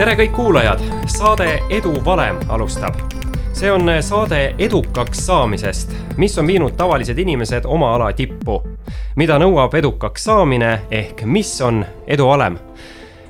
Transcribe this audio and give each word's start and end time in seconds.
tere 0.00 0.14
kõik 0.16 0.30
kuulajad, 0.32 0.80
saade 1.12 1.58
Edu 1.76 1.90
valem 2.04 2.38
alustab. 2.48 2.94
see 3.52 3.68
on 3.72 3.90
saade 4.00 4.54
edukaks 4.58 5.26
saamisest, 5.26 5.92
mis 6.16 6.38
on 6.38 6.46
viinud 6.46 6.72
tavalised 6.76 7.18
inimesed 7.18 7.66
oma 7.68 7.90
ala 7.94 8.12
tippu. 8.12 8.62
mida 9.16 9.36
nõuab 9.38 9.74
edukaks 9.74 10.24
saamine 10.24 10.80
ehk 10.90 11.20
mis 11.24 11.60
on 11.60 11.84
eduvalem? 12.06 12.56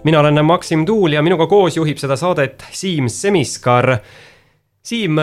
mina 0.04 0.20
olen 0.20 0.44
Maksim 0.44 0.86
Tuul 0.86 1.12
ja 1.12 1.22
minuga 1.22 1.46
koos 1.46 1.76
juhib 1.76 1.98
seda 1.98 2.16
saadet 2.16 2.64
Siim 2.70 3.08
Semiskar. 3.08 3.98
Siim, 4.82 5.18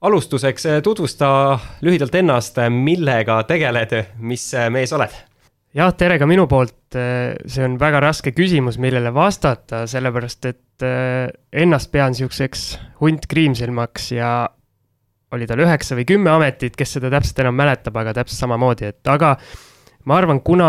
alustuseks 0.00 0.66
tutvusta 0.82 1.58
lühidalt 1.80 2.14
ennast, 2.14 2.56
millega 2.70 3.42
tegeled, 3.42 4.04
mis 4.18 4.52
mees 4.70 4.92
oled? 4.92 5.31
Jah, 5.76 5.92
tere 5.96 6.18
ka 6.20 6.28
minu 6.28 6.46
poolt. 6.50 6.78
see 6.92 7.64
on 7.64 7.78
väga 7.80 8.02
raske 8.04 8.34
küsimus, 8.36 8.76
millele 8.82 9.12
vastata, 9.14 9.86
sellepärast 9.88 10.48
et 10.50 10.84
eh, 10.84 11.30
ennast 11.64 11.88
pean 11.92 12.12
niisuguseks 12.12 12.64
hunt 13.00 13.24
kriimsilmaks 13.30 14.10
ja 14.12 14.32
oli 15.32 15.48
tal 15.48 15.62
üheksa 15.64 15.96
või 15.96 16.04
kümme 16.08 16.28
ametit, 16.34 16.76
kes 16.76 16.98
seda 16.98 17.08
täpselt 17.14 17.40
enam 17.40 17.56
mäletab, 17.56 17.96
aga 17.96 18.12
täpselt 18.18 18.42
samamoodi, 18.42 18.90
et 18.92 19.08
aga 19.08 19.38
ma 20.04 20.18
arvan, 20.20 20.42
kuna 20.44 20.68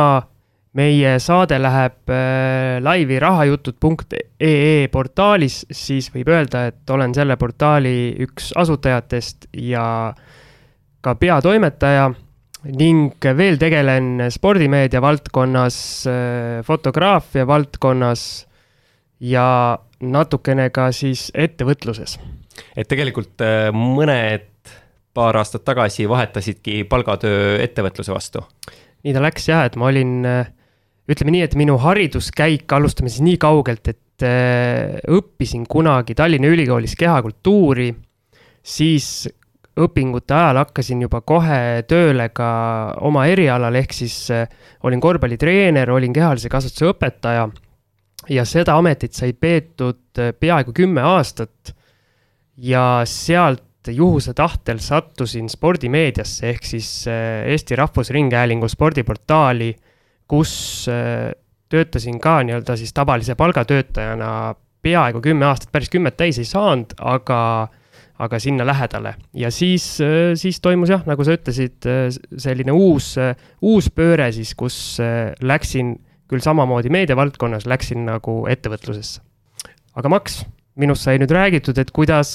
meie 0.80 1.18
saade 1.22 1.60
läheb 1.60 2.10
äh, 2.10 2.80
laivi 2.82 3.20
rahajutud.ee 3.22 4.88
portaalis, 4.94 5.66
siis 5.70 6.08
võib 6.16 6.32
öelda, 6.32 6.70
et 6.72 6.96
olen 6.96 7.14
selle 7.14 7.36
portaali 7.38 8.14
üks 8.24 8.54
asutajatest 8.64 9.52
ja 9.68 9.86
ka 11.04 11.16
peatoimetaja 11.20 12.14
ning 12.72 13.26
veel 13.38 13.58
tegelen 13.60 14.30
spordimeedia 14.32 15.02
valdkonnas, 15.04 15.78
äh, 16.08 16.62
fotograafia 16.64 17.46
valdkonnas 17.48 18.46
ja 19.24 19.78
natukene 20.04 20.70
ka 20.76 20.92
siis 20.96 21.30
ettevõtluses. 21.34 22.20
et 22.76 22.88
tegelikult 22.88 23.42
äh, 23.42 23.70
mõned 23.74 24.48
paar 25.14 25.38
aastat 25.38 25.66
tagasi 25.66 26.08
vahetasidki 26.10 26.84
palgatöö 26.84 27.60
ettevõtluse 27.64 28.14
vastu? 28.14 28.46
nii 29.04 29.14
ta 29.14 29.22
läks 29.24 29.50
jah, 29.50 29.66
et 29.68 29.76
ma 29.76 29.92
olin 29.92 30.24
äh, 30.26 30.48
ütleme 31.10 31.36
nii, 31.36 31.44
et 31.44 31.56
minu 31.60 31.76
hariduskäik, 31.78 32.72
alustame 32.72 33.12
siis 33.12 33.26
nii 33.26 33.38
kaugelt, 33.38 33.88
et 33.88 34.00
õppisin 34.24 35.66
kunagi 35.68 36.14
Tallinna 36.16 36.48
Ülikoolis 36.48 36.94
kehakultuuri, 36.96 37.90
siis 38.64 39.26
õpingute 39.80 40.36
ajal 40.36 40.60
hakkasin 40.62 41.02
juba 41.02 41.22
kohe 41.26 41.84
tööle 41.90 42.30
ka 42.36 42.50
oma 43.02 43.26
erialal, 43.32 43.76
ehk 43.76 43.96
siis 43.96 44.18
äh, 44.32 44.48
olin 44.84 45.02
korvpallitreener, 45.02 45.92
olin 45.92 46.14
kehalise 46.14 46.50
kasvatuse 46.50 46.92
õpetaja 46.92 47.48
ja 48.30 48.46
seda 48.46 48.78
ametit 48.78 49.18
sai 49.18 49.34
peetud 49.34 50.22
äh, 50.22 50.34
peaaegu 50.40 50.74
kümme 50.74 51.02
aastat. 51.02 51.74
ja 52.58 53.02
sealt 53.10 53.90
juhuse 53.90 54.34
tahtel 54.34 54.78
sattusin 54.80 55.50
spordimeediasse 55.50 56.50
ehk 56.50 56.64
siis 56.64 57.08
Eesti 57.08 57.76
Rahvusringhäälingu 57.76 58.68
spordiportaali 58.70 59.74
kus 60.28 60.86
äh, 60.90 61.32
töötasin 61.70 62.20
ka 62.22 62.42
nii-öelda 62.44 62.78
siis 62.80 62.94
tavalise 62.94 63.36
palgatöötajana 63.36 64.56
peaaegu 64.82 65.22
kümme 65.22 65.46
aastat, 65.46 65.72
päris 65.72 65.90
kümmet 65.90 66.18
täis 66.18 66.40
ei 66.42 66.48
saanud, 66.48 66.96
aga, 67.00 67.68
aga 68.24 68.40
sinna 68.40 68.66
lähedale. 68.68 69.16
ja 69.34 69.52
siis, 69.52 69.86
äh, 70.02 70.34
siis 70.40 70.62
toimus 70.64 70.94
jah, 70.94 71.04
nagu 71.10 71.26
sa 71.26 71.36
ütlesid, 71.38 71.80
äh, 71.90 72.08
selline 72.38 72.76
uus, 72.76 73.14
uus 73.62 73.90
pööre 73.90 74.32
siis, 74.36 74.54
kus 74.56 74.78
läksin 75.42 75.98
küll 76.32 76.44
samamoodi 76.44 76.92
meediavaldkonnas, 76.94 77.68
läksin 77.70 78.08
nagu 78.08 78.44
ettevõtlusesse. 78.50 79.22
aga 79.96 80.10
Max, 80.10 80.42
minust 80.76 81.06
sai 81.06 81.20
nüüd 81.22 81.32
räägitud, 81.34 81.78
et 81.78 81.92
kuidas, 81.92 82.34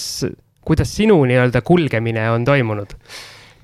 kuidas 0.62 0.94
sinu 0.94 1.18
nii-öelda 1.26 1.64
kulgemine 1.66 2.30
on 2.30 2.46
toimunud 2.46 2.94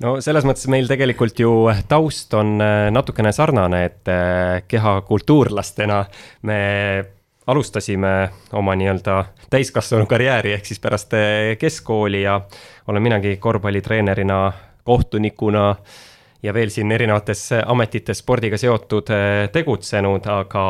no 0.03 0.15
selles 0.23 0.45
mõttes 0.47 0.67
meil 0.71 0.89
tegelikult 0.89 1.39
ju 1.39 1.51
taust 1.89 2.33
on 2.37 2.55
äh, 2.63 2.87
natukene 2.93 3.31
sarnane, 3.35 3.83
et 3.89 4.11
äh, 4.11 4.63
kehakultuurlastena 4.67 6.03
me 6.47 6.59
alustasime 7.47 8.29
oma 8.53 8.75
nii-öelda 8.75 9.25
täiskasvanu 9.49 10.05
karjääri 10.05 10.53
ehk 10.53 10.65
siis 10.65 10.79
pärast 10.79 11.13
äh, 11.13 11.57
keskkooli 11.59 12.21
ja 12.21 12.41
olen 12.87 13.01
minagi 13.01 13.37
korvpallitreenerina, 13.37 14.51
kohtunikuna 14.83 15.75
ja 16.43 16.53
veel 16.53 16.69
siin 16.69 16.91
erinevates 16.91 17.49
ametites 17.65 18.21
spordiga 18.21 18.57
seotud 18.57 19.09
tegutsenud, 19.51 20.25
aga 20.29 20.65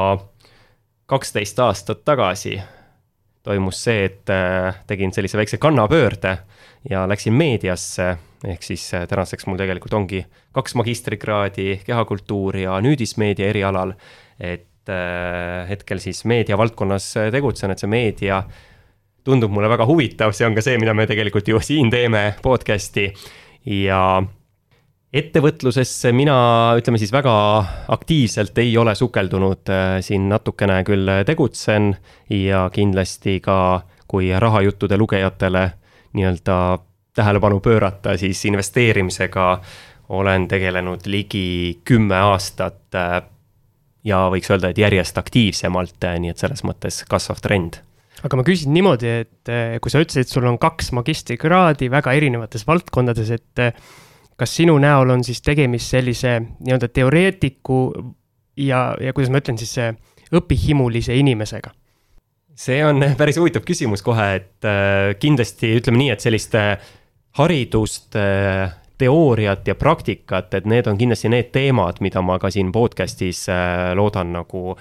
kaksteist 1.05 1.59
aastat 1.59 2.05
tagasi 2.05 2.59
toimus 3.43 3.83
see, 3.83 4.05
et 4.05 4.31
tegin 4.87 5.11
sellise 5.13 5.37
väikse 5.37 5.57
kannapöörde 5.61 6.37
ja 6.89 7.03
läksin 7.09 7.33
meediasse 7.33 8.15
ehk 8.45 8.63
siis 8.63 8.85
tänaseks 9.09 9.47
mul 9.47 9.57
tegelikult 9.57 9.93
ongi 9.93 10.23
kaks 10.55 10.75
magistrikraadi 10.75 11.81
kehakultuuri 11.85 12.63
ja 12.63 12.79
nüüdismeedia 12.81 13.49
erialal. 13.49 13.93
et 14.39 14.67
hetkel 15.69 16.01
siis 16.03 16.23
meediavaldkonnas 16.29 17.09
äh, 17.18 17.29
tegutsen, 17.34 17.73
et 17.73 17.81
see 17.81 17.91
meedia 17.91 18.44
tundub 19.25 19.53
mulle 19.53 19.69
väga 19.72 19.88
huvitav, 19.90 20.35
see 20.38 20.46
on 20.47 20.56
ka 20.57 20.62
see, 20.62 20.78
mida 20.81 20.94
me 20.94 21.07
tegelikult 21.09 21.47
ju 21.50 21.62
siin 21.63 21.90
teeme, 21.94 22.35
podcast'i 22.46 23.07
ja 23.73 24.22
ettevõtlusesse 25.16 26.12
mina, 26.13 26.35
ütleme 26.78 27.00
siis 27.01 27.13
väga 27.16 27.34
aktiivselt 27.96 28.57
ei 28.62 28.75
ole 28.78 28.94
sukeldunud, 28.96 29.72
siin 30.06 30.28
natukene 30.29 30.81
küll 30.85 31.09
tegutsen 31.25 31.94
ja 32.29 32.67
kindlasti 32.73 33.40
ka 33.41 33.57
kui 34.07 34.29
rahajuttude 34.40 35.00
lugejatele 35.02 35.63
nii-öelda 36.16 36.57
tähelepanu 37.16 37.59
pöörata, 37.59 38.17
siis 38.17 38.46
investeerimisega 38.46 39.62
olen 40.09 40.47
tegelenud 40.47 41.00
ligi 41.06 41.79
kümme 41.84 42.16
aastat. 42.16 42.84
Ja 44.05 44.27
võiks 44.29 44.51
öelda, 44.53 44.69
et 44.69 44.79
järjest 44.79 45.17
aktiivsemalt, 45.17 45.97
äh, 46.05 46.17
nii 46.21 46.33
et 46.33 46.41
selles 46.41 46.63
mõttes 46.67 47.03
kasvav 47.09 47.41
trend 47.43 47.81
aga 48.25 48.39
ma 48.39 48.45
küsin 48.47 48.71
niimoodi, 48.73 49.09
et 49.25 49.51
äh, 49.51 49.75
kui 49.83 49.91
sa 49.93 50.01
ütlesid, 50.01 50.29
sul 50.31 50.47
on 50.49 50.57
kaks 50.61 50.91
magistrikraadi 50.97 51.91
väga 51.93 52.13
erinevates 52.17 52.66
valdkondades, 52.66 53.31
et 53.35 53.63
kas 54.39 54.53
sinu 54.57 54.77
näol 54.81 55.13
on 55.13 55.23
siis 55.23 55.43
tegemist 55.45 55.93
sellise 55.93 56.38
nii-öelda 56.41 56.89
teoreetiku 56.95 57.79
ja, 58.57 58.88
ja 59.01 59.13
kuidas 59.13 59.31
ma 59.33 59.41
ütlen 59.43 59.59
siis, 59.61 59.75
õpihimulise 60.33 61.16
inimesega? 61.17 61.73
see 62.55 62.79
on 62.87 63.03
päris 63.19 63.37
huvitav 63.37 63.66
küsimus 63.67 64.01
kohe, 64.05 64.29
et 64.39 64.69
kindlasti 65.19 65.73
ütleme 65.81 65.99
nii, 65.99 66.11
et 66.16 66.23
sellist 66.23 66.55
haridust, 67.35 68.16
teooriat 68.97 69.67
ja 69.67 69.75
praktikat, 69.75 70.53
et 70.53 70.67
need 70.69 70.88
on 70.88 70.97
kindlasti 70.97 71.31
need 71.31 71.51
teemad, 71.56 72.00
mida 72.03 72.22
ma 72.25 72.38
ka 72.39 72.51
siin 72.53 72.72
podcast'is 72.75 73.45
äh, 73.51 73.91
loodan 73.97 74.33
nagu 74.35 74.75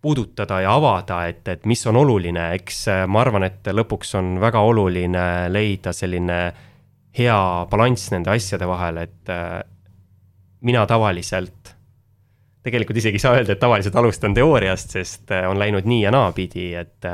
puudutada 0.00 0.60
ja 0.64 0.74
avada, 0.78 1.24
et, 1.28 1.42
et 1.48 1.66
mis 1.68 1.82
on 1.90 1.98
oluline, 2.00 2.50
eks 2.58 2.80
äh, 2.92 3.02
ma 3.10 3.24
arvan, 3.24 3.48
et 3.48 3.72
lõpuks 3.74 4.14
on 4.20 4.38
väga 4.42 4.62
oluline 4.64 5.26
leida 5.52 5.92
selline 5.96 6.40
hea 7.18 7.42
balanss 7.70 8.12
nende 8.14 8.30
asjade 8.30 8.68
vahel, 8.70 9.02
et 9.02 9.30
mina 10.62 10.84
tavaliselt, 10.86 11.72
tegelikult 12.62 13.00
isegi 13.02 13.18
ei 13.18 13.24
saa 13.24 13.34
öelda, 13.34 13.56
et 13.56 13.60
tavaliselt 13.60 13.96
alustan 13.98 14.36
teooriast, 14.36 14.94
sest 14.94 15.34
on 15.48 15.58
läinud 15.58 15.88
nii 15.90 16.04
ja 16.04 16.12
naapidi, 16.14 16.68
et, 16.78 17.08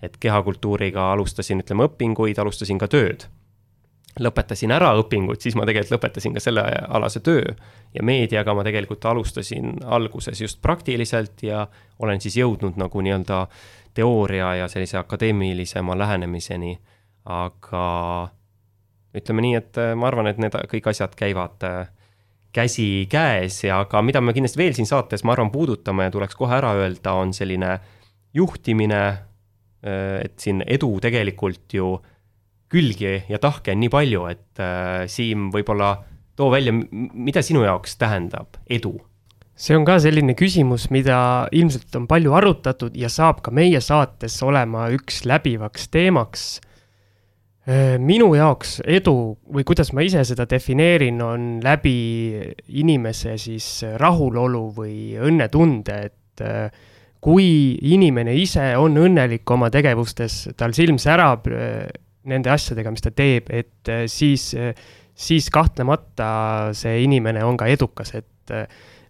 et 0.00 0.16
kehakultuuriga 0.16 1.10
alustasin, 1.12 1.60
ütleme, 1.60 1.90
õpinguid, 1.90 2.40
alustasin 2.40 2.80
ka 2.80 2.88
tööd 2.88 3.28
lõpetasin 4.20 4.70
ära 4.70 4.92
õpingud, 4.98 5.40
siis 5.42 5.56
ma 5.58 5.66
tegelikult 5.66 5.96
lõpetasin 5.96 6.36
ka 6.36 6.42
sellealase 6.42 7.20
töö. 7.24 7.54
ja 7.94 8.02
meediaga 8.02 8.54
ma 8.54 8.64
tegelikult 8.66 9.04
alustasin 9.04 9.78
alguses 9.84 10.40
just 10.40 10.62
praktiliselt 10.62 11.42
ja 11.42 11.66
olen 11.98 12.20
siis 12.20 12.36
jõudnud 12.36 12.78
nagu 12.78 13.00
nii-öelda 13.00 13.46
teooria 13.94 14.54
ja 14.54 14.68
sellise 14.68 14.98
akadeemilisema 14.98 15.98
lähenemiseni. 15.98 16.78
aga 17.24 17.84
ütleme 19.14 19.42
nii, 19.42 19.54
et 19.58 19.78
äh, 19.78 19.92
ma 19.98 20.08
arvan, 20.10 20.28
et 20.30 20.40
need 20.42 20.54
kõik 20.70 20.88
asjad 20.90 21.14
käivad 21.18 21.62
äh, 21.66 21.86
käsikäes 22.54 23.64
ja 23.64 23.80
ka 23.90 24.02
mida 24.02 24.20
me 24.22 24.34
kindlasti 24.34 24.60
veel 24.60 24.74
siin 24.76 24.88
saates, 24.90 25.24
ma 25.24 25.34
arvan, 25.34 25.50
puudutame 25.54 26.08
ja 26.08 26.14
tuleks 26.14 26.38
kohe 26.38 26.54
ära 26.58 26.74
öelda, 26.78 27.14
on 27.18 27.34
selline 27.34 27.78
juhtimine. 28.34 29.04
Äh, 29.84 30.24
et 30.24 30.38
siin 30.40 30.62
edu 30.66 30.96
tegelikult 31.02 31.74
ju 31.74 31.94
külgi 32.72 33.16
ja 33.28 33.40
tahke 33.42 33.74
on 33.74 33.82
nii 33.82 33.92
palju, 33.92 34.26
et 34.32 34.62
äh, 34.62 35.04
Siim, 35.10 35.50
võib-olla 35.54 35.96
too 36.36 36.50
välja, 36.52 36.74
mida 36.74 37.42
sinu 37.44 37.64
jaoks 37.66 37.98
tähendab 38.00 38.58
edu? 38.66 38.96
see 39.54 39.76
on 39.78 39.84
ka 39.86 40.00
selline 40.02 40.34
küsimus, 40.34 40.88
mida 40.90 41.46
ilmselt 41.54 41.94
on 41.94 42.08
palju 42.10 42.32
arutatud 42.34 42.96
ja 42.98 43.06
saab 43.12 43.38
ka 43.44 43.52
meie 43.54 43.78
saates 43.78 44.40
olema 44.42 44.88
üks 44.90 45.22
läbivaks 45.30 45.86
teemaks. 45.94 46.46
Äh, 47.64 47.94
minu 48.02 48.32
jaoks 48.34 48.80
edu 48.82 49.14
või 49.46 49.62
kuidas 49.64 49.92
ma 49.94 50.02
ise 50.04 50.24
seda 50.26 50.48
defineerin, 50.50 51.22
on 51.22 51.46
läbi 51.64 51.94
inimese 52.66 53.38
siis 53.40 53.68
rahulolu 54.02 54.64
või 54.74 54.96
õnnetunde, 55.22 56.00
et 56.10 56.44
äh, 56.44 56.74
kui 57.24 57.78
inimene 57.94 58.34
ise 58.36 58.74
on 58.76 58.98
õnnelik 59.00 59.48
oma 59.54 59.70
tegevustes, 59.72 60.48
tal 60.58 60.74
silm 60.76 60.98
särab 61.00 61.46
äh, 61.48 61.86
nende 62.30 62.52
asjadega, 62.52 62.92
mis 62.94 63.04
ta 63.04 63.12
teeb, 63.14 63.50
et 63.52 63.90
äh, 63.92 64.04
siis, 64.10 64.50
siis 65.14 65.48
kahtlemata 65.52 66.28
see 66.76 67.02
inimene 67.04 67.44
on 67.44 67.58
ka 67.60 67.68
edukas, 67.70 68.14
et 68.18 68.54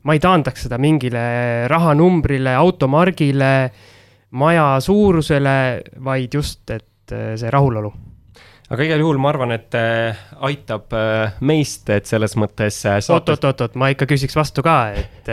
ma 0.05 0.15
ei 0.15 0.23
taandaks 0.23 0.67
seda 0.67 0.79
mingile 0.79 1.25
rahanumbrile, 1.71 2.55
automargile, 2.55 3.55
maja 4.39 4.67
suurusele, 4.85 5.57
vaid 6.05 6.37
just, 6.39 6.69
et 6.71 7.15
see 7.15 7.51
rahulolu 7.53 7.91
aga 8.73 8.87
igal 8.87 9.03
juhul 9.03 9.19
ma 9.21 9.29
arvan, 9.33 9.53
et 9.55 9.75
aitab 9.77 10.95
meist, 11.45 11.91
et 11.93 12.09
selles 12.09 12.33
mõttes 12.41 12.79
saates.... 12.81 13.11
oot-oot-oot, 13.13 13.77
ma 13.81 13.91
ikka 13.93 14.09
küsiks 14.11 14.37
vastu 14.39 14.65
ka, 14.65 14.79
et 14.97 15.31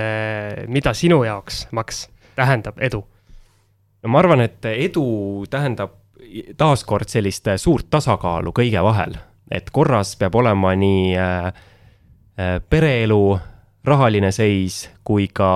mida 0.72 0.94
sinu 0.98 1.22
jaoks, 1.26 1.66
Max, 1.76 2.06
tähendab 2.36 2.82
edu? 2.84 3.04
no 4.02 4.12
ma 4.12 4.22
arvan, 4.22 4.44
et 4.46 4.66
edu 4.72 5.06
tähendab 5.52 6.01
taaskord 6.58 7.10
sellist 7.10 7.48
suurt 7.58 7.90
tasakaalu 7.90 8.54
kõige 8.56 8.84
vahel, 8.84 9.16
et 9.52 9.70
korras 9.74 10.16
peab 10.20 10.36
olema 10.36 10.74
nii 10.76 11.16
äh, 11.18 11.46
äh, 12.40 12.58
pereelu, 12.70 13.40
rahaline 13.84 14.32
seis 14.32 14.86
kui 15.04 15.28
ka 15.34 15.52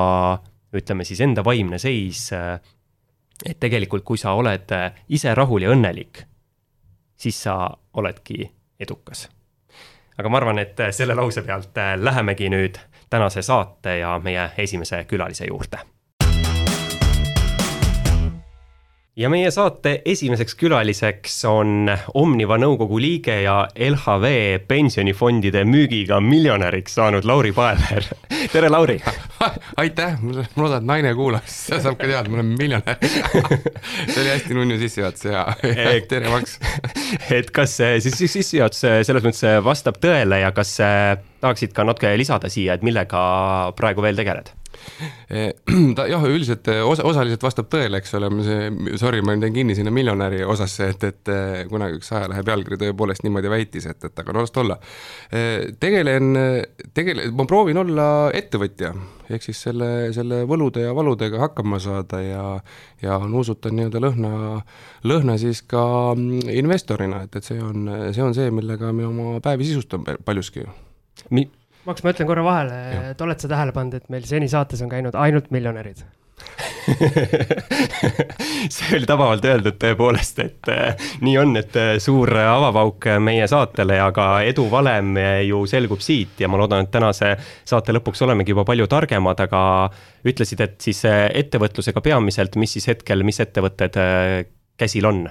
ütleme 0.75 1.06
siis 1.07 1.22
enda 1.22 1.44
vaimne 1.45 1.80
seis. 1.80 2.27
Äh, 2.33 2.60
et 3.45 3.60
tegelikult, 3.60 4.06
kui 4.07 4.18
sa 4.18 4.31
oled 4.39 4.72
ise 5.12 5.33
rahul 5.36 5.66
ja 5.66 5.74
õnnelik, 5.75 6.22
siis 7.19 7.42
sa 7.44 7.68
oledki 7.94 8.45
edukas. 8.80 9.28
aga 10.18 10.30
ma 10.30 10.38
arvan, 10.39 10.60
et 10.60 10.80
selle 10.95 11.16
lause 11.16 11.44
pealt 11.44 11.75
lähemegi 12.00 12.48
nüüd 12.50 12.80
tänase 13.10 13.42
saate 13.44 13.98
ja 13.98 14.16
meie 14.24 14.50
esimese 14.57 15.04
külalise 15.04 15.51
juurde 15.51 15.83
ja 19.15 19.29
meie 19.31 19.47
saate 19.51 20.01
esimeseks 20.12 20.57
külaliseks 20.59 21.38
on 21.47 21.88
Omniva 22.19 22.57
nõukogu 22.59 22.97
liige 23.00 23.38
ja 23.45 23.62
LHV 23.71 24.31
pensionifondide 24.67 25.63
müügiga 25.67 26.19
miljonäriks 26.19 26.97
saanud 27.00 27.27
Lauri 27.27 27.53
Paever. 27.56 28.09
tere, 28.51 28.69
Lauri 28.69 28.97
aitäh, 29.81 30.17
ma 30.19 30.35
loodan, 30.57 30.83
et 30.83 30.89
naine 30.89 31.13
kuulab, 31.15 31.47
siis 31.47 31.83
saab 31.85 31.95
ka 32.00 32.09
teada, 32.09 32.25
et 32.25 32.31
ma 32.33 32.41
olen 32.41 32.51
miljonär 32.59 33.00
see 33.06 34.19
oli 34.19 34.33
hästi 34.33 34.59
nunnu 34.59 34.79
sissejuhatus 34.83 35.29
ja, 35.31 35.45
ja 35.63 35.95
tere, 36.09 36.27
Maks 36.33 36.59
et 37.31 37.56
kas 37.56 37.77
siis 37.79 38.19
sissejuhatus 38.19 38.83
selles 39.07 39.23
mõttes 39.23 39.63
vastab 39.63 40.01
tõele 40.03 40.44
ja 40.44 40.51
kas 40.56 40.75
tahaksid 41.39 41.71
ka 41.77 41.88
natuke 41.88 42.11
lisada 42.19 42.51
siia, 42.51 42.75
et 42.75 42.83
millega 42.83 43.25
praegu 43.79 44.03
veel 44.03 44.19
tegeled? 44.19 44.51
Eh, 45.29 45.51
ta 45.97 46.05
jah, 46.09 46.23
üldiselt 46.29 46.67
eh, 46.71 46.81
osa, 46.85 47.05
osaliselt 47.07 47.43
vastab 47.43 47.69
tõele, 47.71 47.99
eks 48.01 48.15
ole, 48.19 48.29
see, 48.45 48.95
sorry, 49.01 49.21
ma 49.25 49.35
teen 49.41 49.55
kinni 49.55 49.75
sinna 49.77 49.93
miljonäri 49.93 50.43
osasse, 50.45 50.91
et, 50.93 51.03
et 51.09 51.33
eh, 51.33 51.63
kunagi 51.71 51.99
üks 51.99 52.11
ajalehe 52.13 52.45
pealkiri 52.47 52.79
tõepoolest 52.83 53.25
niimoodi 53.25 53.51
väitis, 53.51 53.89
et, 53.91 54.07
et 54.09 54.23
aga 54.23 54.35
no 54.35 54.45
las 54.45 54.53
ta 54.55 54.63
olla. 54.63 54.77
tegelen, 55.81 56.31
tegele-, 56.95 57.27
ma 57.35 57.47
proovin 57.49 57.81
olla 57.81 58.07
ettevõtja, 58.35 58.93
ehk 59.33 59.47
siis 59.47 59.61
selle, 59.67 59.89
selle 60.15 60.43
võlude 60.49 60.85
ja 60.85 60.93
valudega 60.95 61.41
hakkama 61.47 61.81
saada 61.81 62.21
ja 62.21 62.45
ja 63.03 63.19
nuusutan 63.19 63.75
nii-öelda 63.75 63.99
lõhna, 64.01 64.31
lõhna 65.05 65.35
siis 65.41 65.61
ka 65.67 65.83
mm, 66.15 66.49
investorina, 66.61 67.25
et, 67.25 67.35
et 67.37 67.45
see 67.45 67.59
on, 67.61 67.89
see 68.15 68.23
on 68.23 68.33
see, 68.37 68.49
millega 68.53 68.93
me 68.95 69.05
oma 69.09 69.39
päevi 69.43 69.67
sisustame 69.67 70.17
paljuski 70.25 70.65
Mi 71.31 71.45
Maks, 71.85 72.03
ma 72.03 72.13
ütlen 72.15 72.29
korra 72.29 72.43
vahele, 72.45 72.77
et 73.11 73.19
oled 73.21 73.41
sa 73.41 73.49
tähele 73.51 73.73
pannud, 73.75 73.97
et 73.99 74.13
meil 74.13 74.25
seni 74.25 74.47
saates 74.51 74.81
on 74.81 74.89
käinud 74.91 75.17
ainult 75.17 75.51
miljonärid 75.53 76.01
see 78.75 78.97
oli 78.97 79.07
tabavalt 79.07 79.45
öeldud 79.47 79.77
tõepoolest, 79.81 80.39
et 80.43 80.69
äh, 80.71 81.07
nii 81.25 81.37
on, 81.41 81.55
et 81.59 81.77
äh, 81.79 81.95
suur 82.03 82.29
avapauk 82.37 83.07
meie 83.23 83.47
saatele 83.49 83.97
ja 83.97 84.09
ka 84.15 84.25
edu 84.45 84.67
valem 84.71 85.15
ju 85.47 85.63
selgub 85.69 86.03
siit 86.03 86.43
ja 86.43 86.49
ma 86.51 86.59
loodan, 86.61 86.85
et 86.85 86.93
tänase 86.93 87.35
saate 87.65 87.95
lõpuks 87.95 88.21
olemegi 88.27 88.53
juba 88.53 88.65
palju 88.67 88.87
targemad, 88.91 89.39
aga 89.47 89.61
ütlesid, 90.27 90.61
et 90.65 90.77
siis 90.85 91.01
äh, 91.09 91.25
ettevõtlusega 91.41 92.03
peamiselt, 92.05 92.59
mis 92.61 92.77
siis 92.77 92.87
hetkel, 92.93 93.25
mis 93.25 93.41
ettevõtted 93.43 93.93
äh, 94.01 94.45
käsil 94.77 95.05
on? 95.09 95.25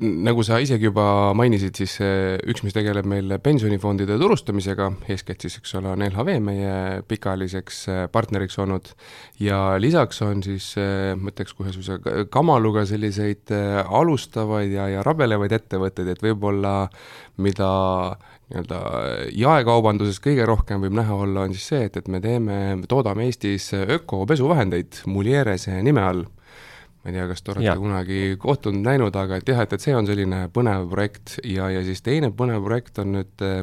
Nagu 0.00 0.40
sa 0.40 0.56
isegi 0.62 0.88
juba 0.88 1.04
mainisid, 1.36 1.76
siis 1.76 1.98
üks, 2.48 2.62
mis 2.64 2.72
tegeleb 2.72 3.04
meil 3.08 3.34
pensionifondide 3.44 4.16
turustamisega, 4.20 4.88
eeskätt 5.12 5.44
siis, 5.44 5.58
eks 5.60 5.74
ole, 5.76 5.90
on 5.92 6.04
LHV 6.06 6.38
meie 6.40 7.02
pikaajaliseks 7.08 7.82
äh, 7.92 8.00
partneriks 8.12 8.56
olnud. 8.62 8.94
ja 9.40 9.76
lisaks 9.78 10.22
on 10.24 10.42
siis, 10.42 10.72
äh, 10.80 11.12
ma 11.18 11.28
ütleks 11.34 11.52
kohe 11.58 11.74
suisa 11.76 11.98
kamaluga 12.32 12.86
selliseid 12.88 13.52
äh, 13.52 13.82
alustavaid 13.84 14.72
ja, 14.72 14.88
ja 14.88 15.04
rabelevaid 15.04 15.52
ettevõtteid, 15.60 16.08
et 16.08 16.24
võib-olla 16.24 16.88
mida 17.36 17.72
nii-öelda 18.48 18.80
jaekaubanduses 19.36 20.20
kõige 20.24 20.48
rohkem 20.48 20.80
võib 20.80 20.96
näha 20.96 21.20
olla, 21.26 21.44
on 21.44 21.56
siis 21.56 21.68
see, 21.68 21.84
et, 21.88 22.00
et 22.00 22.08
me 22.08 22.20
teeme, 22.24 22.62
toodame 22.88 23.28
Eestis 23.28 23.74
ökopesuvahendeid 23.76 25.04
Mulierese 25.12 25.82
nime 25.84 26.04
all 26.04 26.24
ma 27.02 27.10
ei 27.10 27.16
tea, 27.16 27.26
kas 27.30 27.42
te 27.42 27.52
olete 27.52 27.66
ja. 27.66 27.76
kunagi 27.78 28.20
kohtunud, 28.38 28.84
näinud, 28.86 29.16
aga 29.18 29.40
et 29.40 29.48
jah, 29.50 29.62
et, 29.64 29.74
et 29.74 29.82
see 29.82 29.94
on 29.96 30.06
selline 30.06 30.44
põnev 30.54 30.86
projekt 30.90 31.38
ja, 31.42 31.68
ja 31.72 31.82
siis 31.86 32.02
teine 32.06 32.30
põnev 32.36 32.62
projekt 32.62 33.00
on 33.02 33.16
nüüd 33.16 33.44
eh, 33.46 33.62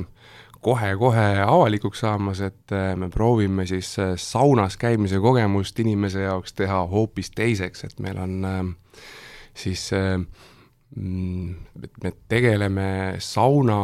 kohe-kohe 0.59 1.27
avalikuks 1.45 2.03
saamas, 2.03 2.44
et 2.44 2.75
eh, 2.75 2.91
me 3.00 3.07
proovime 3.13 3.63
siis 3.69 3.94
eh, 4.03 4.15
saunas 4.19 4.75
käimise 4.80 5.21
kogemust 5.24 5.80
inimese 5.80 6.25
jaoks 6.27 6.57
teha 6.59 6.81
hoopis 6.91 7.31
teiseks, 7.31 7.88
et 7.88 8.03
meil 8.03 8.19
on 8.19 8.75
siis, 9.56 9.88
mm, 10.95 11.56
me 12.03 12.13
tegeleme 12.27 12.89
sauna 13.24 13.80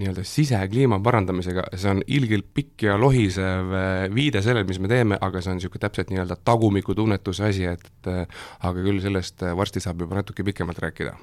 nii-öelda 0.00 0.24
sisekliima 0.26 0.98
parandamisega, 1.04 1.66
see 1.78 1.90
on 1.92 2.02
ilgelt 2.06 2.50
pikk 2.54 2.86
ja 2.88 2.98
lohisev 3.00 3.72
äh, 3.74 4.04
viide 4.14 4.42
sellele, 4.44 4.66
mis 4.68 4.80
me 4.82 4.90
teeme, 4.90 5.18
aga 5.20 5.42
see 5.42 5.52
on 5.52 5.58
niisugune 5.60 5.82
täpselt 5.84 6.12
nii-öelda 6.12 6.38
tagumikutunnetuse 6.48 7.48
asi, 7.50 7.66
et 7.70 8.10
äh, 8.10 8.22
aga 8.60 8.84
küll 8.84 9.02
sellest 9.04 9.44
äh, 9.46 9.56
varsti 9.58 9.82
saab 9.84 10.04
juba 10.04 10.20
natuke 10.20 10.46
pikemalt 10.46 10.80
rääkida. 10.84 11.16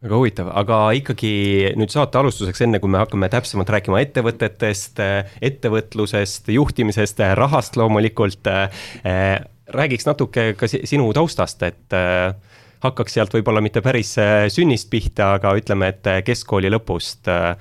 Väga 0.00 0.16
huvitav, 0.16 0.48
aga 0.56 0.76
ikkagi 0.96 1.30
nüüd 1.76 1.92
saate 1.92 2.16
alustuseks, 2.16 2.62
enne 2.64 2.78
kui 2.80 2.88
me 2.88 3.02
hakkame 3.02 3.28
täpsemalt 3.28 3.68
rääkima 3.68 4.00
ettevõtetest, 4.00 5.02
ettevõtlusest, 5.44 6.48
juhtimisest, 6.56 7.20
rahast 7.36 7.76
loomulikult 7.76 8.48
äh,, 8.48 8.86
räägiks 9.70 10.06
natuke 10.08 10.54
ka 10.58 10.68
sinu 10.70 11.10
taustast, 11.16 11.62
et 11.68 11.96
äh, 11.96 12.32
hakkaks 12.84 13.16
sealt 13.16 13.34
võib-olla 13.36 13.62
mitte 13.64 13.82
päris 13.84 14.14
äh, 14.20 14.46
sünnist 14.52 14.90
pihta, 14.92 15.34
aga 15.38 15.52
ütleme, 15.58 15.92
et 15.92 16.10
äh, 16.10 16.20
keskkooli 16.26 16.70
lõpust 16.72 17.30
äh, 17.30 17.54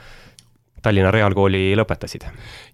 Tallinna 0.83 1.11
Reaalkooli 1.11 1.73
lõpetasid? 1.75 2.27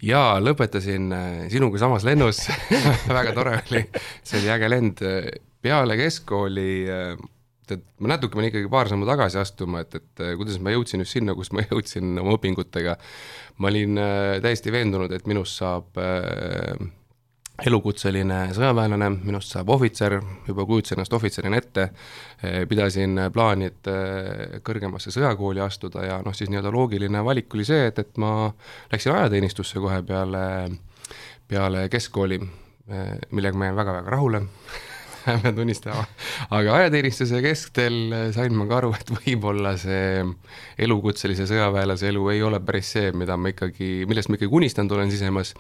jaa, 0.06 0.38
lõpetasin 0.44 1.14
sinuga 1.52 1.82
samas 1.82 2.06
lennus 2.06 2.44
väga 3.18 3.34
tore 3.38 3.56
oli, 3.64 3.86
see 4.22 4.44
oli 4.44 4.52
äge 4.54 4.70
lend. 4.70 5.02
peale 5.66 5.96
keskkooli, 5.98 6.68
tead, 7.66 7.82
ma 7.98 8.12
natuke 8.14 8.38
pean 8.38 8.52
ikkagi 8.52 8.70
paar 8.70 8.92
sammu 8.92 9.08
tagasi 9.10 9.40
astuma, 9.42 9.82
et, 9.82 9.98
et 9.98 10.22
kuidas 10.38 10.60
ma 10.62 10.76
jõudsin 10.76 11.02
just 11.02 11.18
sinna, 11.18 11.34
kus 11.34 11.50
ma 11.50 11.66
jõudsin 11.72 12.14
oma 12.22 12.38
õpingutega. 12.38 12.94
ma 13.58 13.74
olin 13.74 13.98
täiesti 14.46 14.74
veendunud, 14.76 15.10
et 15.18 15.26
minust 15.26 15.58
saab 15.64 15.98
äh, 15.98 16.78
elukutseline 17.64 18.40
sõjaväelane, 18.56 19.10
minust 19.24 19.54
saab 19.54 19.70
ohvitser, 19.76 20.18
juba 20.48 20.66
kujutasin 20.68 20.98
ennast 20.98 21.14
ohvitserina 21.16 21.60
ette, 21.62 21.88
pidasin 22.70 23.22
plaani, 23.34 23.70
et 23.72 23.92
eh, 23.92 24.58
kõrgemasse 24.66 25.14
sõjakooli 25.16 25.64
astuda 25.64 26.04
ja 26.04 26.18
noh, 26.26 26.36
siis 26.36 26.52
nii-öelda 26.52 26.74
loogiline 26.76 27.24
valik 27.26 27.56
oli 27.56 27.68
see, 27.68 27.88
et, 27.92 28.02
et 28.04 28.20
ma 28.22 28.50
läksin 28.92 29.16
ajateenistusse 29.16 29.80
kohe 29.84 30.02
peale, 30.08 30.44
peale 31.48 31.88
keskkooli, 31.94 32.42
eh, 32.92 33.16
millega 33.32 33.58
ma 33.58 33.72
jäin 33.72 33.80
väga-väga 33.80 34.18
rahule 34.18 34.44
pean 35.26 35.56
tunnistama, 35.58 36.04
aga 36.54 36.76
ajateenistuse 36.80 37.42
kestel 37.44 37.96
sain 38.36 38.54
ma 38.58 38.68
ka 38.70 38.80
aru, 38.80 38.92
et 38.98 39.12
võib-olla 39.16 39.74
see 39.80 40.22
elukutselise 40.86 41.48
sõjaväelase 41.50 42.10
elu 42.12 42.26
ei 42.34 42.44
ole 42.46 42.60
päris 42.66 42.92
see, 42.96 43.12
mida 43.18 43.38
ma 43.40 43.52
ikkagi, 43.54 43.90
millest 44.10 44.30
ma 44.30 44.38
ikkagi 44.38 44.60
unistanud 44.60 44.96
olen 44.98 45.14
sisemas. 45.14 45.54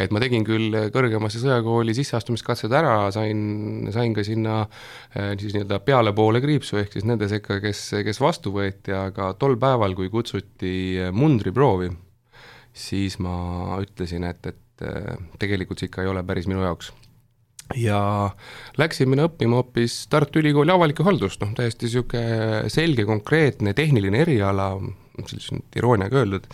Et 0.00 0.10
ma 0.14 0.22
tegin 0.22 0.46
küll 0.46 0.74
kõrgemasse 0.94 1.38
sõjakooli 1.42 1.94
sisseastumiskatsed 1.94 2.72
ära, 2.74 2.96
sain, 3.14 3.86
sain 3.94 4.16
ka 4.16 4.24
sinna 4.26 4.64
eh, 4.64 5.34
siis 5.38 5.54
nii-öelda 5.54 5.78
pealepoole 5.86 6.42
kriipsu, 6.42 6.80
ehk 6.82 6.96
siis 6.96 7.06
nende 7.08 7.30
sekka, 7.30 7.60
kes, 7.62 7.86
kes 8.06 8.20
vastu 8.22 8.54
võeti, 8.54 8.94
aga 8.96 9.32
tol 9.38 9.54
päeval, 9.60 9.94
kui 9.98 10.10
kutsuti 10.12 10.74
mundriproovi, 11.14 11.92
siis 12.74 13.20
ma 13.22 13.78
ütlesin, 13.84 14.26
et, 14.26 14.50
et 14.50 14.86
eh, 14.90 15.14
tegelikult 15.38 15.78
see 15.78 15.92
ikka 15.92 16.02
ei 16.02 16.10
ole 16.10 16.26
päris 16.26 16.50
minu 16.50 16.66
jaoks 16.66 16.90
ja 17.76 18.30
läksin 18.78 19.10
mina 19.10 19.28
õppima 19.28 19.60
hoopis 19.60 20.04
Tartu 20.10 20.42
Ülikooli 20.42 20.72
avalikku 20.74 21.06
haldust, 21.06 21.42
noh 21.42 21.54
täiesti 21.56 21.88
niisugune 21.88 22.70
selge, 22.72 23.06
konkreetne 23.08 23.74
tehniline 23.76 24.22
eriala, 24.24 24.72
see 25.22 25.38
on 25.52 25.60
nüüd 25.60 25.78
irooniaga 25.78 26.18
öeldud, 26.22 26.46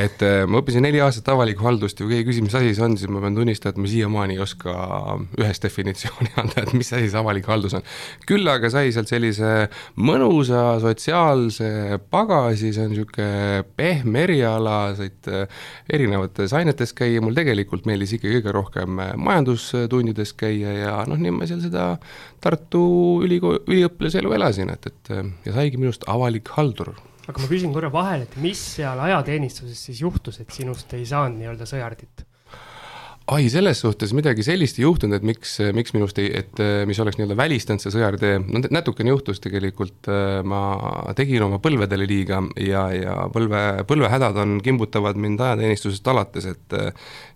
et 0.00 0.22
äh, 0.24 0.42
ma 0.48 0.62
õppisin 0.62 0.84
neli 0.84 1.00
aastat 1.04 1.28
avalikku 1.32 1.66
haldust 1.66 1.98
ja 2.00 2.06
kui 2.06 2.16
keegi 2.16 2.30
küsib, 2.30 2.46
mis 2.46 2.56
asi 2.56 2.70
see 2.76 2.84
on, 2.86 2.96
siis 3.00 3.10
ma 3.12 3.20
pean 3.20 3.36
tunnistama, 3.36 3.74
et 3.74 3.80
ma 3.82 3.90
siiamaani 3.92 4.38
ei 4.38 4.42
oska 4.44 4.76
ühest 5.38 5.66
definitsiooni 5.66 6.32
anda, 6.40 6.64
et 6.64 6.72
mis 6.76 6.88
asi 6.88 7.10
see 7.12 7.20
avalik 7.20 7.48
haldus 7.50 7.76
on. 7.76 7.84
küll 8.28 8.48
aga 8.48 8.70
sai 8.72 8.94
sealt 8.96 9.12
sellise 9.12 9.50
mõnusa 10.00 10.62
sotsiaalse 10.84 11.98
pagasi, 12.12 12.72
see 12.72 12.86
on 12.86 12.94
niisugune 12.94 13.66
pehme 13.76 14.24
eriala, 14.24 14.78
said 14.98 15.28
äh, 15.32 15.68
erinevates 15.92 16.56
ainetes 16.56 16.96
käia, 16.96 17.20
mul 17.24 17.36
tegelikult 17.36 17.88
meeldis 17.88 18.16
ikka 18.16 18.32
kõige 18.38 18.56
rohkem 18.56 19.04
äh, 19.04 19.12
majandustundides 19.20 20.32
käia 20.38 20.72
ja 20.78 20.96
noh, 21.10 21.20
nii 21.20 21.36
ma 21.36 21.50
seal 21.50 21.60
seda 21.64 21.90
Tartu 22.38 22.80
ülikooli, 23.26 23.64
üliõpilase 23.66 24.20
elu 24.22 24.32
elasin, 24.36 24.72
et, 24.72 24.86
et 24.86 25.14
ja 25.44 25.54
saigi 25.56 25.80
minust 25.80 26.04
avalik 26.08 26.48
haldur 26.54 26.94
aga 27.28 27.42
ma 27.42 27.50
küsin 27.50 27.74
korra 27.74 27.90
vahele, 27.92 28.24
et 28.24 28.38
mis 28.40 28.60
seal 28.76 29.00
ajateenistuses 29.04 29.84
siis 29.90 30.00
juhtus, 30.04 30.40
et 30.42 30.54
sinust 30.54 30.92
ei 30.96 31.04
saanud 31.08 31.40
nii-öelda 31.40 31.68
sõjardit? 31.68 32.24
Ai, 33.28 33.48
selles 33.52 33.80
suhtes 33.82 34.12
midagi 34.16 34.44
sellist 34.46 34.78
ei 34.78 34.84
juhtunud, 34.86 35.18
et 35.18 35.24
miks, 35.26 35.58
miks 35.76 35.92
minust 35.92 36.18
ei, 36.22 36.30
et 36.40 36.60
mis 36.88 36.98
oleks 37.02 37.18
nii-öelda 37.18 37.36
välistanud 37.36 37.82
see 37.82 37.92
sõjartee, 37.92 38.38
no 38.40 38.62
natukene 38.72 39.12
juhtus 39.12 39.42
tegelikult, 39.44 40.08
ma 40.48 40.60
tegin 41.18 41.44
oma 41.44 41.58
põlvedele 41.62 42.06
liiga 42.08 42.40
ja, 42.64 42.86
ja 42.94 43.16
põlve, 43.34 43.62
põlvehädad 43.90 44.40
on, 44.40 44.56
kimbutavad 44.64 45.20
mind 45.20 45.44
ajateenistusest 45.44 46.08
alates, 46.08 46.48
et 46.54 46.78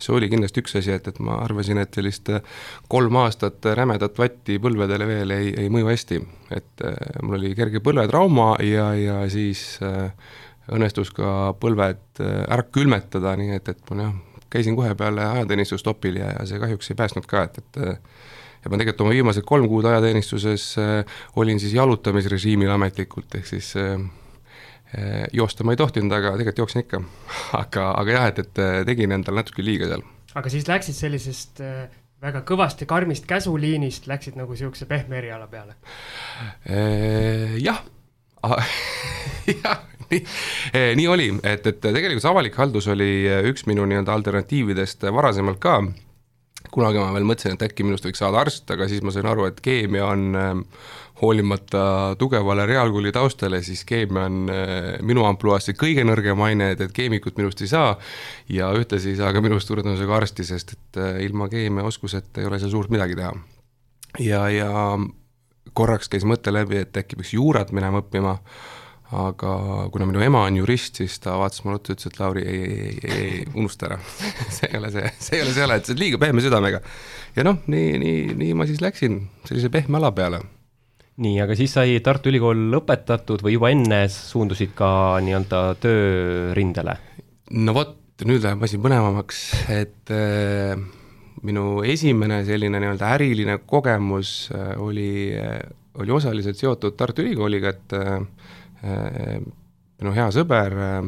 see 0.00 0.16
oli 0.16 0.30
kindlasti 0.32 0.64
üks 0.64 0.78
asi, 0.80 0.94
et, 0.96 1.12
et 1.12 1.20
ma 1.24 1.42
arvasin, 1.44 1.82
et 1.82 2.00
sellist 2.00 2.32
kolm 2.92 3.20
aastat 3.24 3.72
rämedat 3.76 4.16
vatti 4.22 4.56
põlvedele 4.62 5.08
veel 5.08 5.36
ei, 5.36 5.52
ei 5.66 5.72
mõju 5.72 5.92
hästi. 5.92 6.22
et 6.56 6.88
mul 7.22 7.36
oli 7.40 7.54
kerge 7.58 7.84
põlvetrauma 7.84 8.54
ja, 8.64 8.92
ja 8.96 9.22
siis 9.32 9.80
õnnestus 10.72 11.12
ka 11.12 11.52
põlved 11.60 12.22
ära 12.22 12.64
külmetada, 12.72 13.36
nii 13.36 13.58
et, 13.60 13.72
et 13.72 13.90
mul 13.90 14.06
jah, 14.06 14.20
käisin 14.52 14.76
kohe 14.76 14.94
peale 14.98 15.24
ajateenistust 15.24 15.86
opil 15.88 16.20
ja, 16.20 16.30
ja 16.38 16.46
see 16.48 16.60
kahjuks 16.62 16.92
ei 16.92 16.98
päästnud 16.98 17.26
ka, 17.30 17.46
et, 17.48 17.58
et 17.62 17.82
ja 18.62 18.70
ma 18.70 18.78
tegelikult 18.78 19.04
oma 19.06 19.14
viimased 19.16 19.46
kolm 19.46 19.68
kuud 19.70 19.86
ajateenistuses 19.90 20.66
äh, 20.80 21.22
olin 21.36 21.60
siis 21.60 21.74
jalutamisrežiimil 21.76 22.70
ametlikult, 22.74 23.34
ehk 23.38 23.48
siis 23.48 23.72
äh, 23.80 23.96
äh 24.96 25.24
joosta 25.32 25.66
ma 25.66 25.74
ei 25.74 25.80
tohtinud, 25.80 26.12
aga 26.14 26.36
tegelikult 26.36 26.62
jooksin 26.64 26.84
ikka. 26.84 27.02
aga, 27.62 27.88
aga 28.02 28.18
jah, 28.18 28.28
et, 28.30 28.44
et 28.44 28.62
äh, 28.62 28.78
tegin 28.88 29.14
endale 29.18 29.42
natuke 29.42 29.64
liiga 29.66 29.90
seal. 29.90 30.06
aga 30.34 30.52
siis 30.52 30.68
läksid 30.70 30.98
sellisest 30.98 31.64
äh, 31.64 31.88
väga 32.22 32.44
kõvasti 32.46 32.86
karmist 32.86 33.26
käsuliinist, 33.30 34.06
läksid 34.10 34.38
nagu 34.38 34.54
niisuguse 34.54 34.86
pehme 34.90 35.18
eriala 35.18 35.50
peale? 35.50 35.74
Äh, 36.70 37.58
jah 37.62 37.82
jah, 39.62 39.82
eh, 40.76 40.92
nii 40.98 41.08
oli, 41.10 41.28
et, 41.42 41.66
et 41.66 41.82
tegelikult 41.82 42.24
see 42.24 42.32
avalik 42.32 42.56
haldus 42.60 42.88
oli 42.92 43.10
eh, 43.26 43.44
üks 43.50 43.66
minu 43.70 43.86
nii-öelda 43.88 44.14
alternatiividest 44.14 45.06
varasemalt 45.14 45.60
ka, 45.62 45.78
kunagi 46.72 47.00
ma 47.00 47.12
veel 47.14 47.28
mõtlesin, 47.28 47.56
et 47.56 47.64
äkki 47.68 47.86
minust 47.86 48.06
võiks 48.06 48.22
saada 48.22 48.42
arst, 48.42 48.68
aga 48.72 48.88
siis 48.90 49.02
ma 49.04 49.14
sain 49.14 49.28
aru, 49.28 49.48
et 49.50 49.62
keemia 49.64 50.08
on 50.08 50.26
eh, 50.38 50.52
hoolimata 51.22 51.84
tugevale 52.18 52.66
reaalkooli 52.66 53.12
taustale, 53.14 53.60
siis 53.62 53.84
keemia 53.86 54.24
on 54.26 54.48
minu 55.06 55.22
ampluaas 55.28 55.68
see 55.68 55.76
kõige 55.78 56.02
nõrgem 56.02 56.40
aine, 56.42 56.72
et, 56.74 56.82
et 56.82 56.94
keemikut 56.96 57.36
minust 57.38 57.62
ei 57.62 57.70
saa. 57.70 57.92
Ja 58.50 58.72
ühtlasi 58.74 59.12
ei 59.12 59.20
saa 59.20 59.30
ka 59.30 59.42
minust 59.44 59.70
suure 59.70 59.84
tõenäosusega 59.84 60.16
arsti, 60.16 60.48
sest 60.48 60.74
et 60.74 60.98
ilma 61.22 61.46
keemiaoskuseta 61.52 62.42
ei 62.42 62.48
ole 62.48 62.58
seal 62.58 62.72
suurt 62.74 62.90
midagi 62.90 63.14
teha. 63.20 63.36
ja, 64.18 64.42
ja 64.50 64.72
korraks 65.78 66.10
käis 66.10 66.26
mõte 66.28 66.52
läbi, 66.52 66.82
et 66.82 66.96
äkki 66.96 67.18
peaks 67.20 67.34
juurat 67.36 67.72
minema 67.76 68.02
õppima 68.02 68.36
aga 69.12 69.52
kuna 69.92 70.06
minu 70.08 70.22
ema 70.24 70.46
on 70.48 70.56
jurist, 70.56 70.96
siis 71.02 71.18
ta 71.22 71.34
vaatas 71.40 71.62
mulle 71.66 71.78
otsa, 71.80 71.96
ütles, 71.96 72.08
et 72.08 72.18
Lauri, 72.20 72.44
ei, 72.48 72.62
ei, 72.62 72.94
ei, 73.02 73.18
ei, 73.18 73.42
unusta 73.52 73.90
ära 73.90 73.98
see 74.56 74.70
ei 74.70 74.78
ole 74.78 74.92
see, 74.94 75.12
see 75.18 75.38
ei 75.38 75.44
ole 75.44 75.52
see 75.52 75.66
oled 75.66 75.92
liiga 76.00 76.20
pehme 76.22 76.44
südamega. 76.44 76.80
ja 77.36 77.44
noh, 77.46 77.60
nii, 77.72 77.98
nii, 78.02 78.22
nii 78.40 78.56
ma 78.56 78.66
siis 78.68 78.80
läksin 78.84 79.20
sellise 79.48 79.72
pehme 79.72 80.00
ala 80.00 80.12
peale. 80.16 80.40
nii, 81.22 81.36
aga 81.44 81.56
siis 81.58 81.76
sai 81.76 81.98
Tartu 82.04 82.32
Ülikool 82.32 82.70
lõpetatud 82.72 83.44
või 83.44 83.58
juba 83.58 83.72
enne 83.74 84.06
suundusid 84.12 84.72
ka 84.78 84.88
nii-öelda 85.24 85.62
töörindele? 85.82 86.96
no 87.52 87.76
vot, 87.76 87.98
nüüd 88.24 88.44
läheb 88.44 88.64
asi 88.64 88.80
põnevamaks, 88.80 89.44
et 89.76 90.14
äh, 90.14 90.72
minu 91.44 91.82
esimene 91.84 92.42
selline 92.48 92.80
nii-öelda 92.80 93.12
äriline 93.18 93.60
kogemus 93.68 94.48
äh, 94.56 94.74
oli 94.80 95.12
äh,, 95.36 95.60
oli 96.00 96.08
osaliselt 96.08 96.56
seotud 96.56 96.94
Tartu 96.96 97.20
Ülikooliga, 97.20 97.74
et 97.74 97.92
Äh, 97.92 98.22
minu 100.02 100.14
hea 100.16 100.28
sõber, 100.34 100.78
äh, 100.78 101.04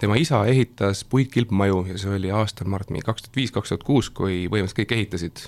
tema 0.00 0.18
isa 0.20 0.42
ehitas 0.50 1.04
puitkilpmaju 1.10 1.84
ja 1.90 1.98
see 2.00 2.16
oli 2.16 2.32
aastal, 2.34 2.70
ma 2.70 2.80
arvan, 2.80 3.00
kaks 3.04 3.26
tuhat 3.26 3.38
viis, 3.38 3.52
kaks 3.54 3.72
tuhat 3.72 3.86
kuus, 3.86 4.10
kui 4.14 4.44
põhimõtteliselt 4.50 4.82
kõik 4.82 4.96
ehitasid. 4.98 5.44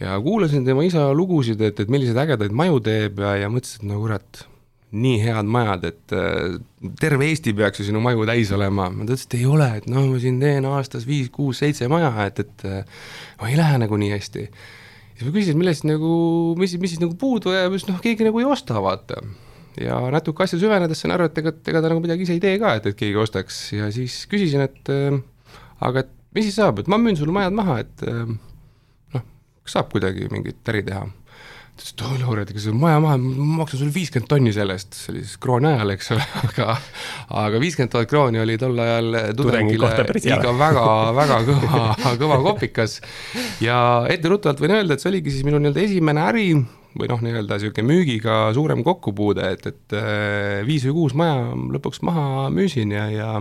ja 0.00 0.18
kuulasin 0.22 0.66
tema 0.66 0.84
isa 0.86 1.08
lugusid, 1.14 1.60
et, 1.64 1.80
et 1.80 1.90
milliseid 1.90 2.18
ägedaid 2.22 2.54
maju 2.54 2.80
teeb 2.84 3.18
ja, 3.24 3.34
ja 3.44 3.50
mõtlesin, 3.50 3.82
et 3.82 3.90
no 3.90 4.00
kurat, 4.02 4.44
nii 4.88 5.18
head 5.20 5.48
majad, 5.52 5.84
et 5.90 6.16
äh, 6.16 6.58
terve 7.00 7.28
Eesti 7.28 7.52
peaks 7.56 7.82
ju 7.82 7.88
sinu 7.90 8.00
maju 8.00 8.24
täis 8.28 8.52
olema, 8.54 8.88
ta 8.94 9.10
ütles, 9.10 9.26
et 9.26 9.38
ei 9.40 9.46
ole, 9.46 9.68
et 9.80 9.88
noh, 9.90 10.06
ma 10.08 10.20
siin 10.22 10.38
teen 10.40 10.68
aastas 10.68 11.04
viis, 11.08 11.28
kuus, 11.34 11.60
seitse 11.60 11.90
maja, 11.92 12.12
et, 12.24 12.40
et 12.46 12.68
no 12.68 13.50
ei 13.50 13.58
lähe 13.58 13.82
nagu 13.84 13.98
nii 14.00 14.14
hästi. 14.14 14.46
siis 15.18 15.26
ma 15.26 15.34
küsisin, 15.34 15.58
millest 15.60 15.84
nagu, 15.84 16.14
mis, 16.58 16.78
mis 16.80 16.94
siis 16.94 17.02
nagu 17.04 17.18
puudu 17.20 17.52
jääb, 17.52 17.76
siis 17.76 17.90
noh, 17.90 18.00
keegi 18.00 18.26
nagu 18.26 18.40
ei 18.40 18.48
osta, 18.48 18.80
vaata 18.80 19.20
ja 19.80 19.98
natuke 20.12 20.44
asja 20.44 20.58
süvenedes 20.60 21.02
sain 21.02 21.14
aru, 21.14 21.28
et 21.28 21.40
ega, 21.42 21.54
ega 21.70 21.82
ta 21.82 21.92
nagu 21.92 22.02
midagi 22.04 22.26
ise 22.26 22.36
ei 22.36 22.42
tee 22.42 22.58
ka, 22.62 22.74
et, 22.78 22.90
et 22.90 22.98
keegi 22.98 23.20
ostaks. 23.20 23.60
Ja 23.76 23.90
siis 23.94 24.20
küsisin, 24.30 24.64
et 24.66 24.92
äh, 24.92 25.18
aga 25.84 26.04
et 26.04 26.12
mis 26.36 26.48
siis 26.48 26.58
saab, 26.60 26.82
et 26.82 26.90
ma 26.90 27.00
müün 27.00 27.18
sulle 27.18 27.34
majad 27.34 27.56
maha, 27.56 27.80
et 27.84 28.04
äh, 28.08 28.26
noh, 29.14 29.24
kas 29.64 29.78
saab 29.78 29.92
kuidagi 29.94 30.30
mingit 30.34 30.74
äri 30.74 30.84
teha? 30.88 31.06
ta 31.78 31.84
ütles, 31.84 31.92
et 31.94 32.02
oi 32.02 32.18
Lauri, 32.18 32.42
et 32.42 32.48
ega 32.50 32.62
see 32.62 32.74
maja 32.74 32.98
maha, 33.02 33.18
ma 33.22 33.60
maksan 33.60 33.78
sulle 33.78 33.94
viiskümmend 33.94 34.28
tonni 34.30 34.52
sellest, 34.54 34.96
see 34.98 35.12
oli 35.12 35.20
siis 35.22 35.36
krooni 35.42 35.68
ajal, 35.70 35.92
eks 35.94 36.10
ole, 36.14 36.24
aga 36.48 36.66
aga 37.44 37.60
viiskümmend 37.62 37.92
tuhat 37.92 38.10
krooni 38.10 38.42
oli 38.42 38.56
tol 38.58 38.82
ajal 38.82 39.18
tudengile 39.38 39.92
ikka 40.18 40.54
väga, 40.58 40.86
väga 41.20 41.38
kõva, 41.46 41.84
kõva 42.18 42.40
kopikas. 42.48 42.98
ja 43.62 43.78
etteruttavalt 44.10 44.64
võin 44.64 44.74
öelda, 44.80 44.96
et 44.96 45.04
see 45.04 45.12
oligi 45.12 45.36
siis 45.36 45.46
minu 45.46 45.62
nii-öelda 45.62 45.84
esimene 45.86 46.26
äri, 46.26 46.48
või 46.96 47.10
noh, 47.10 47.20
nii-öelda 47.24 47.58
niisugune 47.58 47.88
müügiga 47.90 48.38
suurem 48.56 48.84
kokkupuude, 48.86 49.52
et, 49.56 49.66
et 49.68 49.96
äh, 49.98 50.64
viis 50.66 50.86
või 50.88 50.96
kuus 51.02 51.16
maja 51.18 51.52
lõpuks 51.76 52.00
maha 52.06 52.48
müüsin 52.54 52.94
ja, 52.96 53.08
ja 53.12 53.32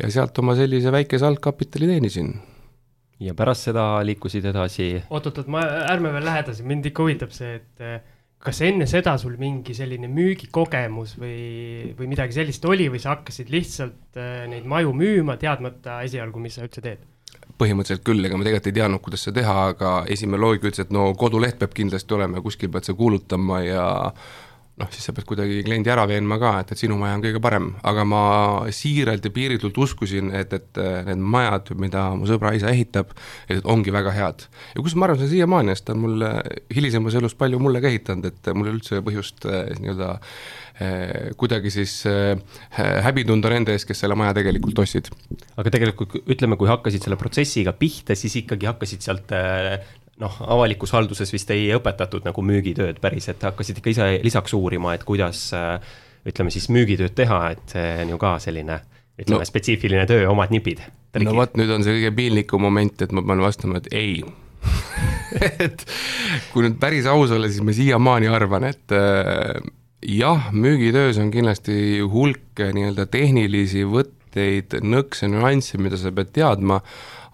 ja 0.00 0.08
sealt 0.12 0.38
oma 0.40 0.54
sellise 0.58 0.92
väikese 0.92 1.28
algkapitali 1.28 1.88
teenisin. 1.90 2.32
ja 3.20 3.34
pärast 3.36 3.68
seda 3.68 3.84
liikusid 4.06 4.46
edasi? 4.48 4.94
oot-oot-oot, 5.10 5.50
ma, 5.52 5.66
ärme 5.92 6.12
veel 6.14 6.24
lähe 6.24 6.40
edasi, 6.44 6.64
mind 6.66 6.88
ikka 6.88 7.04
huvitab 7.04 7.34
see, 7.36 7.58
et 7.60 7.84
äh, 7.84 8.00
kas 8.40 8.62
enne 8.64 8.88
seda 8.88 9.16
sul 9.20 9.36
mingi 9.40 9.76
selline 9.76 10.08
müügikogemus 10.08 11.18
või, 11.20 11.92
või 11.98 12.08
midagi 12.14 12.38
sellist 12.38 12.64
oli 12.64 12.88
või 12.92 13.02
sa 13.02 13.14
hakkasid 13.18 13.52
lihtsalt 13.52 14.20
äh, 14.20 14.46
neid 14.50 14.68
maju 14.68 14.96
müüma, 14.96 15.36
teadmata 15.40 16.00
esialgu, 16.06 16.40
mis 16.40 16.56
sa 16.56 16.64
üldse 16.64 16.84
teed? 16.84 17.04
Põhimõtteliselt 17.60 18.04
küll, 18.06 18.24
ega 18.24 18.38
ma 18.38 18.46
tegelikult 18.46 18.70
ei 18.70 18.78
teadnud, 18.80 19.02
kuidas 19.04 19.26
seda 19.26 19.40
teha, 19.40 19.56
aga 19.74 19.94
esimene 20.12 20.40
loogika 20.40 20.70
ütles, 20.70 20.86
et 20.86 20.94
no 20.96 21.10
koduleht 21.20 21.58
peab 21.60 21.74
kindlasti 21.76 22.16
olema 22.16 22.40
ja 22.40 22.44
kuskil 22.46 22.72
pead 22.72 22.88
sa 22.88 22.96
kuulutama 22.96 23.60
ja 23.66 23.86
noh, 24.80 24.90
siis 24.94 25.06
sa 25.06 25.14
pead 25.16 25.28
kuidagi 25.28 25.60
kliendi 25.66 25.92
ära 25.92 26.06
veenma 26.10 26.40
ka, 26.40 26.54
et, 26.62 26.74
et 26.74 26.80
sinu 26.80 26.98
maja 27.00 27.18
on 27.18 27.24
kõige 27.24 27.42
parem, 27.42 27.70
aga 27.86 28.06
ma 28.08 28.22
siiralt 28.74 29.26
ja 29.26 29.34
piiritult 29.34 29.78
uskusin, 29.84 30.32
et, 30.36 30.52
et 30.56 30.82
need 31.08 31.20
majad, 31.20 31.72
mida 31.80 32.08
mu 32.18 32.28
sõbra 32.28 32.54
isa 32.56 32.72
ehitab, 32.72 33.12
et 33.50 33.66
ongi 33.68 33.92
väga 33.94 34.14
head. 34.16 34.46
ja 34.74 34.84
kus 34.84 34.96
ma 34.96 35.06
arvan, 35.06 35.20
see 35.20 35.28
on 35.28 35.34
siiamaani, 35.36 35.76
sest 35.76 35.88
ta 35.88 35.96
on 35.96 36.04
mulle 36.04 36.32
hilisemas 36.74 37.16
elus 37.20 37.36
palju 37.38 37.60
mulle 37.62 37.82
ka 37.82 37.90
ehitanud, 37.90 38.26
et 38.30 38.50
mul 38.54 38.68
ei 38.68 38.74
ole 38.74 38.80
üldse 38.80 39.00
põhjust 39.04 39.46
eh, 39.50 39.70
nii-öelda 39.80 40.10
eh, 40.80 41.30
kuidagi 41.40 41.72
siis 41.74 41.94
eh, 42.08 42.34
häbi 43.06 43.24
tunda 43.28 43.52
nende 43.52 43.74
ees, 43.76 43.86
kes 43.88 44.04
selle 44.04 44.16
maja 44.18 44.34
tegelikult 44.40 44.82
ostsid. 44.84 45.10
aga 45.60 45.72
tegelikult 45.76 46.20
ütleme, 46.24 46.58
kui 46.60 46.70
hakkasid 46.70 47.06
selle 47.06 47.18
protsessiga 47.20 47.74
pihta, 47.76 48.16
siis 48.18 48.40
ikkagi 48.42 48.70
hakkasid 48.70 49.06
sealt 49.06 49.34
noh, 50.20 50.36
avalikus 50.52 50.92
halduses 50.96 51.32
vist 51.32 51.50
ei 51.54 51.70
õpetatud 51.76 52.26
nagu 52.28 52.44
müügitööd 52.44 53.00
päris, 53.02 53.30
et 53.32 53.42
hakkasid 53.48 53.80
ikka 53.80 53.92
ise 53.94 54.08
lisaks 54.24 54.54
uurima, 54.56 54.94
et 54.94 55.04
kuidas 55.08 55.48
ütleme 56.28 56.52
siis 56.52 56.68
müügitööd 56.72 57.16
teha, 57.16 57.42
et 57.54 57.74
see 57.74 57.92
on 58.04 58.14
ju 58.14 58.20
ka 58.20 58.34
selline 58.42 58.80
ütleme 59.20 59.42
no, 59.42 59.48
spetsiifiline 59.48 60.06
töö, 60.08 60.28
omad 60.30 60.52
nipid. 60.52 60.82
no 61.20 61.34
vot, 61.36 61.56
nüüd 61.58 61.72
on 61.74 61.84
see 61.84 61.96
kõige 61.98 62.12
piinlikum 62.16 62.64
moment, 62.68 63.02
et 63.04 63.12
ma 63.16 63.24
pean 63.26 63.42
vastama, 63.44 63.80
et 63.80 63.90
ei 63.96 64.20
et 65.64 65.84
kui 66.52 66.64
nüüd 66.66 66.78
päris 66.80 67.08
aus 67.08 67.32
olla, 67.34 67.48
siis 67.48 67.64
ma 67.64 67.74
siiamaani 67.76 68.30
arvan, 68.30 68.68
et 68.68 68.96
äh, 68.96 69.60
jah, 70.04 70.50
müügitöös 70.52 71.20
on 71.22 71.32
kindlasti 71.32 72.00
hulk 72.12 72.60
nii-öelda 72.60 73.06
tehnilisi 73.10 73.86
võtteid, 73.88 74.80
nõkse, 74.84 75.30
nüansse, 75.32 75.80
mida 75.80 76.00
sa 76.00 76.12
pead 76.14 76.32
teadma 76.36 76.80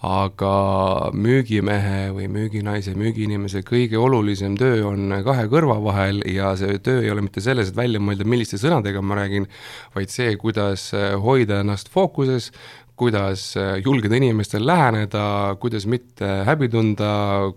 aga 0.04 1.10
müügimehe 1.16 2.10
või 2.12 2.26
müüginaise, 2.28 2.92
müügiinimese 2.98 3.62
kõige 3.66 3.96
olulisem 3.98 4.56
töö 4.60 4.82
on 4.90 5.14
kahe 5.24 5.46
kõrva 5.48 5.78
vahel 5.82 6.20
ja 6.28 6.52
see 6.60 6.76
töö 6.84 7.00
ei 7.04 7.10
ole 7.10 7.24
mitte 7.24 7.40
selles, 7.40 7.70
et 7.72 7.78
välja 7.78 8.00
mõelda, 8.02 8.26
milliste 8.28 8.60
sõnadega 8.60 9.00
ma 9.00 9.16
räägin, 9.22 9.48
vaid 9.96 10.12
see, 10.12 10.34
kuidas 10.40 10.90
hoida 11.22 11.62
ennast 11.64 11.88
fookuses, 11.92 12.50
kuidas 12.96 13.50
äh, 13.56 13.76
julgeda 13.84 14.16
inimestel 14.16 14.64
läheneda, 14.66 15.56
kuidas 15.60 15.84
mitte 15.86 16.28
häbi 16.48 16.68
tunda, 16.72 17.10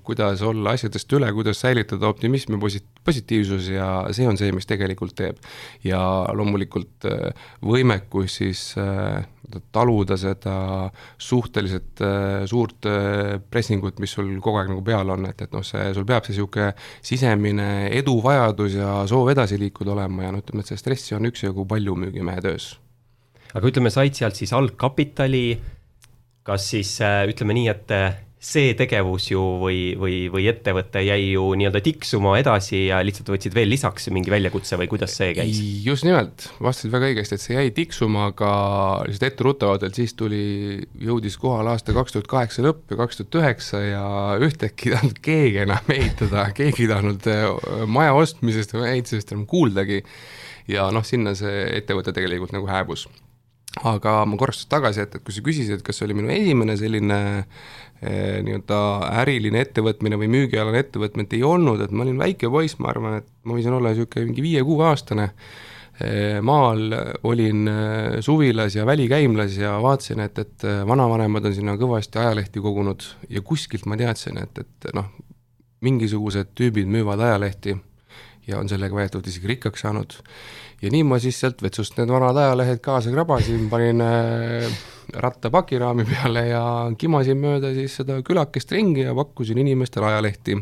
kuidas 0.03 0.41
olla 0.43 0.75
asjadest 0.75 1.13
üle, 1.15 1.31
kuidas 1.35 1.61
säilitada 1.63 2.09
optimism 2.11 2.57
ja 2.57 2.59
posi-, 2.59 2.83
positiivsus 3.07 3.69
ja 3.71 3.89
see 4.15 4.27
on 4.27 4.37
see, 4.39 4.51
mis 4.55 4.67
tegelikult 4.67 5.15
teeb. 5.15 5.39
ja 5.83 5.99
loomulikult 6.35 7.07
äh, 7.07 7.45
võimekus 7.63 8.39
siis 8.41 8.63
äh, 8.79 9.23
taluda 9.73 10.17
seda 10.19 10.55
suhteliselt 11.17 12.03
suurt 12.45 12.85
pressingut, 13.49 13.97
mis 13.97 14.11
sul 14.13 14.35
kogu 14.43 14.59
aeg 14.59 14.69
nagu 14.69 14.83
peal 14.85 15.09
on, 15.09 15.25
et, 15.25 15.41
et 15.41 15.55
noh, 15.55 15.63
see, 15.65 15.87
sul 15.95 16.05
peab 16.05 16.27
see 16.27 16.35
niisugune 16.35 16.67
sisemine 17.01 17.69
eduvajadus 17.97 18.77
ja 18.77 18.91
soov 19.09 19.31
edasi 19.33 19.57
liikuda 19.57 19.95
olema 19.95 20.27
ja 20.27 20.35
noh, 20.35 20.43
ütleme, 20.43 20.61
et 20.61 20.69
seda 20.69 20.83
stressi 20.83 21.17
on 21.17 21.25
üksjagu 21.31 21.65
palju 21.71 21.97
müügimehe 21.97 22.45
töös 22.45 22.75
aga 23.53 23.69
ütleme, 23.71 23.91
said 23.93 24.17
sealt 24.17 24.39
siis 24.39 24.53
algkapitali, 24.53 25.45
kas 26.47 26.71
siis 26.73 26.95
äh, 27.05 27.23
ütleme 27.31 27.55
nii, 27.57 27.69
et 27.71 27.93
äh, 27.95 28.17
see 28.39 28.71
tegevus 28.79 29.25
ju 29.33 29.41
või, 29.59 29.79
või, 29.99 30.13
või 30.31 30.45
ettevõte 30.47 31.01
jäi 31.03 31.33
ju 31.33 31.43
nii-öelda 31.59 31.81
tiksuma 31.83 32.37
edasi 32.39 32.85
ja 32.85 33.01
lihtsalt 33.03 33.33
võtsid 33.33 33.55
veel 33.55 33.67
lisaks 33.67 34.07
mingi 34.15 34.31
väljakutse 34.31 34.79
või 34.79 34.87
kuidas 34.91 35.17
see 35.19 35.33
käis? 35.35 35.59
just 35.83 36.07
nimelt, 36.07 36.47
vastasid 36.63 36.93
väga 36.93 37.09
õigesti, 37.11 37.35
et 37.35 37.43
see 37.43 37.57
jäi 37.57 37.73
tiksuma, 37.75 38.29
aga 38.31 38.53
lihtsalt 39.09 39.27
etteruttavalt, 39.27 39.83
et 39.83 39.99
siis 39.99 40.15
tuli, 40.15 40.41
jõudis 41.03 41.35
kohale 41.41 41.75
aasta 41.75 41.95
kaks 41.97 42.15
tuhat 42.15 42.31
kaheksa 42.31 42.63
lõpp 42.63 42.95
ja 42.95 43.01
kaks 43.03 43.19
tuhat 43.19 43.41
üheksa 43.41 43.83
ja 43.83 44.07
ühtäkki 44.47 44.87
ei 44.87 44.95
tahtnud 44.95 45.23
keegi 45.27 45.63
enam 45.67 45.95
ehitada, 45.99 46.49
keegi 46.55 46.87
ei 46.87 46.93
tahtnud 46.95 47.31
äh, 47.35 47.47
maja 47.91 48.15
ostmisest 48.15 48.77
või 48.77 48.93
ehitusest 48.93 49.35
enam 49.35 49.43
kuuldagi. 49.51 50.05
ja 50.71 50.87
noh, 50.95 51.03
sinna 51.03 51.35
see 51.35 51.65
ettevõte 51.75 52.15
tegelikult 52.15 52.55
nagu 52.55 52.71
hääbus 52.71 53.09
aga 53.77 54.23
ma 54.25 54.37
korraks 54.39 54.65
tagasi, 54.69 55.03
et, 55.05 55.15
et 55.15 55.25
kui 55.25 55.35
sa 55.35 55.43
küsisid, 55.45 55.77
et 55.77 55.85
kas 55.85 55.99
see 55.99 56.07
oli 56.07 56.17
minu 56.17 56.31
esimene 56.33 56.75
selline 56.79 57.19
eh, 58.01 58.39
nii-öelda 58.45 58.79
äriline 59.21 59.61
ettevõtmine 59.61 60.17
või 60.19 60.29
müügialane 60.33 60.81
ettevõtmine, 60.81 61.27
et 61.27 61.35
ei 61.37 61.43
olnud, 61.45 61.83
et 61.85 61.93
ma 61.93 62.05
olin 62.05 62.19
väike 62.19 62.49
poiss, 62.51 62.79
ma 62.81 62.89
arvan, 62.93 63.19
et 63.21 63.27
ma 63.45 63.57
võisin 63.57 63.75
olla 63.77 63.93
niisugune 63.93 64.31
mingi 64.31 64.45
viie-kuueaastane 64.47 65.27
eh,, 65.29 66.39
maal 66.45 66.95
olin 67.29 67.71
eh, 67.71 68.19
suvilas 68.25 68.77
ja 68.79 68.87
välikäimlas 68.89 69.59
ja 69.61 69.75
vaatasin, 69.85 70.25
et, 70.25 70.41
et 70.41 70.69
vanavanemad 70.89 71.51
on 71.51 71.57
sinna 71.59 71.77
kõvasti 71.79 72.23
ajalehti 72.23 72.63
kogunud 72.65 73.05
ja 73.29 73.45
kuskilt 73.45 73.85
ma 73.85 73.99
teadsin, 74.01 74.41
et, 74.41 74.65
et 74.65 74.89
noh, 74.97 75.13
mingisugused 75.85 76.55
tüübid 76.57 76.89
müüvad 76.91 77.21
ajalehti 77.23 77.77
ja 78.49 78.57
on 78.57 78.69
sellega 78.69 78.97
väidetavalt 78.97 79.29
isegi 79.29 79.53
rikkaks 79.53 79.85
saanud 79.85 80.17
ja 80.81 80.91
nii 80.93 81.03
ma 81.07 81.19
siis 81.19 81.39
sealt 81.41 81.63
vetsust 81.63 81.97
need 81.99 82.11
vanad 82.11 82.37
ajalehed 82.37 82.79
kaasa 82.83 83.11
krabasin, 83.13 83.67
panin 83.71 84.03
äh, 84.05 84.79
ratta 85.13 85.49
pakiraami 85.49 86.05
peale 86.05 86.45
ja 86.51 86.63
kimasin 86.97 87.39
mööda 87.41 87.73
siis 87.73 87.97
seda 88.01 88.19
külakest 88.25 88.71
ringi 88.75 89.07
ja 89.07 89.15
pakkusin 89.17 89.57
inimestele 89.57 90.11
ajalehti. 90.11 90.59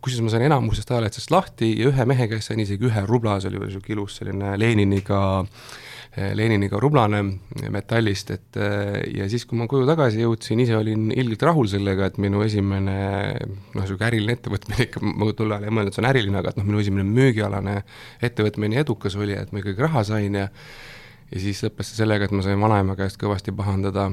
kusjuures 0.00 0.24
ma 0.24 0.32
sain 0.32 0.46
enamusest 0.46 0.90
ajalehtedest 0.90 1.30
lahti 1.34 1.74
ja 1.80 1.90
ühe 1.90 2.06
mehe 2.06 2.28
käest 2.30 2.52
sain 2.52 2.60
isegi 2.60 2.88
ühe 2.88 3.06
rubla, 3.06 3.40
see 3.40 3.50
oli 3.50 3.60
veel 3.60 3.72
niisugune 3.72 3.96
ilus 3.98 4.20
selline 4.20 4.58
Leniniga 4.58 5.22
äh, 5.40 5.80
Leniniga 6.10 6.80
rublane 6.82 7.20
metallist, 7.70 8.32
et 8.34 8.58
eh, 8.58 8.96
ja 9.14 9.28
siis, 9.30 9.44
kui 9.46 9.58
ma 9.60 9.68
koju 9.70 9.86
tagasi 9.86 10.24
jõudsin, 10.24 10.58
ise 10.64 10.74
olin 10.74 11.12
ilgelt 11.14 11.44
rahul 11.46 11.70
sellega, 11.70 12.08
et 12.10 12.18
minu 12.18 12.42
esimene 12.42 12.96
noh, 13.46 13.78
niisugune 13.78 14.08
äriline 14.08 14.34
ettevõtmine 14.34 14.82
ikka, 14.88 15.04
ma 15.06 15.30
tol 15.38 15.54
ajal 15.54 15.68
ei 15.68 15.76
mõelnud, 15.76 15.92
et 15.92 15.98
see 15.98 16.02
on 16.02 16.10
äriline, 16.10 16.40
aga 16.42 16.50
et 16.50 16.58
noh, 16.58 16.66
minu 16.66 16.82
esimene 16.82 17.06
müügialane 17.06 17.76
ettevõtmine 18.26 18.74
nii 18.74 18.82
edukas 18.82 19.14
oli, 19.20 19.38
et 19.38 19.54
ma 19.54 19.62
ikkagi 19.62 19.86
raha 19.86 20.02
sain 20.10 20.40
ja 20.42 20.48
ja 21.30 21.38
siis 21.38 21.62
lõppes 21.62 21.92
see 21.92 22.02
sellega, 22.02 22.26
et 22.26 22.34
ma 22.34 22.42
sain 22.42 22.58
vanaema 22.58 22.98
käest 22.98 23.20
kõvasti 23.20 23.54
pahandada 23.54 24.08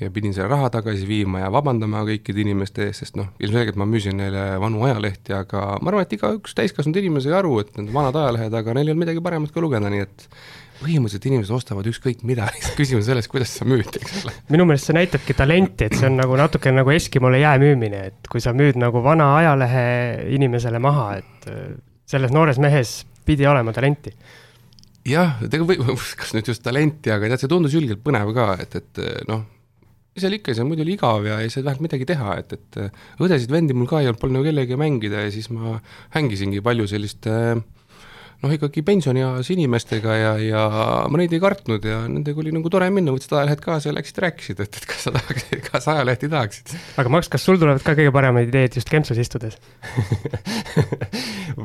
ja 0.00 0.10
pidin 0.10 0.34
selle 0.34 0.48
raha 0.50 0.70
tagasi 0.72 1.06
viima 1.08 1.44
ja 1.44 1.52
vabandama 1.52 2.02
kõikide 2.08 2.42
inimeste 2.42 2.88
ees, 2.88 3.02
sest 3.02 3.18
noh, 3.20 3.30
ilmselgelt 3.42 3.76
ma 3.78 3.86
müüsin 3.88 4.16
neile 4.18 4.46
vanu 4.62 4.82
ajalehti, 4.88 5.36
aga 5.36 5.64
ma 5.80 5.92
arvan, 5.92 6.06
et 6.06 6.16
igaüks 6.16 6.56
täiskasvanud 6.58 6.98
inimene 7.02 7.24
sai 7.24 7.36
aru, 7.38 7.58
et 7.62 7.76
need 7.78 7.92
vanad 7.94 8.16
ajalehed, 8.18 8.56
aga 8.60 8.74
neil 8.74 8.88
ei 8.88 8.94
olnud 8.94 9.04
midagi 9.04 9.24
paremat 9.24 9.54
ka 9.54 9.62
lugeda, 9.62 9.92
nii 9.92 10.06
et 10.06 10.28
põhimõtteliselt 10.80 11.28
inimesed 11.30 11.54
ostavad 11.54 11.88
ükskõik 11.90 12.24
mida, 12.26 12.48
küsimus 12.78 13.08
selles, 13.08 13.28
kuidas 13.30 13.54
sa 13.58 13.66
müüd, 13.68 13.88
eks 14.00 14.20
ole. 14.24 14.34
minu 14.54 14.66
meelest 14.68 14.90
see 14.90 14.96
näitabki 14.96 15.36
talenti, 15.38 15.88
et 15.88 15.98
see 15.98 16.08
on 16.10 16.18
nagu 16.20 16.38
natuke 16.40 16.72
nagu 16.74 16.94
Eskimole 16.94 17.40
jää 17.42 17.56
müümine, 17.62 18.04
et 18.12 18.30
kui 18.32 18.42
sa 18.44 18.54
müüd 18.56 18.78
nagu 18.80 19.02
vana 19.04 19.30
ajalehe 19.40 19.84
inimesele 20.36 20.82
maha, 20.82 21.08
et 21.22 21.50
äh, 21.52 21.74
selles 22.10 22.34
noores 22.34 22.60
mehes 22.62 23.02
pidi 23.24 23.46
olema 23.48 23.72
talenti. 23.76 24.14
jah, 25.08 25.40
kas 26.20 26.36
nüüd 26.36 26.52
just 26.52 26.64
talenti, 26.64 27.12
aga 27.14 27.30
tead, 27.30 27.44
see 27.44 27.52
tundus 27.52 27.76
julgelt 27.76 28.02
põnev 28.04 28.32
ka, 28.36 28.52
et, 28.64 28.80
et 28.80 29.04
noh, 29.28 29.44
seal 30.18 30.36
ikka, 30.36 30.54
see 30.54 30.66
muidu 30.66 30.84
oli 30.84 30.94
igav 30.94 31.26
ja 31.26 31.40
ei 31.42 31.50
saanud 31.50 31.68
vähemalt 31.68 31.86
midagi 31.88 32.06
teha, 32.08 32.36
et, 32.42 32.52
et 32.54 33.22
õdesid-vendi 33.22 33.74
mul 33.76 33.88
ka 33.90 34.00
ei 34.02 34.10
olnud, 34.10 34.20
polnud 34.20 34.38
nagu 34.38 34.46
kellegagi 34.46 34.78
mängida 34.78 35.24
ja 35.26 35.32
siis 35.34 35.50
ma 35.54 35.78
hängisingi 36.14 36.62
palju 36.64 36.86
sellist 36.90 37.26
äh, 37.30 37.56
noh, 38.44 38.52
ikkagi 38.54 38.84
pensionieas 38.86 39.50
inimestega 39.54 40.16
ja, 40.18 40.32
ja 40.42 40.64
ma 41.10 41.20
neid 41.20 41.34
ei 41.34 41.42
kartnud 41.42 41.86
ja 41.88 42.02
nendega 42.04 42.42
oli 42.42 42.52
nagu 42.54 42.70
tore 42.72 42.90
minna, 42.94 43.14
võtsid 43.14 43.34
ajalehed 43.34 43.62
kaasa 43.64 43.90
ja 43.90 43.96
läksid 43.96 44.20
rääkisid, 44.24 44.62
et, 44.64 44.80
et 44.80 44.88
kas 44.88 45.08
sa 45.08 45.14
tahaksid, 45.14 45.64
kas 45.70 45.88
ajalehti 45.94 46.30
tahaksid. 46.32 46.74
aga 47.00 47.14
Max, 47.16 47.30
kas 47.32 47.46
sul 47.46 47.60
tulevad 47.60 47.84
ka 47.84 47.96
kõige 47.96 48.12
paremad 48.14 48.50
ideed 48.50 48.78
just 48.78 48.92
kempsus 48.92 49.20
istudes 49.20 49.58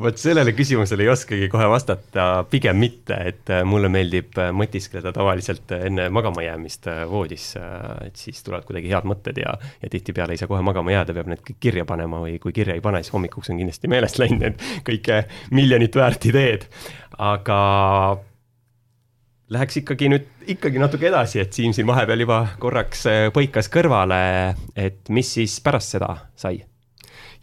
vot 0.03 0.19
sellele 0.19 0.53
küsimusele 0.55 1.05
ei 1.05 1.11
oskagi 1.11 1.49
kohe 1.51 1.67
vastata, 1.69 2.27
pigem 2.49 2.79
mitte, 2.79 3.17
et 3.31 3.51
äh, 3.53 3.63
mulle 3.67 3.89
meeldib 3.91 4.37
äh, 4.39 4.51
mõtiskleda 4.55 5.11
tavaliselt 5.15 5.71
enne 5.75 6.07
magama 6.13 6.43
jäämist 6.45 6.87
äh, 6.91 7.01
voodis, 7.09 7.51
et 8.05 8.19
siis 8.19 8.41
tulevad 8.45 8.67
kuidagi 8.67 8.91
head 8.91 9.07
mõtted 9.09 9.39
ja, 9.41 9.55
ja 9.81 9.91
tihtipeale 9.91 10.35
ei 10.35 10.41
saa 10.41 10.49
kohe 10.51 10.61
magama 10.65 10.93
jääda, 10.93 11.15
peab 11.17 11.31
need 11.31 11.43
kõik 11.45 11.59
kirja 11.67 11.85
panema 11.89 12.21
või 12.23 12.37
kui 12.41 12.53
kirja 12.55 12.77
ei 12.77 12.83
pane, 12.83 13.01
siis 13.03 13.15
hommikuks 13.15 13.51
on 13.51 13.61
kindlasti 13.61 13.91
meelest 13.91 14.21
läinud 14.21 14.45
need 14.45 14.65
kõik 14.87 15.11
miljonit 15.55 15.97
väärt 15.99 16.29
ideed 16.29 16.68
aga 17.17 17.59
läheks 19.49 19.81
ikkagi 19.81 20.09
nüüd 20.11 20.27
ikkagi 20.49 20.81
natuke 20.81 21.09
edasi, 21.09 21.41
et 21.43 21.53
Siim 21.53 21.73
siin 21.75 21.87
vahepeal 21.89 22.25
juba 22.25 22.41
korraks 22.61 23.05
äh, 23.09 23.21
põikas 23.35 23.71
kõrvale, 23.73 24.19
et 24.77 25.09
mis 25.13 25.33
siis 25.39 25.59
pärast 25.65 25.97
seda 25.97 26.13
sai? 26.35 26.59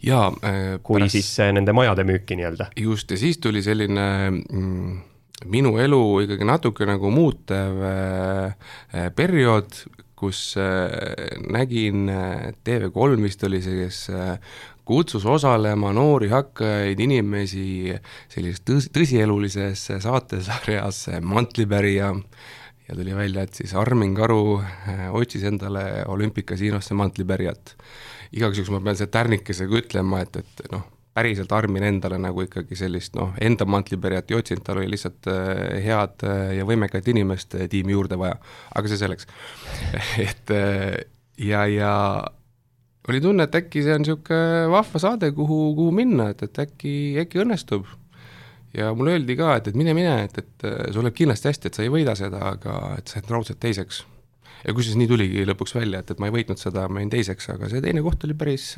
jaa 0.03 0.29
äh,. 0.45 0.77
kui 0.83 1.01
pärast... 1.01 1.17
siis 1.17 1.33
äh, 1.43 1.51
nende 1.55 1.75
majade 1.75 2.05
müüki 2.07 2.39
nii-öelda. 2.39 2.71
just, 2.79 3.11
ja 3.11 3.19
siis 3.19 3.39
tuli 3.43 3.63
selline 3.65 4.07
mm, 4.31 4.97
minu 5.45 5.77
elu 5.81 6.01
ikkagi 6.25 6.47
natuke 6.47 6.87
nagu 6.89 7.11
muutev 7.13 7.83
äh, 7.85 8.53
äh 8.93 9.09
periood, 9.15 9.83
kus 10.17 10.55
äh, 10.57 11.37
nägin 11.49 12.09
äh, 12.09 12.53
TV3 12.65 13.21
vist 13.21 13.43
oli 13.43 13.61
see, 13.61 13.85
kes 13.85 14.07
kutsus 14.87 15.25
osalema 15.27 15.91
noori 15.93 16.31
hakkajaid 16.31 16.99
inimesi 17.03 17.93
sellises 18.31 18.63
tõs-, 18.63 18.89
tõsielulises 18.95 19.83
saatesarjas 20.03 21.05
Mantlipärija 21.21 22.13
ja 22.87 22.95
tuli 22.95 23.15
välja, 23.15 23.43
et 23.43 23.53
siis 23.53 23.73
Armin 23.75 24.15
Karu 24.15 24.59
äh, 24.61 25.07
otsis 25.15 25.43
endale 25.43 26.05
olümpikasiinosse 26.07 26.93
mantlipärijat. 26.93 27.75
igaks 28.31 28.57
juhuks 28.57 28.71
ma 28.71 28.79
pean 28.83 28.95
selle 28.95 29.11
tärnikesega 29.11 29.81
ütlema, 29.81 30.21
et, 30.23 30.39
et 30.39 30.71
noh, 30.71 30.85
päriselt 31.15 31.51
Armin 31.51 31.83
endale 31.83 32.19
nagu 32.21 32.43
ikkagi 32.45 32.75
sellist 32.79 33.15
noh, 33.15 33.33
enda 33.41 33.65
mantlipärijat 33.65 34.31
ei 34.31 34.39
otsinud, 34.39 34.63
tal 34.63 34.79
oli 34.81 34.91
lihtsalt 34.93 35.27
äh, 35.31 35.83
head 35.83 36.23
äh, 36.27 36.55
ja 36.59 36.67
võimekat 36.67 37.07
inimest 37.11 37.57
tiimi 37.69 37.95
juurde 37.95 38.19
vaja, 38.19 38.39
aga 38.75 38.91
see 38.91 39.03
selleks 39.03 39.27
et 40.27 40.55
ja, 41.43 41.65
ja 41.67 41.93
oli 43.13 43.21
tunne, 43.23 43.47
et 43.47 43.55
äkki 43.55 43.83
see 43.85 43.95
on 43.95 44.03
niisugune 44.03 44.67
vahva 44.71 45.01
saade, 45.01 45.31
kuhu, 45.35 45.59
kuhu 45.77 45.93
minna, 45.95 46.31
et, 46.33 46.43
et 46.47 46.59
äkki, 46.65 46.93
äkki 47.23 47.43
õnnestub. 47.43 47.87
ja 48.77 48.91
mulle 48.93 49.15
öeldi 49.15 49.37
ka, 49.39 49.55
et, 49.57 49.69
et 49.71 49.77
mine, 49.79 49.93
mine, 49.97 50.13
et, 50.27 50.37
et 50.41 50.67
sul 50.93 51.05
läheb 51.05 51.15
kindlasti 51.17 51.49
hästi, 51.49 51.69
et 51.69 51.79
sa 51.79 51.85
ei 51.85 51.93
võida 51.93 52.17
seda, 52.19 52.41
aga 52.51 52.97
et 52.99 53.07
sa 53.07 53.19
jääd 53.19 53.31
raudselt 53.33 53.61
teiseks. 53.63 54.03
ja 54.65 54.75
kusjuures 54.75 54.99
nii 54.99 55.11
tuligi 55.13 55.45
lõpuks 55.47 55.77
välja, 55.77 56.03
et, 56.03 56.11
et 56.11 56.19
ma 56.19 56.29
ei 56.29 56.35
võitnud 56.35 56.59
seda, 56.61 56.87
ma 56.91 57.03
jäin 57.03 57.13
teiseks, 57.13 57.49
aga 57.55 57.71
see 57.71 57.83
teine 57.85 58.03
koht 58.05 58.27
oli 58.27 58.35
päris, 58.37 58.73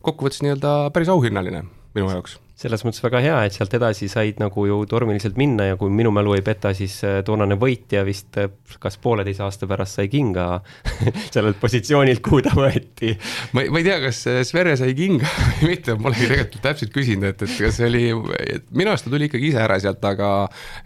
kokkuvõttes 0.00 0.44
nii-öelda 0.46 0.76
päris 0.94 1.10
auhinnaline 1.12 1.66
minu 1.96 2.12
jaoks 2.14 2.38
selles 2.60 2.82
mõttes 2.84 3.00
väga 3.00 3.22
hea, 3.24 3.36
et 3.46 3.56
sealt 3.56 3.72
edasi 3.76 4.08
said 4.12 4.40
nagu 4.42 4.64
ju 4.68 4.80
tormiliselt 4.88 5.38
minna 5.40 5.70
ja 5.70 5.78
kui 5.80 5.92
minu 5.92 6.12
mälu 6.12 6.34
ei 6.36 6.44
peta, 6.44 6.74
siis 6.76 6.98
äh, 7.08 7.20
toonane 7.24 7.56
võitja 7.60 8.02
vist 8.04 8.36
äh, 8.40 8.50
kas 8.82 8.98
pooleteise 9.00 9.44
aasta 9.46 9.68
pärast 9.70 9.96
sai 9.96 10.10
kinga 10.12 10.46
sellelt 11.34 11.60
positsioonilt, 11.62 12.20
kuhu 12.24 12.42
ta 12.44 12.52
võeti. 12.56 13.14
ma 13.56 13.64
ei, 13.64 13.72
ma 13.72 13.80
ei 13.80 13.88
tea, 13.88 13.96
kas 14.04 14.20
äh, 14.28 14.42
Sverre 14.48 14.76
sai 14.80 14.92
kinga 14.98 15.30
või 15.60 15.72
mitte, 15.72 15.96
ma 15.96 16.08
polegi 16.10 16.28
tegelikult 16.28 16.66
täpselt 16.68 16.94
küsinud, 16.96 17.30
et, 17.32 17.46
et 17.48 17.56
kas 17.64 17.80
see 17.80 17.88
oli, 17.88 18.04
minu 18.76 18.92
arust 18.92 19.08
ta 19.08 19.14
tuli 19.14 19.30
ikkagi 19.30 19.52
ise 19.54 19.64
ära 19.64 19.80
sealt, 19.80 20.04
aga 20.04 20.30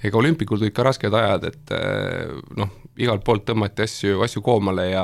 ega 0.04 0.22
olümpikul 0.22 0.62
tulid 0.62 0.76
ka 0.76 0.86
rasked 0.86 1.18
ajad, 1.18 1.50
et 1.50 1.74
noh, 2.60 2.70
igalt 3.00 3.24
poolt 3.26 3.44
tõmmati 3.48 3.84
asju, 3.84 4.20
asju 4.24 4.42
koomale 4.44 4.86
ja 4.92 5.02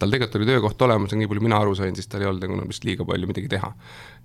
tal 0.00 0.12
tegelikult 0.12 0.38
oli 0.38 0.48
töökoht 0.48 0.84
olemas 0.86 1.12
nii 1.16 1.28
palju 1.28 1.44
mina 1.44 1.60
aru 1.60 1.74
sain, 1.76 1.94
siis 1.96 2.08
tal 2.08 2.24
ei 2.24 2.30
olnud 2.30 2.46
nagu 2.48 2.68
vist 2.70 2.86
liiga 2.88 3.04
palju 3.08 3.28
midagi 3.28 3.50
teha. 3.52 3.72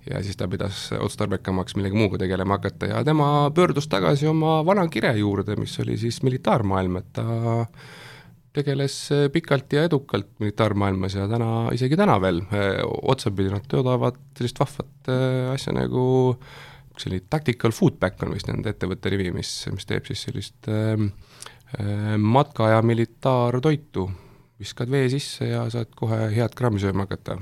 Ja 0.08 0.22
siis 0.24 0.38
ta 0.40 0.48
pidas 0.48 0.86
otstarbekamaks 0.96 1.76
millegi 1.76 1.98
muuga 1.98 2.20
tegelema 2.22 2.56
hakata 2.56 2.88
ja 2.88 3.02
tema 3.04 3.50
pöördus 3.54 3.90
tagasi 3.92 4.28
oma 4.30 4.62
vana 4.64 4.86
kire 4.88 5.12
juurde, 5.18 5.58
mis 5.60 5.74
oli 5.82 5.98
siis 6.00 6.22
militaarmaailm, 6.24 7.00
et 7.02 7.10
ta 7.18 7.26
tegeles 8.56 8.96
pikalt 9.34 9.76
ja 9.76 9.84
edukalt 9.86 10.30
militaarmaailmas 10.40 11.18
ja 11.18 11.28
täna, 11.30 11.50
isegi 11.76 11.98
täna 12.00 12.16
veel 12.22 12.40
otsapidi 13.12 13.52
nad 13.52 13.68
toodavad 13.68 14.16
sellist 14.38 14.58
vahvat 14.62 15.12
äh, 15.12 15.52
asja 15.52 15.76
nagu 15.76 16.06
see 16.98 17.12
oli 17.12 17.20
Tactical 17.30 17.70
Foodback 17.76 18.24
on 18.24 18.32
vist 18.34 18.48
nende 18.48 18.72
ettevõtte 18.72 19.12
nimi, 19.12 19.28
mis, 19.36 19.52
mis 19.70 19.86
teeb 19.86 20.08
siis 20.08 20.24
sellist 20.26 20.72
äh 20.72 20.96
matka- 22.18 22.70
ja 22.70 22.82
militaartoitu. 22.82 24.10
viskad 24.58 24.90
vee 24.90 25.08
sisse 25.08 25.46
ja 25.48 25.70
saad 25.70 25.92
kohe 25.94 26.16
head 26.34 26.54
grammi 26.56 26.80
sööma 26.82 27.04
hakata. 27.06 27.36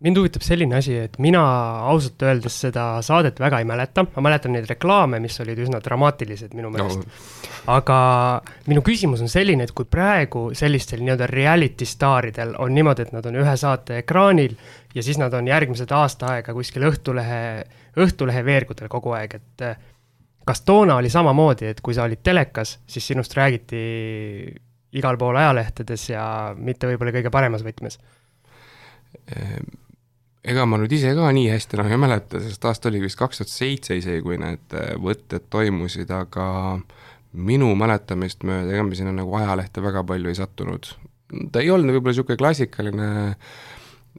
Mind 0.00 0.16
huvitab 0.16 0.40
selline 0.40 0.78
asi, 0.78 0.94
et 0.96 1.18
mina 1.20 1.42
ausalt 1.92 2.22
öeldes 2.24 2.54
seda 2.62 2.84
saadet 3.04 3.40
väga 3.40 3.58
ei 3.60 3.66
mäleta, 3.68 4.06
ma 4.14 4.22
mäletan 4.24 4.54
neid 4.56 4.64
reklaame, 4.70 5.18
mis 5.20 5.36
olid 5.44 5.60
üsna 5.60 5.76
dramaatilised 5.84 6.54
minu 6.56 6.70
meelest. 6.72 7.04
No.. 7.04 7.50
aga 7.74 7.98
minu 8.72 8.80
küsimus 8.80 9.20
on 9.20 9.28
selline, 9.28 9.66
et 9.68 9.74
kui 9.76 9.84
praegu 9.84 10.46
sellistel 10.56 11.04
nii-öelda 11.04 11.28
reality 11.28 11.84
staaridel 11.84 12.54
on 12.64 12.72
niimoodi, 12.74 13.04
et 13.04 13.12
nad 13.12 13.28
on 13.28 13.36
ühe 13.42 13.56
saate 13.60 14.00
ekraanil 14.00 14.56
ja 14.96 15.04
siis 15.04 15.20
nad 15.20 15.36
on 15.36 15.52
järgmised 15.52 15.92
aasta 15.92 16.32
aega 16.32 16.56
kuskil 16.56 16.88
Õhtulehe, 16.88 17.42
Õhtulehe 18.00 18.44
veergudel 18.44 18.88
kogu 18.88 19.12
aeg, 19.20 19.36
et 19.36 19.66
kas 20.46 20.62
toona 20.66 20.96
oli 21.00 21.10
samamoodi, 21.12 21.70
et 21.70 21.80
kui 21.84 21.94
sa 21.96 22.06
olid 22.08 22.22
telekas, 22.24 22.78
siis 22.86 23.06
sinust 23.12 23.34
räägiti 23.36 23.82
igal 24.98 25.18
pool 25.20 25.38
ajalehtedes 25.38 26.08
ja 26.10 26.24
mitte 26.56 26.88
võib-olla 26.90 27.14
kõige 27.14 27.32
paremas 27.32 27.64
võtmes? 27.66 27.98
Ehm, 29.34 29.70
ega 30.46 30.66
ma 30.66 30.80
nüüd 30.80 30.92
ise 30.96 31.12
ka 31.18 31.30
nii 31.34 31.50
hästi 31.52 31.78
enam 31.78 31.92
ei 31.92 32.00
mäleta, 32.00 32.40
sest 32.42 32.64
aasta 32.66 32.90
oli 32.90 33.02
vist 33.04 33.18
kaks 33.20 33.42
tuhat 33.42 33.52
seitse 33.52 33.98
isegi, 34.00 34.24
kui 34.26 34.38
need 34.40 34.76
äh, 34.78 34.94
võtted 34.98 35.46
toimusid, 35.52 36.10
aga 36.14 36.46
minu 37.30 37.70
mäletamist 37.78 38.42
mööda, 38.46 38.72
ega 38.74 38.86
me 38.86 38.98
sinna 38.98 39.14
nagu 39.14 39.36
ajalehte 39.38 39.84
väga 39.84 40.02
palju 40.06 40.32
ei 40.32 40.38
sattunud. 40.38 40.94
ta 41.52 41.62
ei 41.62 41.70
olnud 41.70 41.94
võib-olla 41.94 42.16
niisugune 42.16 42.40
klassikaline 42.40 43.10
äh, 43.28 43.52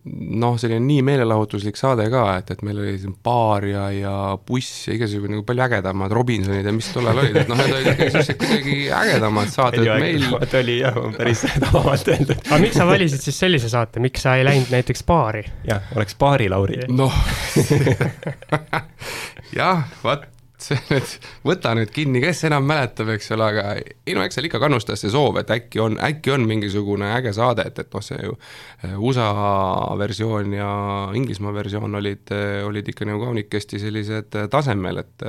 noh, 0.04 0.56
selline 0.58 0.82
nii 0.82 1.04
meelelahutuslik 1.06 1.78
saade 1.78 2.08
ka, 2.10 2.24
et, 2.40 2.50
et 2.56 2.64
meil 2.66 2.80
oli 2.82 2.96
siin 3.02 3.14
baar 3.24 3.68
ja, 3.70 3.84
ja 3.94 4.14
buss 4.48 4.88
ja 4.88 4.96
igasugune 4.98 5.36
nagu 5.36 5.46
palju 5.46 5.66
ägedamad 5.68 6.16
Robinsonid 6.18 6.66
ja 6.66 6.74
mis 6.74 6.90
tollal 6.94 7.22
olid, 7.22 7.38
et 7.44 7.52
noh, 7.52 7.60
need 7.60 7.76
olid 7.76 7.92
ikkagi 7.94 8.16
sellised 8.16 8.40
kuidagi 8.42 8.78
ägedamad 8.98 9.54
saated 9.54 9.86
meil. 10.02 10.26
oli 10.62 10.80
jah, 10.80 11.00
päris 11.18 11.46
tabavalt 11.52 12.12
öeldud. 12.16 12.44
aga 12.48 12.62
miks 12.66 12.82
sa 12.82 12.90
valisid 12.90 13.26
siis 13.28 13.40
sellise 13.46 13.70
saate, 13.72 14.02
miks 14.04 14.26
sa 14.26 14.36
ei 14.40 14.48
läinud 14.48 14.74
näiteks 14.74 15.06
baari? 15.06 15.46
jah, 15.70 15.86
oleks 15.96 16.18
baari 16.18 16.50
Lauri. 16.50 16.82
noh 16.90 17.22
jah, 19.62 19.86
vot 20.02 20.26
nüüd, 20.92 21.14
võta 21.48 21.74
nüüd 21.78 21.92
kinni, 21.94 22.22
kes 22.24 22.44
enam 22.50 22.66
mäletab, 22.70 23.10
eks 23.16 23.32
ole, 23.36 23.48
aga 23.54 23.64
ei 23.80 24.16
no 24.16 24.24
eks 24.26 24.38
seal 24.38 24.48
ikka 24.48 24.62
kannustas 24.62 25.02
see 25.04 25.12
soov, 25.14 25.40
et 25.42 25.52
äkki 25.54 25.82
on, 25.84 25.98
äkki 26.04 26.34
on 26.36 26.46
mingisugune 26.50 27.10
äge 27.16 27.34
saade, 27.38 27.66
et, 27.68 27.82
et 27.82 27.96
noh, 27.96 28.06
see 28.06 28.20
ju 28.22 28.36
eh, 28.36 28.96
USA 28.98 29.30
versioon 30.00 30.56
ja 30.58 30.70
Inglismaa 31.18 31.54
versioon 31.56 32.00
olid, 32.02 32.34
eh, 32.36 32.60
olid 32.68 32.92
ikka 32.94 33.08
nagu 33.10 33.26
kaunikesti 33.26 33.82
sellised 33.82 34.38
eh, 34.40 34.48
tasemel, 34.52 35.02
et 35.02 35.28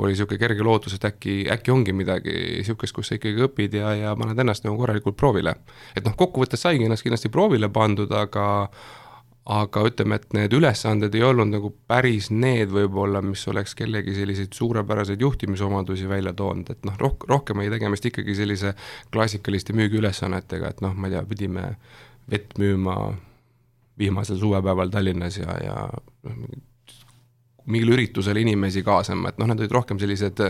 oli 0.00 0.14
niisugune 0.14 0.40
kerge 0.40 0.64
lootus, 0.64 0.96
et 0.96 1.04
äkki, 1.10 1.42
äkki 1.52 1.74
ongi 1.74 1.94
midagi 1.96 2.36
niisugust, 2.60 2.96
kus 2.96 3.10
sa 3.10 3.18
ikkagi 3.18 3.46
õpid 3.48 3.76
ja, 3.80 3.92
ja 3.98 4.14
paned 4.18 4.38
ennast 4.38 4.64
nagu 4.66 4.78
korralikult 4.80 5.18
proovile. 5.20 5.56
et 5.96 6.06
noh, 6.06 6.16
kokkuvõttes 6.16 6.62
saigi 6.66 6.86
ennast 6.86 7.06
kindlasti 7.06 7.32
proovile 7.32 7.68
pandud, 7.72 8.10
aga 8.14 8.46
aga 9.50 9.82
ütleme, 9.88 10.18
et 10.20 10.34
need 10.36 10.54
ülesanded 10.54 11.14
ei 11.18 11.24
olnud 11.26 11.50
nagu 11.50 11.72
päris 11.90 12.28
need 12.30 12.70
võib-olla, 12.70 13.22
mis 13.24 13.42
oleks 13.50 13.74
kellegi 13.78 14.14
selliseid 14.14 14.54
suurepäraseid 14.54 15.22
juhtimisomadusi 15.24 16.06
välja 16.10 16.32
toonud, 16.36 16.70
et 16.70 16.86
noh, 16.86 16.94
roh-, 17.00 17.26
rohkem 17.28 17.62
oli 17.62 17.72
tegemist 17.72 18.06
ikkagi 18.06 18.36
sellise 18.38 18.74
klassikaliste 19.10 19.74
müügiülesannetega, 19.78 20.70
et 20.70 20.84
noh, 20.86 20.94
ma 20.94 21.10
ei 21.10 21.16
tea, 21.16 21.24
pidime 21.32 21.66
vett 22.30 22.54
müüma 22.62 22.96
vihmasel 23.98 24.38
suvepäeval 24.38 24.94
Tallinnas 24.94 25.40
ja, 25.42 25.58
ja 25.64 25.76
noh, 26.30 26.46
mingile 27.70 27.98
üritusele 27.98 28.40
inimesi 28.46 28.84
kaasama, 28.86 29.30
et 29.30 29.42
noh, 29.42 29.50
need 29.50 29.66
olid 29.66 29.74
rohkem 29.74 29.98
sellised 30.00 30.40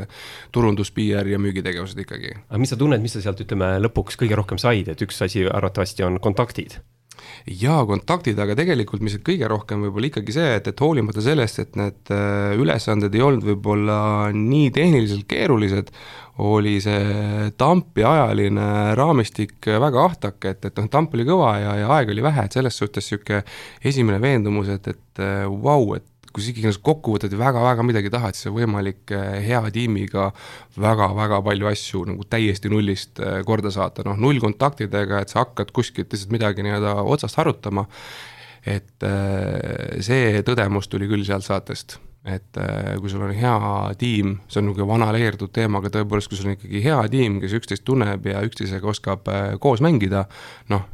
turundus, 0.53 0.93
PR 0.93 1.29
ja 1.29 1.41
müügitegevused 1.41 2.05
ikkagi. 2.05 2.37
aga 2.49 2.61
mis 2.61 2.73
sa 2.73 2.79
tunned, 2.81 3.01
mis 3.01 3.17
sa 3.17 3.25
sealt, 3.25 3.41
ütleme, 3.45 3.75
lõpuks 3.81 4.21
kõige 4.21 4.37
rohkem 4.39 4.61
said, 4.61 4.93
et 4.93 5.09
üks 5.09 5.25
asi 5.25 5.49
arvatavasti 5.49 6.05
on 6.05 6.21
kontaktid 6.21 6.83
jaa, 7.61 7.83
kontaktid, 7.89 8.39
aga 8.41 8.55
tegelikult 8.59 9.03
mis 9.05 9.17
kõige 9.25 9.49
rohkem 9.51 9.85
võib-olla 9.85 10.11
ikkagi 10.11 10.35
see, 10.35 10.57
et, 10.59 10.71
et 10.71 10.83
hoolimata 10.85 11.23
sellest, 11.25 11.61
et 11.63 11.79
need 11.79 12.13
äh, 12.15 12.57
ülesanded 12.61 13.15
ei 13.17 13.25
olnud 13.27 13.47
võib-olla 13.53 13.99
nii 14.37 14.71
tehniliselt 14.77 15.27
keerulised, 15.31 15.93
oli 16.41 16.79
see 16.81 17.51
tampi 17.61 18.05
ajaline 18.07 18.95
raamistik 18.97 19.69
väga 19.83 20.05
ahtake, 20.07 20.55
et, 20.55 20.71
et 20.71 20.79
noh, 20.81 20.89
tamp 20.93 21.17
oli 21.17 21.27
kõva 21.29 21.57
ja, 21.61 21.75
ja 21.83 21.91
aega 21.99 22.15
oli 22.15 22.25
vähe, 22.25 22.47
et 22.47 22.57
selles 22.57 22.79
suhtes 22.81 23.11
niisugune 23.11 23.43
esimene 23.91 24.21
veendumus, 24.23 24.71
et, 24.73 24.89
et 24.95 25.25
äh, 25.25 25.45
vau 25.51 25.83
wow,, 25.85 25.99
et 25.99 26.07
kui 26.31 26.45
sa 26.45 26.53
ikkagi 26.53 26.81
kokku 26.87 27.17
võtad 27.17 27.33
ja 27.35 27.39
väga-väga 27.41 27.85
midagi 27.87 28.11
tahad, 28.13 28.37
siis 28.39 28.51
on 28.51 28.57
võimalik 28.59 29.11
eh, 29.17 29.41
hea 29.49 29.61
tiimiga 29.75 30.29
väga-väga 30.79 31.41
palju 31.47 31.71
asju 31.71 32.03
nagu 32.13 32.27
täiesti 32.31 32.71
nullist 32.71 33.19
eh, 33.23 33.41
korda 33.47 33.73
saata, 33.75 34.05
noh 34.07 34.19
nullkontaktidega, 34.21 35.23
et 35.25 35.33
sa 35.33 35.43
hakkad 35.43 35.73
kuskilt 35.75 36.13
lihtsalt 36.13 36.35
midagi 36.35 36.67
nii-öelda 36.67 36.95
otsast 37.03 37.41
harutama, 37.41 37.87
et 38.63 39.07
eh, 39.07 39.99
see 40.07 40.45
tõdemus 40.47 40.91
tuli 40.93 41.11
küll 41.11 41.27
sealt 41.27 41.49
saatest. 41.49 41.99
et 42.21 42.59
kui 43.01 43.09
sul 43.09 43.23
on 43.25 43.31
hea 43.33 43.53
tiim, 43.97 44.35
see 44.45 44.61
on 44.61 44.67
niisugune 44.67 44.91
vana 44.91 45.07
leerdunud 45.17 45.55
teema, 45.57 45.81
aga 45.81 45.89
tõepoolest, 45.95 46.29
kui 46.29 46.37
sul 46.37 46.51
on 46.51 46.59
ikkagi 46.59 46.83
hea 46.85 46.99
tiim, 47.09 47.39
kes 47.41 47.55
üksteist 47.57 47.87
tunneb 47.89 48.29
ja 48.29 48.43
üksteisega 48.45 48.93
oskab 48.93 49.31
koos 49.59 49.81
mängida, 49.81 50.27
noh, 50.69 50.85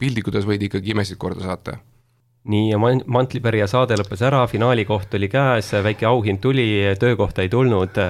piltlikult 0.00 0.40
võid 0.48 0.64
ikkagi 0.70 0.96
imesid 0.96 1.20
korda 1.20 1.44
saata 1.44 1.76
nii, 2.44 2.70
ja 2.72 2.78
Mantlipärija 3.06 3.68
saade 3.70 3.96
lõppes 3.98 4.22
ära, 4.26 4.44
finaali 4.50 4.86
koht 4.88 5.14
oli 5.14 5.28
käes, 5.30 5.72
väike 5.84 6.08
auhind 6.08 6.42
tuli, 6.42 6.66
töökohta 6.98 7.44
ei 7.44 7.52
tulnud. 7.52 8.00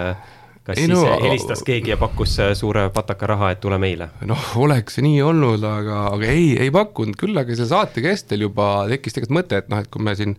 kas 0.63 0.79
ei, 0.79 0.87
siis 0.87 0.95
no, 0.95 1.17
helistas 1.25 1.65
keegi 1.67 1.91
ja 1.91 1.97
pakkus 1.99 2.37
suure 2.55 2.87
pataka 2.95 3.27
raha, 3.27 3.51
et 3.53 3.61
tule 3.61 3.79
meile? 3.83 4.09
noh, 4.25 4.45
oleks 4.63 4.97
see 4.97 5.05
nii 5.05 5.21
olnud, 5.27 5.65
aga, 5.67 6.07
aga 6.15 6.33
ei, 6.33 6.53
ei 6.65 6.71
pakkunud, 6.73 7.19
küll 7.19 7.37
aga 7.37 7.57
selle 7.57 7.69
saate 7.75 8.05
kestel 8.05 8.47
juba 8.47 8.87
tekkis 8.89 9.19
tegelikult 9.19 9.39
mõte, 9.41 9.63
et 9.63 9.73
noh, 9.73 9.83
et 9.83 9.91
kui 9.93 10.05
me 10.07 10.17
siin 10.17 10.37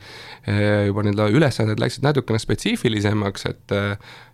eh, 0.48 0.86
juba 0.90 1.06
nii-öelda 1.06 1.30
ülesanded 1.38 1.84
läksid 1.84 2.08
natukene 2.08 2.42
spetsiifilisemaks, 2.42 3.50
et 3.52 3.78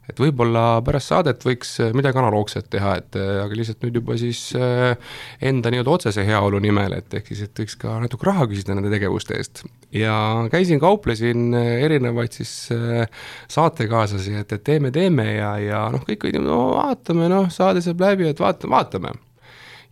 et 0.10 0.20
võib-olla 0.20 0.80
pärast 0.86 1.12
saadet 1.12 1.44
võiks 1.46 1.76
äh, 1.84 1.92
midagi 1.98 2.20
analoogset 2.22 2.70
teha, 2.74 2.96
et 3.02 3.18
äh, 3.20 3.42
aga 3.44 3.58
lihtsalt 3.58 3.86
nüüd 3.86 4.00
juba 4.02 4.18
siis 4.20 4.42
äh, 4.58 4.98
enda 5.52 5.72
nii-öelda 5.74 5.94
otsese 5.94 6.26
heaolu 6.28 6.62
nimel, 6.64 6.96
et 6.98 7.14
ehk 7.20 7.32
siis, 7.32 7.46
et 7.48 7.64
võiks 7.64 7.78
ka 7.80 8.00
natuke 8.04 8.30
raha 8.30 8.48
küsida 8.50 8.78
nende 8.78 8.92
tegevuste 8.94 9.38
eest. 9.38 9.64
ja 9.96 10.14
käisin, 10.52 10.82
kauplesin 10.82 11.54
erinevaid 11.56 12.36
siis 12.36 12.54
saatekaaslasi, 13.52 14.38
et, 14.44 14.54
et 14.58 14.64
teeme, 14.66 14.94
teeme 14.96 15.28
ja, 15.36 15.56
ja 15.62 15.84
noh, 15.94 16.06
kõik 16.08 16.28
olid, 16.28 16.42
no 16.44 16.62
vaatame, 16.78 17.30
noh, 17.32 17.50
saade 17.54 17.84
saab 17.86 18.06
läbi, 18.06 18.30
et 18.30 18.42
vaatame, 18.42 18.76
vaatame. 18.76 19.18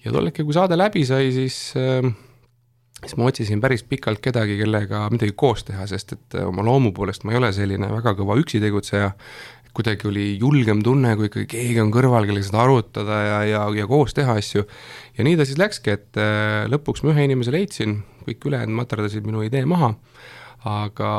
ja 0.06 0.13
tol 0.13 0.30
hetkel, 0.30 0.47
kui 0.47 0.58
saade 0.58 0.80
läbi 0.80 1.06
sai, 1.08 1.30
siis 1.36 1.62
siis 3.06 3.17
ma 3.17 3.27
otsisin 3.30 3.62
päris 3.62 3.84
pikalt 3.86 4.21
kedagi, 4.23 4.58
kellega 4.58 5.03
midagi 5.13 5.36
koos 5.38 5.63
teha, 5.67 5.86
sest 5.89 6.15
et 6.15 6.38
oma 6.41 6.65
loomu 6.65 6.91
poolest 6.95 7.27
ma 7.27 7.34
ei 7.34 7.39
ole 7.39 7.51
selline 7.53 7.89
väga 7.91 8.15
kõva 8.17 8.38
üksi 8.41 8.62
tegutseja, 8.63 9.12
kuidagi 9.78 10.10
oli 10.10 10.26
julgem 10.42 10.82
tunne, 10.86 11.13
kui 11.18 11.30
ikkagi 11.30 11.48
keegi 11.52 11.82
on 11.84 11.92
kõrval, 11.94 12.26
kellega 12.26 12.48
seda 12.48 12.63
arutada 12.63 13.20
ja, 13.22 13.38
ja, 13.46 13.62
ja 13.78 13.86
koos 13.90 14.16
teha 14.18 14.38
asju. 14.40 14.66
ja 15.18 15.28
nii 15.28 15.38
ta 15.38 15.46
siis 15.48 15.60
läkski, 15.62 15.94
et 15.94 16.20
äh, 16.22 16.66
lõpuks 16.72 17.06
ma 17.06 17.13
ühe 17.13 17.28
inimese 17.28 17.54
leidsin, 17.54 18.00
kõik 18.26 18.50
ülejäänud 18.50 18.80
materdasid 18.80 19.28
minu 19.28 19.44
idee 19.46 19.63
maha, 19.70 19.94
aga 20.68 21.12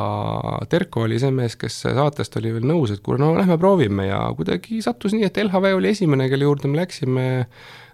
Terko 0.70 1.06
oli 1.06 1.20
see 1.22 1.30
mees, 1.34 1.54
kes 1.60 1.80
saatest 1.86 2.36
oli 2.40 2.52
veel 2.56 2.66
nõus, 2.68 2.92
et 2.92 3.02
kuule, 3.04 3.20
no 3.22 3.30
lähme 3.38 3.58
proovime 3.60 4.08
ja 4.08 4.24
kuidagi 4.36 4.82
sattus 4.84 5.14
nii, 5.14 5.28
et 5.28 5.38
LHV 5.44 5.78
oli 5.78 5.94
esimene, 5.94 6.28
kelle 6.32 6.48
juurde 6.48 6.70
me 6.70 6.82
läksime 6.82 7.28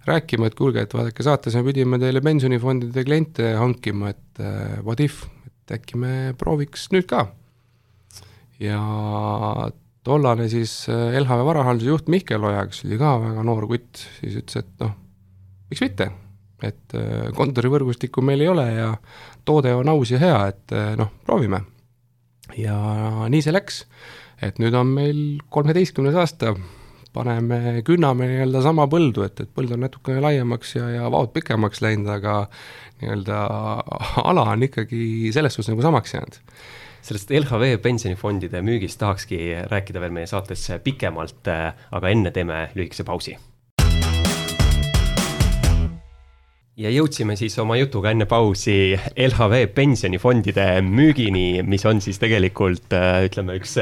rääkima, 0.09 0.49
et 0.49 0.57
kuulge, 0.59 0.85
et 0.85 0.97
vaadake, 0.97 1.25
saates 1.25 1.55
me 1.59 1.65
pidime 1.69 2.01
teile 2.01 2.25
pensionifondide 2.25 3.05
kliente 3.07 3.55
hankima, 3.61 4.13
et 4.17 4.43
uh, 4.43 4.83
what 4.85 5.01
if, 5.05 5.23
et 5.47 5.79
äkki 5.79 6.01
me 6.01 6.13
prooviks 6.41 6.89
nüüd 6.93 7.09
ka 7.09 7.29
ja 8.63 8.81
tollane 10.05 10.49
siis 10.53 10.73
LHV 10.91 11.47
varahandluse 11.49 11.91
juht 11.91 12.11
Mihkel 12.13 12.45
Oja, 12.45 12.67
kes 12.69 12.85
oli 12.87 12.99
ka 13.01 13.15
väga 13.23 13.45
noor 13.47 13.69
kutt, 13.71 14.05
siis 14.19 14.37
ütles, 14.41 14.61
et 14.61 14.85
noh, 14.85 14.93
miks 15.73 15.85
mitte, 15.85 16.11
et 16.65 16.97
kontorivõrgustikku 17.37 18.25
meil 18.25 18.45
ei 18.45 18.51
ole 18.53 18.67
ja 18.69 18.91
toode 19.49 19.73
on 19.77 19.91
aus 19.95 20.13
ja 20.15 20.21
hea, 20.21 20.39
et 20.53 20.77
noh, 21.01 21.11
proovime. 21.27 21.65
ja 22.61 22.77
nii 23.33 23.43
see 23.45 23.55
läks, 23.55 23.85
et 24.45 24.61
nüüd 24.63 24.77
on 24.77 24.93
meil 24.93 25.21
kolmeteistkümnes 25.53 26.17
aasta 26.21 26.55
paneme, 27.15 27.81
künname 27.87 28.27
nii-öelda 28.29 28.63
sama 28.65 28.87
põldu, 28.91 29.25
et, 29.27 29.41
et 29.41 29.51
põld 29.55 29.73
on 29.75 29.85
natukene 29.87 30.23
laiemaks 30.25 30.77
ja, 30.77 30.89
ja 30.97 31.11
vaod 31.13 31.33
pikemaks 31.35 31.83
läinud, 31.85 32.11
aga 32.11 32.45
nii-öelda 33.01 33.43
ala 34.25 34.49
on 34.55 34.67
ikkagi 34.67 35.33
selles 35.35 35.55
suhtes 35.55 35.73
nagu 35.73 35.85
samaks 35.85 36.17
jäänud 36.17 36.41
sellest 37.05 37.33
LHV 37.37 37.79
pensionifondide 37.85 38.63
müügist 38.65 38.99
tahakski 39.03 39.41
rääkida 39.69 40.01
veel 40.01 40.15
meie 40.15 40.29
saates 40.31 40.71
pikemalt, 40.85 41.51
aga 41.93 42.13
enne 42.13 42.33
teeme 42.33 42.69
lühikese 42.77 43.05
pausi. 43.05 43.37
ja 46.75 46.91
jõudsime 46.91 47.37
siis 47.39 47.55
oma 47.63 47.77
jutuga 47.79 48.11
enne 48.11 48.27
pausi 48.27 48.97
LHV 49.15 49.69
pensionifondide 49.77 50.81
müügini, 50.83 51.63
mis 51.63 51.85
on 51.87 52.01
siis 52.03 52.19
tegelikult 52.19 52.97
ütleme, 52.97 53.61
üks 53.61 53.77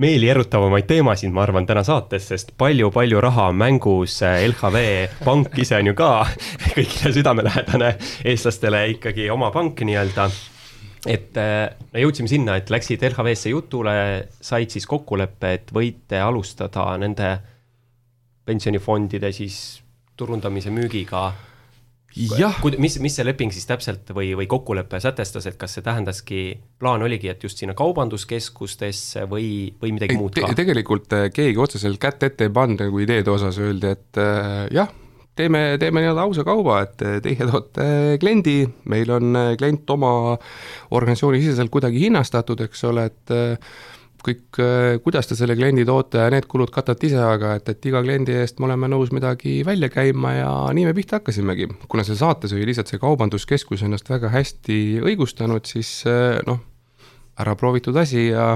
meelierutavamaid 0.00 0.86
teemasid, 0.88 1.28
ma 1.34 1.42
arvan, 1.44 1.66
täna 1.68 1.82
saates, 1.84 2.30
sest 2.30 2.54
palju-palju 2.56 3.20
raha 3.20 3.50
on 3.50 3.58
mängus. 3.60 4.22
LHV 4.22 4.86
pank 5.26 5.58
ise 5.60 5.76
on 5.82 5.92
ju 5.92 5.98
ka 5.98 6.14
kõigile 6.72 7.12
südamelähedane, 7.18 7.92
eestlastele 8.24 8.86
ikkagi 8.94 9.28
oma 9.34 9.52
pank 9.52 9.84
nii-öelda 9.84 10.30
et 11.06 11.34
no 11.34 12.02
jõudsime 12.02 12.30
sinna, 12.30 12.56
et 12.60 12.70
läksid 12.70 13.02
LHV-sse 13.08 13.50
jutule, 13.50 13.94
said 14.40 14.70
siis 14.70 14.86
kokkuleppe, 14.86 15.54
et 15.58 15.72
võite 15.74 16.20
alustada 16.22 16.92
nende 17.02 17.32
pensionifondide 18.46 19.32
siis 19.34 19.56
turundamise 20.18 20.70
müügiga 20.70 21.30
jah. 22.38 22.58
mis, 22.78 22.98
mis 23.00 23.14
see 23.16 23.24
leping 23.26 23.52
siis 23.54 23.66
täpselt 23.68 24.10
või, 24.14 24.32
või 24.36 24.48
kokkulepe 24.50 25.00
sätestas, 25.02 25.46
et 25.48 25.58
kas 25.60 25.76
see 25.76 25.84
tähendaski, 25.84 26.40
plaan 26.80 27.04
oligi, 27.04 27.30
et 27.32 27.44
just 27.44 27.60
sinna 27.62 27.74
kaubanduskeskustesse 27.78 29.26
või, 29.30 29.46
või 29.82 29.94
midagi 29.96 30.16
ei, 30.16 30.20
muud 30.20 30.36
ka 30.36 30.50
te,? 30.50 30.58
tegelikult 30.62 31.16
äh, 31.16 31.28
keegi 31.34 31.62
otseselt 31.62 32.00
kätt 32.02 32.26
ette 32.28 32.48
ei 32.48 32.54
pannud 32.54 32.84
nagu 32.84 33.02
ideede 33.02 33.32
osas, 33.32 33.60
öeldi, 33.62 33.94
et 33.96 34.20
äh, 34.20 34.66
jah, 34.74 34.92
teeme, 35.38 35.62
teeme 35.80 36.02
nii-öelda 36.02 36.26
ausa 36.26 36.44
kauba, 36.46 36.82
et 36.86 37.02
äh, 37.06 37.16
teie 37.24 37.48
toote 37.48 37.86
kliendi, 38.22 38.60
meil 38.90 39.10
on 39.14 39.38
äh, 39.38 39.54
klient 39.60 39.90
oma 39.94 40.36
organisatsiooni 40.90 41.42
siseselt 41.42 41.72
kuidagi 41.72 42.06
hinnastatud, 42.06 42.62
eks 42.66 42.84
ole, 42.90 43.08
et 43.10 43.34
kõik, 44.22 44.58
kuidas 45.02 45.26
te 45.26 45.34
selle 45.34 45.56
kliendi 45.58 45.82
toote 45.86 46.28
need 46.30 46.46
kulud 46.50 46.70
katate 46.70 47.08
ise, 47.08 47.18
aga 47.18 47.56
et, 47.58 47.72
et 47.72 47.88
iga 47.90 48.04
kliendi 48.04 48.36
eest 48.38 48.60
me 48.62 48.68
oleme 48.68 48.86
nõus 48.92 49.10
midagi 49.10 49.56
välja 49.66 49.90
käima 49.90 50.36
ja 50.36 50.52
nii 50.70 50.86
me 50.86 50.92
pihta 50.94 51.18
hakkasimegi. 51.18 51.66
kuna 51.90 52.04
seal 52.06 52.20
saates 52.20 52.54
oli 52.54 52.68
lihtsalt 52.70 52.92
see 52.92 53.02
kaubanduskeskus 53.02 53.82
ennast 53.82 54.12
väga 54.12 54.30
hästi 54.30 54.78
õigustanud, 55.02 55.66
siis 55.66 56.04
noh, 56.46 56.62
ära 57.42 57.56
proovitud 57.58 57.98
asi 57.98 58.28
ja 58.28 58.52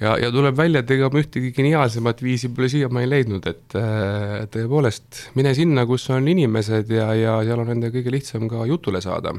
ja, 0.00 0.16
ja 0.20 0.30
tuleb 0.34 0.56
välja, 0.56 0.82
et 0.82 0.92
ega 0.94 1.10
me 1.12 1.22
ühtegi 1.22 1.52
geniaalsemat 1.56 2.22
viisi 2.24 2.50
pole 2.54 2.70
siiamaani 2.72 3.10
leidnud, 3.10 3.48
et 3.50 3.78
äh, 3.78 4.36
tõepoolest, 4.52 5.26
mine 5.38 5.54
sinna, 5.58 5.86
kus 5.88 6.08
on 6.14 6.28
inimesed 6.32 6.92
ja, 6.92 7.10
ja 7.18 7.40
seal 7.46 7.64
on 7.64 7.74
nende 7.74 7.92
kõige 7.94 8.14
lihtsam 8.14 8.48
ka 8.50 8.66
jutule 8.70 9.02
saada 9.04 9.34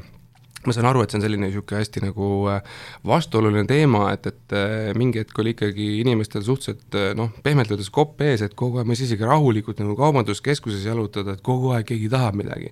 ma 0.63 0.71
saan 0.71 0.87
aru, 0.87 1.01
et 1.03 1.11
see 1.11 1.17
on 1.19 1.23
selline 1.25 1.43
niisugune 1.49 1.81
hästi 1.81 2.05
nagu 2.05 2.27
äh, 2.53 2.61
vastuoluline 3.07 3.65
teema, 3.67 4.05
et, 4.15 4.29
et 4.31 4.55
äh, 4.55 4.91
mingi 4.95 5.19
hetk 5.19 5.41
oli 5.43 5.51
ikkagi 5.57 5.87
inimestel 5.99 6.45
suhteliselt 6.45 7.17
noh, 7.19 7.33
pehmelt 7.43 7.73
öeldes 7.73 7.91
kopp 7.93 8.23
ees, 8.23 8.45
et 8.45 8.55
kogu 8.59 8.79
aeg 8.79 8.87
ma 8.87 8.95
saa 8.95 9.09
isegi 9.09 9.27
rahulikult 9.27 9.81
nagu 9.83 9.97
kaubanduskeskuses 9.99 10.85
jalutada, 10.87 11.35
et 11.35 11.43
kogu 11.43 11.73
aeg 11.75 11.89
keegi 11.91 12.07
tahab 12.13 12.39
midagi. 12.39 12.71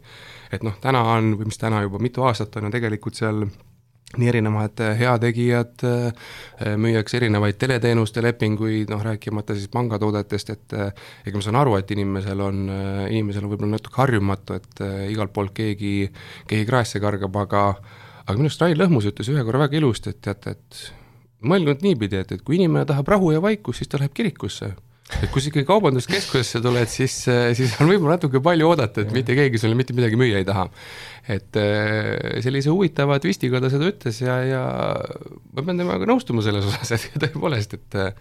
et 0.52 0.64
noh, 0.64 0.78
täna 0.84 1.04
on, 1.18 1.34
või 1.40 1.52
mis 1.52 1.60
täna 1.60 1.84
juba 1.84 2.00
mitu 2.00 2.24
aastat 2.28 2.56
on 2.60 2.70
ju 2.70 2.74
tegelikult 2.78 3.20
seal 3.20 3.44
nii 4.18 4.28
erinevad 4.28 4.82
äh, 4.84 4.98
heategijad, 5.00 5.84
äh, 5.88 6.76
müüakse 6.80 7.20
erinevaid 7.20 7.58
teleteenuste 7.62 8.24
lepinguid, 8.24 8.92
noh 8.92 9.04
rääkimata 9.06 9.56
siis 9.56 9.72
pangatoodetest, 9.72 10.54
et 10.56 10.76
äh, 10.76 10.92
ega 11.26 11.40
ma 11.40 11.46
saan 11.46 11.60
aru, 11.62 11.78
et 11.80 11.92
inimesel 11.96 12.44
on, 12.44 12.62
inimesel 13.10 13.48
on 13.48 13.54
võib-olla 13.54 13.78
natuke 13.78 14.02
harjumatu, 14.02 14.60
et 14.60 14.86
igalt 15.14 15.34
poolt 15.36 15.56
keegi, 15.58 15.96
keegi 16.50 16.68
kraesse 16.68 17.04
kargab, 17.04 17.40
aga 17.46 17.66
aga 18.22 18.38
minu 18.38 18.52
arust 18.52 18.62
Rain 18.62 18.78
Lõhmus 18.78 19.08
ütles 19.10 19.32
ühe 19.32 19.44
korra 19.48 19.66
väga 19.66 19.80
ilusti, 19.80 20.12
et 20.14 20.22
teate, 20.24 20.56
et 20.56 20.82
mõelge 21.42 21.72
nüüd 21.72 21.88
niipidi, 21.88 22.22
et, 22.22 22.36
et 22.36 22.46
kui 22.46 22.60
inimene 22.60 22.86
tahab 22.90 23.10
rahu 23.16 23.32
ja 23.34 23.42
vaikust, 23.44 23.82
siis 23.82 23.92
ta 23.92 24.00
läheb 24.02 24.14
kirikusse 24.16 24.74
et 25.20 25.28
kui 25.32 25.44
sa 25.44 25.50
ikkagi 25.52 25.68
kaubanduskeskusesse 25.68 26.62
tuled, 26.64 26.92
siis, 26.92 27.16
siis 27.58 27.74
on 27.82 27.90
võib-olla 27.90 28.16
natuke 28.16 28.42
palju 28.44 28.70
oodata, 28.70 29.04
et 29.04 29.12
mitte 29.16 29.36
keegi 29.38 29.60
sulle 29.60 29.76
mitte 29.78 29.96
midagi 29.98 30.20
müüa 30.20 30.40
ei 30.40 30.48
taha. 30.48 30.68
et 31.32 31.58
äh, 31.60 32.40
sellise 32.44 32.72
huvitava 32.74 33.20
twistiga 33.22 33.62
ta 33.62 33.70
seda 33.74 33.90
ütles 33.92 34.22
ja, 34.24 34.40
ja 34.48 34.62
ma 35.54 35.66
pean 35.66 35.82
temaga 35.82 36.08
nõustuma 36.10 36.44
selles 36.46 36.66
osas, 36.70 36.96
et 36.98 37.20
tõepoolest, 37.26 37.76
et 37.78 38.00
äh, 38.00 38.14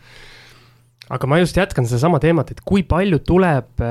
aga 1.11 1.31
ma 1.31 1.41
just 1.41 1.57
jätkan 1.57 1.89
sedasama 1.89 2.21
teemat, 2.23 2.53
et 2.55 2.65
kui 2.67 2.85
palju 2.87 3.23
tuleb 3.27 3.85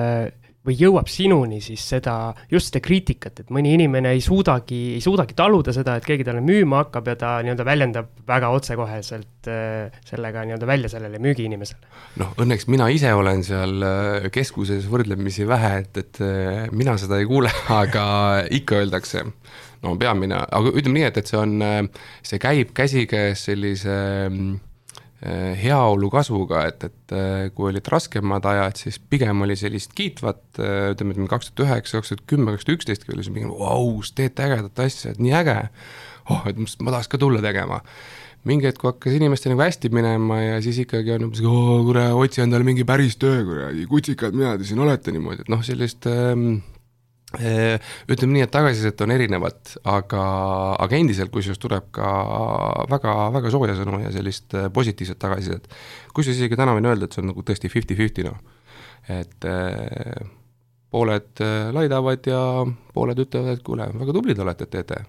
või 0.67 0.75
jõuab 0.75 1.07
sinuni 1.07 1.61
siis 1.63 1.83
seda, 1.93 2.33
just 2.51 2.69
seda 2.69 2.81
kriitikat, 2.83 3.43
et 3.43 3.53
mõni 3.53 3.71
inimene 3.77 4.11
ei 4.15 4.21
suudagi, 4.23 4.79
ei 4.97 5.03
suudagi 5.03 5.35
taluda 5.37 5.73
seda, 5.75 5.95
et 5.97 6.07
keegi 6.07 6.25
talle 6.27 6.43
müüma 6.43 6.83
hakkab 6.83 7.07
ja 7.07 7.15
ta 7.19 7.31
nii-öelda 7.45 7.65
väljendab 7.67 8.11
väga 8.27 8.51
otsekoheselt 8.57 9.49
äh, 9.51 10.01
sellega 10.07 10.43
nii-öelda 10.47 10.67
välja 10.67 10.91
sellele 10.91 11.21
müügiinimesele. 11.23 11.91
noh, 12.19 12.35
õnneks 12.43 12.67
mina 12.71 12.89
ise 12.91 13.13
olen 13.15 13.43
seal 13.47 13.79
äh, 13.87 14.29
keskuses 14.35 14.89
võrdlemisi 14.91 15.47
vähe, 15.47 15.73
et, 15.85 16.03
et 16.03 16.21
äh, 16.25 16.67
mina 16.75 16.97
seda 16.99 17.21
ei 17.21 17.29
kuule, 17.29 17.53
aga 17.81 18.05
ikka 18.59 18.83
öeldakse 18.83 19.25
no 19.79 19.95
peamine, 19.99 20.43
aga 20.43 20.73
ütleme 20.75 20.99
nii, 20.99 21.07
et, 21.07 21.21
et 21.23 21.31
see 21.31 21.39
on, 21.39 21.61
see 22.25 22.41
käib 22.43 22.75
käsikäes 22.75 23.47
sellise 23.47 23.95
äh, 24.27 24.57
heaolu 25.19 26.07
kasvuga, 26.13 26.61
et, 26.69 26.85
et 26.87 27.13
äh, 27.15 27.49
kui 27.55 27.67
olid 27.73 27.87
raskemad 27.91 28.45
ajad, 28.47 28.79
siis 28.79 28.99
pigem 29.11 29.43
oli 29.43 29.57
sellist 29.59 29.91
kiitvat, 29.97 30.43
äh, 30.61 30.93
ütleme, 30.93 31.15
ütleme 31.15 31.27
kaks 31.31 31.51
tuhat 31.51 31.65
üheksa, 31.65 31.99
kaks 31.99 32.13
tuhat 32.13 32.23
kümme, 32.29 32.53
kaks 32.55 32.67
tuhat 32.67 32.79
üksteist, 32.79 33.03
kui 33.03 33.17
oli 33.17 33.25
see 33.27 33.35
pigem 33.35 33.51
vau, 33.51 33.99
teete 34.15 34.47
ägedat 34.47 34.79
asja, 34.85 35.11
et 35.11 35.19
nii 35.19 35.35
äge. 35.41 35.57
oh, 36.31 36.47
et 36.47 36.57
ma 36.61 36.93
tahaks 36.93 37.11
ka 37.11 37.19
tulla 37.19 37.43
tegema. 37.43 37.81
mingi 38.47 38.69
hetk, 38.69 38.85
hakkas 38.87 39.17
inimestel 39.17 39.51
nagu 39.51 39.65
hästi 39.65 39.89
minema 39.91 40.37
ja 40.39 40.59
siis 40.63 40.77
ikkagi 40.85 41.11
on 41.17 41.25
umbes, 41.27 41.41
oo 41.43 41.81
kurat, 41.83 42.13
otsi 42.15 42.39
endale 42.45 42.63
mingi 42.63 42.85
päris 42.87 43.17
töö, 43.19 43.43
kuradi, 43.43 43.83
kutsikad, 43.91 44.37
mina 44.37 44.53
te 44.57 44.63
siin 44.63 44.79
olete 44.79 45.11
niimoodi, 45.11 45.43
et 45.43 45.51
noh, 45.51 45.59
sellist 45.67 46.07
ähm, 46.07 46.61
ütleme 47.37 48.33
nii, 48.33 48.41
et 48.41 48.51
tagasisidet 48.51 49.01
on 49.05 49.11
erinevat, 49.13 49.75
aga, 49.85 50.21
aga 50.81 50.97
endiselt 50.97 51.29
kusjuures 51.33 51.61
tuleb 51.61 51.91
ka 51.93 52.09
väga, 52.89 53.13
väga 53.35 53.51
sooja 53.53 53.75
sõnu 53.77 53.99
ja 54.01 54.09
sellist 54.13 54.55
äh, 54.57 54.65
positiivset 54.73 55.19
tagasisidet. 55.21 55.69
kusjuures 56.13 56.41
isegi 56.41 56.57
täna 56.57 56.73
võin 56.77 56.89
öelda, 56.89 57.05
et 57.05 57.13
see 57.13 57.21
on 57.21 57.29
nagu 57.29 57.45
tõesti 57.45 57.69
fifty-fifty 57.69 58.25
noh, 58.25 58.39
et 59.13 59.45
äh, 59.45 60.25
pooled 60.89 61.43
äh, 61.45 61.69
laidavad 61.75 62.25
ja 62.25 62.41
pooled 62.95 63.21
ütlevad, 63.21 63.59
et 63.59 63.63
kuule, 63.65 63.91
väga 64.01 64.17
tublid 64.17 64.41
olete, 64.41 64.65
et 64.65 64.73
teete. 64.79 65.03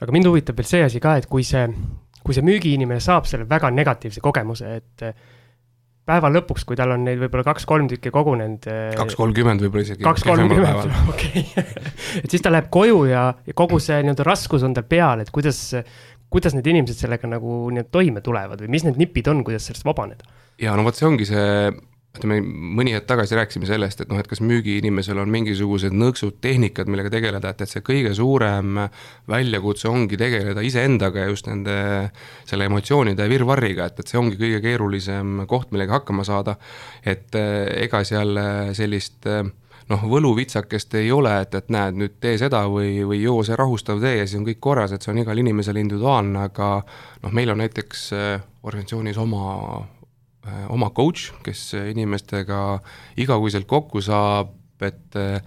aga 0.00 0.12
mind 0.12 0.28
huvitab 0.28 0.60
veel 0.60 0.68
see 0.68 0.84
asi 0.84 1.00
ka, 1.00 1.16
et 1.22 1.30
kui 1.30 1.46
see, 1.46 1.64
kui 2.20 2.36
see 2.36 2.44
müügiinimene 2.44 3.00
saab 3.00 3.24
selle 3.30 3.48
väga 3.48 3.72
negatiivse 3.72 4.20
kogemuse, 4.20 4.76
et 4.76 5.08
päeva 6.10 6.30
lõpuks, 6.32 6.66
kui 6.68 6.78
tal 6.78 6.94
on 6.96 7.04
neid 7.06 7.20
võib-olla 7.22 7.46
kaks-kolm 7.46 7.88
tükki 7.90 8.12
kogunenud. 8.14 8.68
Eh, 8.70 8.92
kaks 8.98 9.18
kolmkümmend 9.18 9.64
võib-olla 9.64 9.86
isegi. 9.86 10.04
kaks 10.04 10.26
kolmkümmend, 10.26 10.94
okei. 11.14 11.44
et 12.22 12.30
siis 12.30 12.44
ta 12.44 12.52
läheb 12.52 12.70
koju 12.74 13.04
ja, 13.10 13.26
ja 13.46 13.56
kogu 13.56 13.80
see 13.82 14.00
nii-öelda 14.04 14.26
raskus 14.26 14.66
on 14.66 14.76
tal 14.76 14.86
peal, 14.90 15.22
et 15.24 15.30
kuidas, 15.34 15.62
kuidas 16.32 16.56
need 16.56 16.68
inimesed 16.72 17.06
sellega 17.06 17.30
nagu 17.30 17.62
nii-öelda 17.70 17.94
toime 17.94 18.24
tulevad 18.24 18.62
või 18.64 18.74
mis 18.76 18.86
need 18.86 19.00
nipid 19.00 19.30
on, 19.32 19.44
kuidas 19.46 19.70
sellest 19.70 19.86
vabaneda? 19.88 20.28
ja 20.60 20.74
no 20.76 20.84
vot, 20.86 20.98
see 20.98 21.08
ongi 21.08 21.28
see 21.28 21.46
ütleme, 22.16 22.40
mõni 22.42 22.94
hetk 22.96 23.06
tagasi 23.06 23.36
rääkisime 23.38 23.68
sellest, 23.68 24.02
et 24.02 24.10
noh, 24.10 24.18
et 24.18 24.26
kas 24.26 24.40
müügiinimesel 24.42 25.18
on 25.22 25.30
mingisugused 25.30 25.94
nõksud, 25.94 26.40
tehnikad, 26.42 26.90
millega 26.90 27.12
tegeleda, 27.12 27.52
et, 27.52 27.62
et 27.62 27.70
see 27.70 27.84
kõige 27.86 28.12
suurem 28.18 28.80
väljakutse 29.30 29.88
ongi 29.90 30.18
tegeleda 30.18 30.64
iseendaga 30.66 31.22
ja 31.22 31.30
just 31.30 31.46
nende, 31.46 31.76
selle 32.50 32.66
emotsioonide 32.66 33.28
virvarriga, 33.30 33.86
et, 33.86 34.02
et 34.02 34.10
see 34.10 34.18
ongi 34.18 34.40
kõige 34.40 34.58
keerulisem 34.64 35.44
koht, 35.50 35.70
millega 35.70 36.00
hakkama 36.00 36.26
saada. 36.26 36.56
et 37.06 37.34
eh, 37.38 37.84
ega 37.86 38.02
seal 38.04 38.42
sellist 38.74 39.30
eh, 39.30 39.44
noh, 39.90 40.02
võluvitsakest 40.10 40.98
ei 40.98 41.12
ole, 41.14 41.36
et, 41.44 41.54
et 41.54 41.70
näed, 41.70 41.94
nüüd 41.98 42.18
tee 42.22 42.34
seda 42.42 42.64
või, 42.70 43.04
või 43.06 43.22
joo 43.22 43.44
see 43.46 43.58
rahustav 43.58 44.02
tee 44.02 44.16
ja 44.18 44.26
siis 44.26 44.40
on 44.40 44.50
kõik 44.50 44.60
korras, 44.66 44.92
et 44.92 45.06
see 45.06 45.14
on 45.14 45.22
igal 45.22 45.38
inimesel 45.38 45.78
individuaalne, 45.78 46.42
aga 46.50 46.74
noh, 47.22 47.38
meil 47.38 47.54
on 47.54 47.62
näiteks 47.62 48.04
eh, 48.18 48.36
organisatsioonis 48.66 49.22
oma 49.22 49.46
oma 50.70 50.90
coach, 50.96 51.34
kes 51.46 51.72
inimestega 51.92 52.80
igakuiselt 53.20 53.68
kokku 53.70 54.02
saab, 54.04 54.56
et 54.84 55.18
äh, 55.18 55.40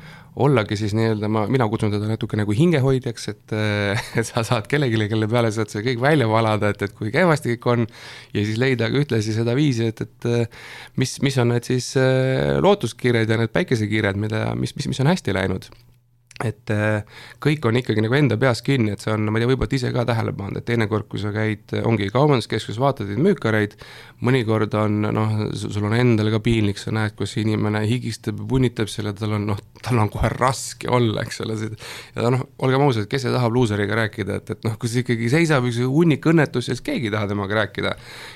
ollagi 0.43 0.77
siis 0.77 0.95
nii-öelda 0.97 1.29
ma, 1.29 1.43
mina 1.51 1.67
kutsun 1.69 1.93
teda 1.93 2.07
natuke 2.09 2.37
nagu 2.39 2.53
hingehoidjaks, 2.57 3.27
et, 3.33 3.55
äh, 3.57 4.03
et 4.19 4.27
sa 4.29 4.43
saad 4.45 4.67
kellelegi, 4.71 5.07
kelle 5.11 5.29
peale 5.31 5.51
saad 5.53 5.71
selle 5.73 5.85
kõik 5.91 6.03
välja 6.03 6.27
valada, 6.29 6.73
et, 6.73 6.81
et 6.85 6.97
kui 6.97 7.13
kehvasti 7.13 7.55
kõik 7.55 7.69
on. 7.73 7.87
ja 8.33 8.45
siis 8.45 8.59
leida 8.61 8.89
ka 8.93 9.01
ühtlasi 9.03 9.35
seda 9.35 9.55
viisi, 9.57 9.89
et, 9.93 10.03
et 10.05 10.29
äh, 10.29 10.67
mis, 11.01 11.17
mis 11.25 11.39
on 11.41 11.53
need 11.53 11.69
siis 11.69 11.93
lootuskiired 12.63 13.29
ja 13.29 13.39
need 13.41 13.53
päikesekiired, 13.53 14.19
mida, 14.19 14.49
mis, 14.59 14.75
mis, 14.77 14.89
mis 14.91 15.03
on 15.03 15.13
hästi 15.13 15.35
läinud 15.37 15.71
et 16.41 16.71
äh, 16.73 17.03
kõik 17.43 17.65
on 17.69 17.77
ikkagi 17.77 18.01
nagu 18.01 18.15
enda 18.17 18.37
peas 18.41 18.63
kinni, 18.65 18.95
et 18.95 19.03
see 19.03 19.11
on, 19.13 19.27
ma 19.29 19.37
ei 19.37 19.43
tea, 19.43 19.51
võib-olla 19.51 19.77
ise 19.77 19.91
ka 19.93 20.05
tähele 20.09 20.33
pannud, 20.33 20.57
et 20.57 20.65
teinekord, 20.65 21.05
kui 21.11 21.21
sa 21.21 21.29
käid, 21.35 21.75
ongi 21.85 22.07
kaubanduskeskuses, 22.13 22.79
vaatad 22.81 23.11
neid 23.11 23.21
müükareid, 23.21 23.75
mõnikord 24.25 24.73
on 24.79 24.97
noh, 25.05 25.35
sul 25.53 25.85
on 25.85 25.93
endal 25.97 26.31
ka 26.33 26.39
piinlik, 26.43 26.81
sa 26.81 26.93
näed, 26.95 27.13
kus 27.19 27.35
inimene 27.37 27.83
higistab 27.85 28.41
ja 28.41 28.47
punnitab 28.49 28.89
selle, 28.89 29.13
tal 29.17 29.35
on 29.37 29.45
noh, 29.51 29.61
tal 29.85 30.01
on 30.01 30.09
kohe 30.13 30.31
raske 30.33 30.89
olla, 30.89 31.21
eks 31.21 31.43
ole, 31.45 31.59
ja 32.15 32.33
noh, 32.33 32.47
olgem 32.65 32.87
ausad, 32.87 33.07
kes 33.11 33.27
ei 33.29 33.35
taha 33.35 33.51
bluuseriga 33.53 34.01
rääkida, 34.01 34.39
et, 34.41 34.51
et 34.57 34.67
noh, 34.67 34.75
kui 34.81 34.89
see 34.89 35.05
ikkagi 35.05 35.29
seisab 35.35 35.69
üks 35.69 35.83
hunnik 35.85 36.25
õnnetusi, 36.33 36.71
siis 36.73 36.83
keegi 36.83 37.11
ei 37.11 37.13
taha 37.13 37.29
temaga 37.29 37.61
rääkida. 37.61 37.93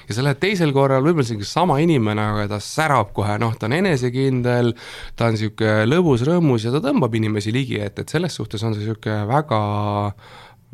ja 0.08 0.16
sa 0.16 0.28
lähed 0.28 0.44
teisel 0.44 0.76
korral, 0.76 1.02
võib-olla 1.02 1.26
see 1.26 1.40
on 1.42 1.50
sama 1.50 1.82
inimene, 1.82 2.30
aga 2.36 2.48
ta 2.54 2.62
särab 2.64 3.10
kohe, 3.18 3.40
noh, 3.42 3.58
ta 3.58 3.66
on 3.72 3.78
enesekindel, 3.82 4.76
ta 5.18 5.32
on 5.32 5.38
niisugune 5.38 5.90
lõbus, 5.90 6.28
rõõmus 6.28 6.68
ja 6.68 6.76
ta 6.76 6.84
tõmbab 6.84 7.16
inimesi 7.18 7.56
ligi 7.56 7.82
et, 7.88 8.02
et 8.04 8.14
selles 8.14 8.36
suhtes 8.40 8.64
on 8.64 8.76
see 8.76 8.84
niisugune 8.84 9.22
väga, 9.30 9.62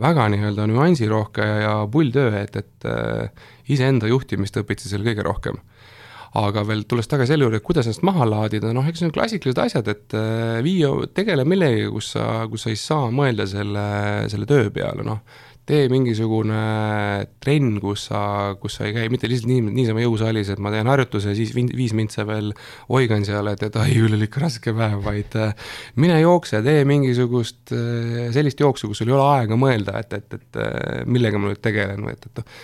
väga 0.04 0.30
nii-öelda 0.34 0.67
nüansirohke 0.71 1.45
ja 1.65 1.76
pull 1.91 2.13
töö, 2.15 2.32
et, 2.41 2.58
et 2.60 2.89
äh, 2.89 3.45
iseenda 3.73 4.10
juhtimist 4.12 4.58
õpid 4.62 4.84
sa 4.84 4.91
seal 4.91 5.06
kõige 5.06 5.26
rohkem. 5.26 5.62
Aga 6.34 6.63
veel 6.65 6.88
tulles 6.89 7.06
tagasi 7.06 7.36
selle 7.36 7.45
juurde, 7.45 7.60
kuidas 7.62 7.86
ennast 7.86 8.06
maha 8.08 8.26
laadida, 8.26 8.71
noh, 8.73 8.86
eks 8.89 9.04
need 9.04 9.12
on 9.12 9.17
klassikalised 9.19 9.60
asjad, 9.62 9.89
et 9.93 10.17
äh, 10.17 10.60
viia, 10.65 10.89
tegele 11.13 11.45
millegagi, 11.45 11.89
kus 11.93 12.15
sa, 12.15 12.28
kus 12.49 12.65
sa 12.65 12.73
ei 12.73 12.80
saa 12.82 13.10
mõelda 13.13 13.45
selle, 13.49 13.88
selle 14.34 14.49
töö 14.49 14.71
peale, 14.73 15.06
noh 15.06 15.21
tee 15.69 15.86
mingisugune 15.91 16.58
trenn, 17.43 17.78
kus 17.84 18.08
sa, 18.10 18.21
kus 18.60 18.78
sa 18.78 18.88
ei 18.88 18.95
käi 18.95 19.12
mitte 19.12 19.30
lihtsalt 19.32 19.47
nii, 19.47 19.62
niisama 19.78 20.04
jõusaalis, 20.04 20.52
et 20.52 20.62
ma 20.63 20.73
teen 20.73 20.89
harjutuse 20.91 21.32
ja 21.32 21.38
siis 21.38 21.54
viis 21.56 21.95
mintse 21.95 22.26
veel 22.28 22.52
oigan 22.91 23.23
seal, 23.28 23.47
et, 23.54 23.63
et 23.69 23.80
ai, 23.80 23.93
üle 24.04 24.19
ikka 24.26 24.43
raske 24.43 24.76
päev, 24.76 24.99
vaid 25.06 25.38
äh, 25.39 25.56
mine 26.04 26.19
jookse, 26.19 26.60
tee 26.65 26.84
mingisugust 26.89 27.71
äh, 27.76 28.28
sellist 28.36 28.60
jooksu, 28.60 28.91
kus 28.91 29.04
sul 29.04 29.13
ei 29.13 29.15
ole 29.15 29.30
aega 29.38 29.60
mõelda, 29.60 30.04
et, 30.04 30.19
et, 30.19 30.38
et 30.39 30.62
äh, 30.65 31.02
millega 31.08 31.39
ma 31.39 31.54
nüüd 31.54 31.63
tegelen 31.63 32.04
või 32.10 32.17
et, 32.17 32.28
et 32.28 32.43
noh, 32.43 32.62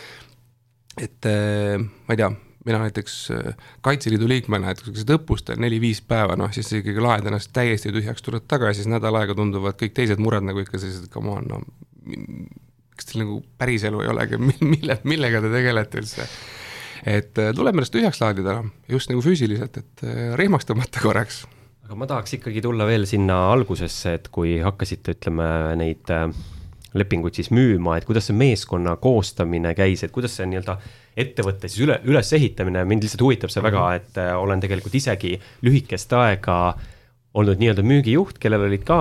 et 1.00 1.28
ma 1.32 2.12
ei 2.12 2.20
tea, 2.20 2.28
mina 2.68 2.82
näiteks 2.84 3.14
Kaitseliidu 3.86 4.28
liikmena, 4.28 4.74
et 4.74 4.82
sa 4.82 4.90
käisid 4.92 5.14
õppustel 5.16 5.62
neli-viis 5.64 6.02
päeva, 6.04 6.36
noh 6.36 6.52
siis 6.52 6.68
ikkagi 6.82 7.00
laed 7.00 7.30
ennast 7.32 7.54
täiesti 7.56 7.94
tühjaks, 7.96 8.26
tuled 8.26 8.44
tagasi, 8.52 8.82
siis 8.82 8.92
nädal 8.92 9.16
aega 9.22 9.38
tunduvad 9.38 9.80
kõik 9.80 9.96
teised 9.96 10.20
mured 10.20 10.44
nagu 10.44 10.60
ikka 10.60 10.76
sellised, 10.82 11.08
come 11.14 11.32
on, 11.40 11.48
no 11.48 12.68
kas 13.00 13.10
teil 13.10 13.24
nagu 13.24 13.40
päriselu 13.60 14.04
ei 14.04 14.12
olegi, 14.12 14.40
mille, 14.74 15.00
millega 15.08 15.44
te 15.44 15.54
tegelete 15.54 16.04
üldse? 16.04 16.28
et 17.08 17.40
äh, 17.40 17.54
tuleb 17.56 17.78
ennast 17.78 17.94
tühjaks 17.96 18.20
laadida, 18.20 18.60
just 18.92 19.12
nagu 19.12 19.24
füüsiliselt, 19.24 19.80
et 19.80 20.04
äh, 20.04 20.34
rehmaks 20.40 20.68
tõmmata 20.68 21.00
korraks. 21.04 21.46
aga 21.88 21.98
ma 21.98 22.08
tahaks 22.10 22.36
ikkagi 22.40 22.64
tulla 22.66 22.88
veel 22.90 23.08
sinna 23.10 23.46
algusesse, 23.54 24.18
et 24.20 24.28
kui 24.36 24.58
hakkasite, 24.64 25.16
ütleme, 25.16 25.48
neid 25.80 26.12
äh, 26.12 26.28
lepinguid 27.00 27.40
siis 27.40 27.54
müüma, 27.56 27.96
et 27.98 28.08
kuidas 28.10 28.28
see 28.28 28.36
meeskonna 28.36 28.98
koostamine 29.00 29.72
käis, 29.78 30.04
et 30.04 30.12
kuidas 30.12 30.36
see 30.36 30.50
nii-öelda 30.50 30.76
ettevõtte 31.20 31.72
siis 31.72 31.86
üle, 31.88 32.00
ülesehitamine, 32.08 32.84
mind 32.90 33.06
lihtsalt 33.06 33.24
huvitab 33.24 33.54
see 33.54 33.64
väga, 33.64 33.86
mhm. 33.86 34.04
et 34.04 34.24
olen 34.44 34.64
tegelikult 34.64 35.00
isegi 35.00 35.38
lühikest 35.64 36.20
aega 36.20 36.62
äh, 36.74 36.96
olnud 37.34 37.60
nii-öelda 37.62 37.84
müügijuht, 37.86 38.40
kellel 38.42 38.64
olid 38.66 38.84
ka, 38.88 38.98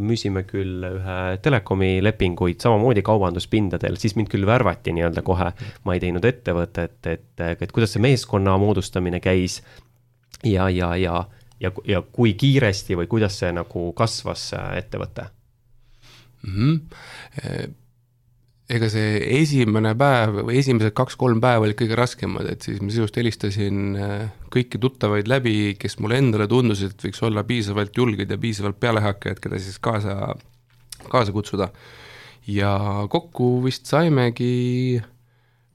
müüsime 0.00 0.42
küll 0.48 0.82
ühe 0.88 1.18
telekomi 1.42 2.00
lepinguid 2.02 2.62
samamoodi 2.62 3.04
kaubanduspindadel, 3.06 3.98
siis 4.02 4.16
mind 4.18 4.30
küll 4.32 4.46
värvati 4.46 4.94
nii-öelda 4.96 5.22
kohe. 5.26 5.52
ma 5.84 5.94
ei 5.94 6.02
teinud 6.02 6.24
ettevõtet, 6.26 6.98
et, 7.06 7.30
et, 7.38 7.62
et 7.62 7.72
kuidas 7.72 7.94
see 7.94 8.02
meeskonna 8.02 8.56
moodustamine 8.58 9.20
käis. 9.22 9.62
ja, 10.44 10.68
ja, 10.70 10.96
ja, 10.96 11.24
ja, 11.60 11.70
ja 11.86 12.02
kui 12.02 12.34
kiiresti 12.34 12.98
või 12.98 13.06
kuidas 13.06 13.38
see 13.38 13.52
nagu 13.54 13.92
kasvas 13.92 14.50
ettevõte 14.78 15.28
mm? 16.42 16.80
-hmm 17.38 17.78
ega 18.72 18.88
see 18.92 19.18
esimene 19.40 19.92
päev 19.98 20.42
või 20.46 20.58
esimesed 20.60 20.94
kaks-kolm 20.96 21.42
päeva 21.42 21.66
olid 21.66 21.76
kõige 21.78 21.96
raskemad, 21.98 22.48
et 22.48 22.64
siis 22.64 22.80
ma 22.80 22.92
sisust 22.92 23.18
helistasin 23.20 23.82
äh, 23.98 24.24
kõiki 24.52 24.80
tuttavaid 24.80 25.28
läbi, 25.30 25.74
kes 25.80 25.98
mulle 26.00 26.20
endale 26.22 26.48
tundusid, 26.50 26.96
võiks 27.02 27.22
olla 27.26 27.44
piisavalt 27.48 27.96
julged 27.96 28.32
ja 28.32 28.40
piisavalt 28.40 28.80
pealehakkajad, 28.80 29.42
keda 29.44 29.60
siis 29.60 29.78
kaasa, 29.82 30.34
kaasa 31.12 31.34
kutsuda. 31.36 31.68
ja 32.46 32.72
kokku 33.10 33.62
vist 33.64 33.86
saimegi 33.86 35.02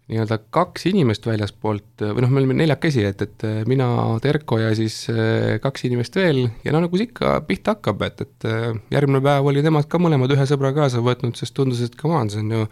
nii-öelda 0.08 0.38
kaks 0.56 0.86
inimest 0.88 1.26
väljaspoolt 1.28 2.04
või 2.06 2.24
noh, 2.24 2.32
me 2.32 2.40
olime 2.42 2.56
neljakesi, 2.62 3.04
et, 3.10 3.24
et 3.26 3.46
mina, 3.68 3.90
Terko 4.24 4.60
ja 4.62 4.70
siis 4.78 5.02
äh, 5.12 5.58
kaks 5.64 5.84
inimest 5.90 6.16
veel 6.16 6.46
ja 6.64 6.72
no 6.72 6.80
nagu 6.86 7.00
see 7.00 7.10
ikka 7.10 7.34
pihta 7.48 7.76
hakkab, 7.76 8.06
et, 8.08 8.24
et 8.24 8.48
äh, 8.48 8.70
järgmine 8.94 9.20
päev 9.26 9.52
oli 9.52 9.66
nemad 9.66 9.90
ka 9.92 10.00
mõlemad 10.00 10.32
ühe 10.32 10.48
sõbra 10.48 10.72
kaasa 10.78 11.04
võtnud, 11.04 11.36
sest 11.40 11.56
tundus, 11.58 11.84
et 11.84 12.00
come 12.00 12.16
on, 12.22 12.32
see 12.32 12.40
on 12.46 12.56
ju 12.56 12.64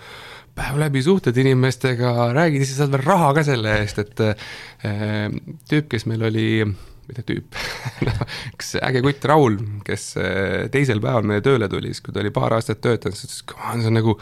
päev 0.55 0.79
läbi 0.79 1.03
suhted 1.03 1.35
inimestega, 1.43 2.31
räägid 2.37 2.63
ja 2.63 2.71
siis 2.71 2.79
saad 2.79 2.95
veel 2.95 3.03
raha 3.03 3.33
ka 3.35 3.43
selle 3.51 3.79
eest, 3.81 3.99
et 4.05 4.23
äh, 4.23 5.31
tüüp, 5.67 5.91
kes 5.91 6.07
meil 6.07 6.23
oli 6.31 6.49
mitte 7.05 7.21
tüüp? 7.27 7.59
Üks 8.55 8.77
äge 8.79 9.03
kutt 9.03 9.27
Raul, 9.27 9.59
kes 9.85 10.13
teisel 10.73 11.03
päeval 11.03 11.27
meie 11.27 11.43
tööle 11.43 11.67
tuli, 11.69 11.91
siis 11.91 12.01
kui 12.01 12.15
ta 12.15 12.23
oli 12.23 12.31
paar 12.33 12.55
aastat 12.55 12.79
töötanud, 12.81 13.19
siis 13.19 13.43
ütles, 13.43 13.59
on, 13.59 13.83
see 13.83 13.91
on 13.91 13.99
nagu 13.99 14.15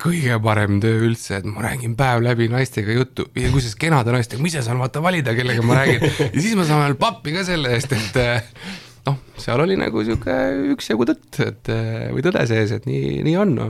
kõige 0.00 0.38
parem 0.44 0.80
töö 0.82 1.04
üldse, 1.08 1.40
et 1.40 1.46
ma 1.48 1.64
räägin 1.66 1.96
päev 1.98 2.24
läbi 2.24 2.48
naistega 2.52 2.96
juttu. 2.96 3.28
Ja 3.36 3.50
kusjuures 3.52 3.76
kenade 3.80 4.14
naistega, 4.14 4.42
ma 4.42 4.50
ise 4.50 4.64
saan 4.64 4.80
vaata 4.82 5.02
valida, 5.04 5.34
kellega 5.36 5.64
ma 5.66 5.78
räägin? 5.80 6.04
Ja 6.36 6.40
siis 6.40 6.56
ma 6.58 6.66
saan 6.68 6.84
veel 6.84 6.98
pappi 7.00 7.34
ka 7.36 7.44
selle 7.46 7.72
eest, 7.76 7.94
et 7.96 8.18
eh, 8.20 8.50
noh, 9.08 9.18
seal 9.40 9.62
oli 9.62 9.78
nagu 9.80 10.02
sihuke 10.06 10.34
üksjagu 10.74 11.06
tõtt, 11.08 11.40
et 11.46 11.72
eh, 11.72 12.08
või 12.14 12.24
tõde 12.26 12.44
sees, 12.50 12.74
et 12.76 12.88
nii, 12.88 13.22
nii 13.26 13.36
on 13.40 13.54
no.. 13.56 13.68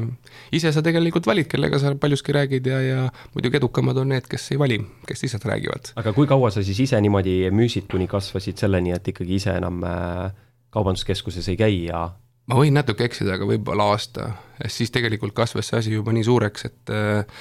ise 0.56 0.72
sa 0.74 0.82
tegelikult 0.84 1.28
valid, 1.28 1.48
kellega 1.52 1.80
sa 1.82 1.94
paljuski 2.00 2.34
räägid 2.36 2.70
ja, 2.72 2.80
ja 2.82 3.06
muidugi 3.36 3.60
edukamad 3.60 4.02
on 4.02 4.10
need, 4.14 4.26
kes 4.30 4.50
ei 4.54 4.60
vali, 4.60 4.80
kes 5.06 5.26
lihtsalt 5.26 5.46
räägivad. 5.52 5.92
aga 6.02 6.14
kui 6.16 6.28
kaua 6.30 6.50
sa 6.54 6.64
siis 6.66 6.82
ise 6.88 7.00
niimoodi 7.02 7.38
müüsid, 7.54 7.88
kuni 7.92 8.10
kasvasid 8.10 8.58
selleni, 8.62 8.94
et 8.96 9.14
ikkagi 9.14 9.38
ise 9.38 9.56
enam 9.60 9.82
eh, 9.86 10.30
kaubanduskeskuses 10.74 11.52
ei 11.52 11.60
käi 11.60 11.84
ja 11.86 12.08
ma 12.46 12.58
võin 12.60 12.76
natuke 12.76 13.06
eksida, 13.06 13.36
aga 13.36 13.46
võib-olla 13.48 13.90
aasta, 13.92 14.30
siis 14.70 14.92
tegelikult 14.94 15.34
kasvas 15.36 15.70
see 15.70 15.80
asi 15.80 15.94
juba 15.96 16.14
nii 16.14 16.26
suureks, 16.26 16.66
et 16.68 16.92
äh, 16.94 17.40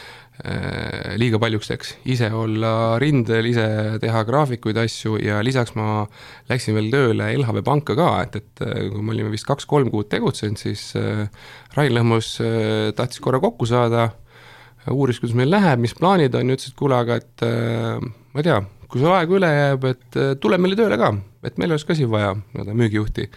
liiga 1.22 1.39
paljuks 1.39 1.70
läks, 1.72 1.94
ise 2.12 2.32
olla 2.34 2.98
rindel, 3.02 3.46
ise 3.52 3.65
teha 4.02 4.24
graafikuid, 4.28 4.80
asju 4.82 5.20
ja 5.22 5.39
lisaks 5.46 5.76
ma 5.78 6.04
läksin 6.50 6.76
veel 6.76 6.89
tööle 6.94 7.30
LHV 7.38 7.63
Panka 7.68 7.96
ka, 7.98 8.10
et, 8.26 8.39
et 8.41 8.65
äh, 8.65 8.88
kui 8.89 9.04
me 9.06 9.13
olime 9.13 9.34
vist 9.34 9.48
kaks-kolm 9.48 9.94
kuud 9.94 10.10
tegutsenud, 10.12 10.60
siis 10.60 10.89
äh, 11.00 11.28
Rain 11.78 11.94
Lõhmus 11.96 12.36
äh, 12.44 12.91
tahtis 12.98 13.22
korra 13.24 13.39
kokku 13.44 13.70
saada, 13.70 14.10
uuris, 14.91 15.22
kuidas 15.22 15.38
meil 15.38 15.54
läheb, 15.54 15.86
mis 15.86 15.96
plaanid 15.98 16.34
on 16.38 16.50
ja 16.50 16.58
ütles, 16.58 16.74
et 16.74 16.80
kuule, 16.82 16.98
aga 16.98 17.20
et 17.22 17.46
äh, 17.46 18.02
ma 18.02 18.41
ei 18.41 18.50
tea, 18.50 18.58
kui 18.89 19.02
sul 19.02 19.13
aega 19.13 19.38
üle 19.38 19.54
jääb, 19.54 19.88
et 19.94 20.20
äh, 20.20 20.34
tule 20.41 20.58
meile 20.62 20.82
tööle 20.82 20.98
ka, 20.98 21.13
et 21.46 21.62
meil 21.62 21.74
oleks 21.74 21.86
ka 21.86 21.98
siin 21.98 22.10
vaja 22.10 22.34
nii-öelda 22.34 22.76
müügijuhti 22.82 23.30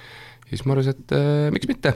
siis 0.50 0.64
ma 0.66 0.76
arvasin, 0.76 0.96
et 0.96 1.16
äh, 1.16 1.48
miks 1.54 1.70
mitte. 1.70 1.94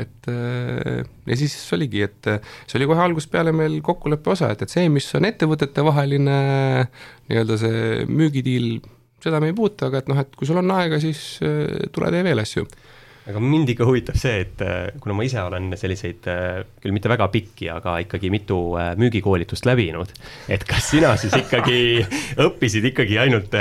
Et 0.00 0.26
äh, 0.30 1.04
ja 1.28 1.36
siis 1.38 1.54
oligi, 1.76 2.02
et 2.02 2.26
äh, 2.30 2.40
see 2.66 2.80
oli 2.80 2.88
kohe 2.90 3.04
algusest 3.04 3.30
peale 3.30 3.52
meil 3.54 3.78
kokkuleppe 3.84 4.32
osa, 4.34 4.50
et, 4.54 4.64
et 4.64 4.72
see, 4.72 4.88
mis 4.90 5.06
on 5.14 5.28
ettevõtete 5.28 5.84
vaheline 5.86 6.38
nii-öelda 7.28 7.58
see 7.60 8.08
müügidiil, 8.10 8.80
seda 9.22 9.38
me 9.40 9.52
ei 9.52 9.56
puutu, 9.56 9.86
aga 9.86 10.02
et 10.02 10.10
noh, 10.10 10.18
et 10.24 10.34
kui 10.34 10.48
sul 10.48 10.58
on 10.60 10.74
aega, 10.74 10.98
siis 11.02 11.22
äh, 11.46 11.86
tule 11.94 12.10
tee 12.14 12.24
veel 12.26 12.42
asju. 12.42 12.66
Aga 13.24 13.40
mind 13.40 13.70
ikka 13.72 13.86
huvitab 13.88 14.18
see, 14.20 14.42
et 14.42 14.60
äh, 14.60 14.90
kuna 15.00 15.14
ma 15.16 15.24
ise 15.24 15.40
olen 15.40 15.70
selliseid, 15.80 16.26
äh, 16.28 16.58
küll 16.82 16.92
mitte 16.92 17.08
väga 17.08 17.30
pikki, 17.32 17.70
aga 17.72 17.96
ikkagi 18.04 18.28
mitu 18.32 18.58
äh, 18.76 18.90
müügikoolitust 19.00 19.64
läbinud, 19.64 20.12
et 20.52 20.66
kas 20.68 20.90
sina 20.92 21.14
siis 21.20 21.32
ikkagi 21.38 22.04
õppisid 22.44 22.90
ikkagi 22.90 23.16
ainult 23.22 23.56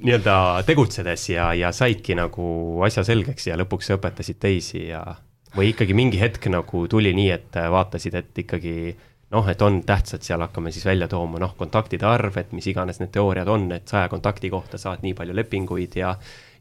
nii-öelda 0.00 0.62
tegutsedes 0.66 1.28
ja, 1.30 1.50
ja 1.56 1.72
saidki 1.72 2.16
nagu 2.18 2.82
asja 2.86 3.04
selgeks 3.06 3.48
ja 3.50 3.58
lõpuks 3.60 3.92
õpetasid 3.96 4.40
teisi 4.42 4.88
ja 4.88 5.02
või 5.56 5.70
ikkagi 5.72 5.96
mingi 5.96 6.20
hetk 6.20 6.48
nagu 6.52 6.84
tuli 6.90 7.12
nii, 7.16 7.30
et 7.32 7.58
vaatasid, 7.72 8.14
et 8.18 8.42
ikkagi 8.44 8.96
noh, 9.34 9.48
et 9.50 9.62
on 9.62 9.80
tähtsad, 9.86 10.22
seal 10.22 10.42
hakkame 10.44 10.70
siis 10.74 10.86
välja 10.86 11.08
tooma 11.10 11.40
noh, 11.42 11.54
kontaktide 11.58 12.06
arv, 12.06 12.36
et 12.38 12.52
mis 12.54 12.66
iganes 12.70 13.00
need 13.02 13.10
teooriad 13.14 13.48
on, 13.50 13.70
et 13.74 13.88
saja 13.88 14.10
kontakti 14.12 14.50
kohta 14.52 14.78
saad 14.78 15.02
nii 15.06 15.16
palju 15.18 15.34
lepinguid 15.36 15.96
ja 15.98 16.14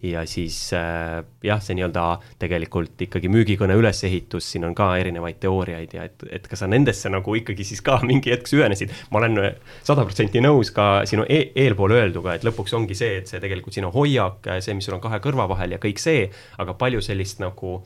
ja 0.06 0.25
siis 0.28 0.58
äh, 0.73 1.23
jah, 1.43 1.62
see 1.63 1.75
nii-öelda 1.78 2.04
tegelikult 2.41 2.99
ikkagi 3.06 3.30
müügikõne 3.32 3.73
ülesehitus, 3.80 4.47
siin 4.51 4.67
on 4.67 4.75
ka 4.78 4.89
erinevaid 4.99 5.39
teooriaid 5.41 5.96
ja 5.98 6.06
et, 6.10 6.25
et 6.29 6.48
kas 6.52 6.62
sa 6.62 6.69
nendesse 6.69 7.10
nagu 7.10 7.35
ikkagi 7.39 7.65
siis 7.65 7.81
ka 7.85 7.98
mingi 8.10 8.33
hetk 8.33 8.50
süvenesid. 8.52 8.94
ma 9.12 9.21
olen 9.21 9.39
sada 9.83 10.06
protsenti 10.06 10.44
nõus 10.44 10.73
ka 10.75 11.06
sinu 11.10 11.25
e 11.29 11.42
eelpool 11.65 11.96
öelduga, 11.96 12.35
et 12.35 12.46
lõpuks 12.46 12.75
ongi 12.77 12.98
see, 12.98 13.21
et 13.21 13.31
see 13.31 13.42
tegelikult 13.42 13.77
sinu 13.77 13.92
hoiak, 13.96 14.46
see, 14.60 14.75
mis 14.77 14.85
sul 14.85 14.98
on 14.98 15.04
kahe 15.04 15.21
kõrva 15.23 15.48
vahel 15.50 15.77
ja 15.77 15.81
kõik 15.81 16.02
see, 16.02 16.27
aga 16.62 16.77
palju 16.77 17.02
sellist 17.06 17.42
nagu 17.42 17.79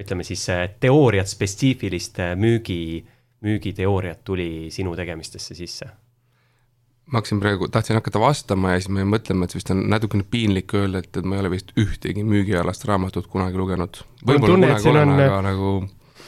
ütleme 0.00 0.24
siis 0.26 0.46
teooriat 0.80 1.28
spetsiifilist 1.30 2.22
müügi 2.40 3.04
müügiteooriat 3.44 4.24
tuli 4.24 4.70
sinu 4.74 4.96
tegemistesse 4.96 5.54
sisse? 5.54 5.90
ma 7.04 7.20
hakkasin 7.20 7.40
praegu, 7.40 7.68
tahtsin 7.68 7.98
hakata 7.98 8.20
vastama 8.20 8.72
ja 8.72 8.80
siis 8.80 8.88
ma 8.88 9.02
jäin 9.02 9.10
mõtlema, 9.12 9.44
et 9.44 9.54
vist 9.54 9.68
on 9.74 9.82
natukene 9.92 10.24
piinlik 10.30 10.72
öelda, 10.72 11.02
et, 11.04 11.10
et 11.12 11.26
ma 11.28 11.36
ei 11.36 11.42
ole 11.44 11.50
vist 11.52 11.74
ühtegi 11.80 12.24
müügialast 12.24 12.86
raamatut 12.88 13.28
kunagi 13.28 13.60
lugenud. 13.60 14.00
võib-olla 14.24 14.56
kunagi 14.56 14.88
olen, 14.88 15.12
aga 15.26 15.42
nagu 15.44 15.74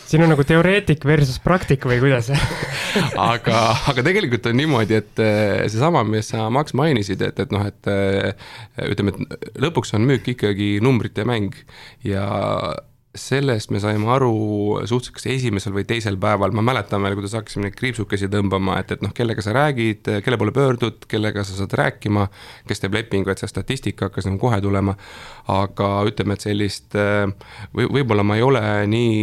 siin 0.07 0.23
on 0.23 0.31
nagu 0.31 0.45
teoreetik 0.47 1.05
versus 1.09 1.39
praktik 1.43 1.87
või 1.89 1.99
kuidas 2.03 2.29
aga, 3.33 3.63
aga 3.91 4.05
tegelikult 4.07 4.47
on 4.51 4.59
niimoodi, 4.61 5.01
et 5.01 5.23
eh, 5.23 5.65
seesama, 5.67 6.05
mis 6.07 6.31
sa, 6.33 6.47
Max, 6.53 6.77
mainisid, 6.79 7.25
et, 7.27 7.41
et 7.43 7.55
noh, 7.55 7.65
et 7.67 7.91
eh, 7.91 8.51
ütleme, 8.93 9.17
et 9.17 9.63
lõpuks 9.65 9.97
on 9.97 10.07
müük 10.07 10.29
ikkagi 10.37 10.77
numbrite 10.85 11.27
mäng 11.29 11.57
ja 12.07 12.27
sellest 13.21 13.73
me 13.75 13.81
saime 13.83 14.09
aru 14.13 14.33
suhteliselt 14.85 15.17
kas 15.17 15.27
esimesel 15.33 15.75
või 15.77 15.87
teisel 15.89 16.19
päeval, 16.21 16.55
ma 16.57 16.65
mäletan 16.65 17.03
veel, 17.05 17.17
kuidas 17.19 17.37
hakkasime 17.39 17.67
neid 17.67 17.77
kriipsukesi 17.79 18.31
tõmbama, 18.33 18.79
et, 18.83 18.95
et 18.97 19.05
noh, 19.05 19.13
kellega 19.17 19.45
sa 19.45 19.55
räägid, 19.57 20.09
kelle 20.25 20.39
poole 20.41 20.55
pöördud, 20.57 21.05
kellega 21.11 21.45
sa 21.47 21.59
saad 21.59 21.77
rääkima, 21.81 22.29
kes 22.69 22.83
teeb 22.85 22.97
lepingu, 22.99 23.33
et 23.33 23.43
see 23.43 23.51
statistika 23.51 24.11
hakkas 24.11 24.29
nagu 24.29 24.41
kohe 24.43 24.61
tulema. 24.65 24.97
aga 25.53 25.91
ütleme, 26.09 26.35
et 26.35 26.43
sellist 26.47 26.97
või 27.77 27.87
võib-olla 27.99 28.25
ma 28.27 28.37
ei 28.37 28.43
ole 28.43 28.65
nii, 28.91 29.21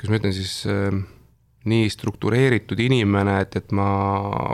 kuidas 0.00 0.10
ma 0.10 0.20
ütlen 0.20 0.36
siis 0.36 0.58
nii 1.68 1.88
struktureeritud 1.92 2.80
inimene, 2.82 3.38
et, 3.44 3.56
et 3.60 3.72
ma 3.76 3.88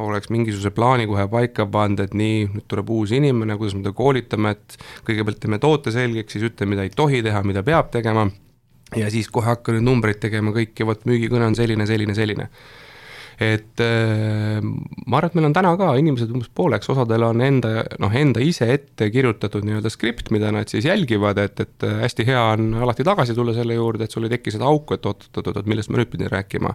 oleks 0.02 0.30
mingisuguse 0.34 0.72
plaani 0.74 1.08
kohe 1.10 1.26
paika 1.30 1.66
pannud, 1.70 2.04
et 2.04 2.14
nii, 2.18 2.46
nüüd 2.54 2.68
tuleb 2.70 2.90
uus 2.94 3.14
inimene, 3.16 3.58
kuidas 3.60 3.76
me 3.78 3.84
teda 3.84 3.96
koolitame, 3.96 4.54
et 4.56 4.78
kõigepealt 5.08 5.42
teeme 5.42 5.60
toote 5.62 5.94
selgeks, 5.94 6.36
siis 6.36 6.48
ütleme, 6.50 6.74
mida 6.74 6.86
ei 6.86 6.94
tohi 6.94 7.22
teha, 7.24 7.42
mida 7.46 7.64
peab 7.66 7.90
tegema, 7.94 8.28
ja 8.96 9.10
siis 9.12 9.30
kohe 9.32 9.52
hakka 9.52 9.74
nüüd 9.74 9.86
numbreid 9.86 10.22
tegema 10.22 10.54
kõik 10.54 10.78
ja 10.80 10.88
vot 10.88 11.06
müügikõne 11.08 11.50
on 11.50 11.58
selline, 11.58 11.86
selline, 11.90 12.16
selline 12.16 12.50
et 13.40 13.80
äh, 13.82 14.60
ma 14.62 15.18
arvan, 15.18 15.30
et 15.30 15.38
meil 15.38 15.48
on 15.48 15.56
täna 15.56 15.72
ka 15.78 15.90
inimesed 15.98 16.30
umbes 16.30 16.50
pooleks, 16.54 16.88
osadel 16.92 17.26
on 17.26 17.42
enda, 17.42 17.84
noh, 18.02 18.14
enda 18.14 18.42
ise 18.44 18.68
ette 18.70 19.08
kirjutatud 19.10 19.66
nii-öelda 19.66 19.90
skript, 19.90 20.30
mida 20.34 20.52
nad 20.54 20.70
siis 20.70 20.86
jälgivad, 20.86 21.40
et, 21.42 21.64
et 21.64 21.86
äh, 21.86 21.96
hästi 22.04 22.26
hea 22.28 22.44
on 22.54 22.70
alati 22.84 23.06
tagasi 23.06 23.34
tulla 23.34 23.54
selle 23.56 23.74
juurde, 23.78 24.06
et 24.06 24.14
sul 24.14 24.28
ei 24.28 24.34
teki 24.36 24.54
seda 24.54 24.68
auku, 24.70 24.94
et 24.94 25.08
oot-oot-oot, 25.10 25.64
millest 25.70 25.90
ma 25.90 26.00
nüüd 26.00 26.12
pidin 26.12 26.30
rääkima. 26.30 26.74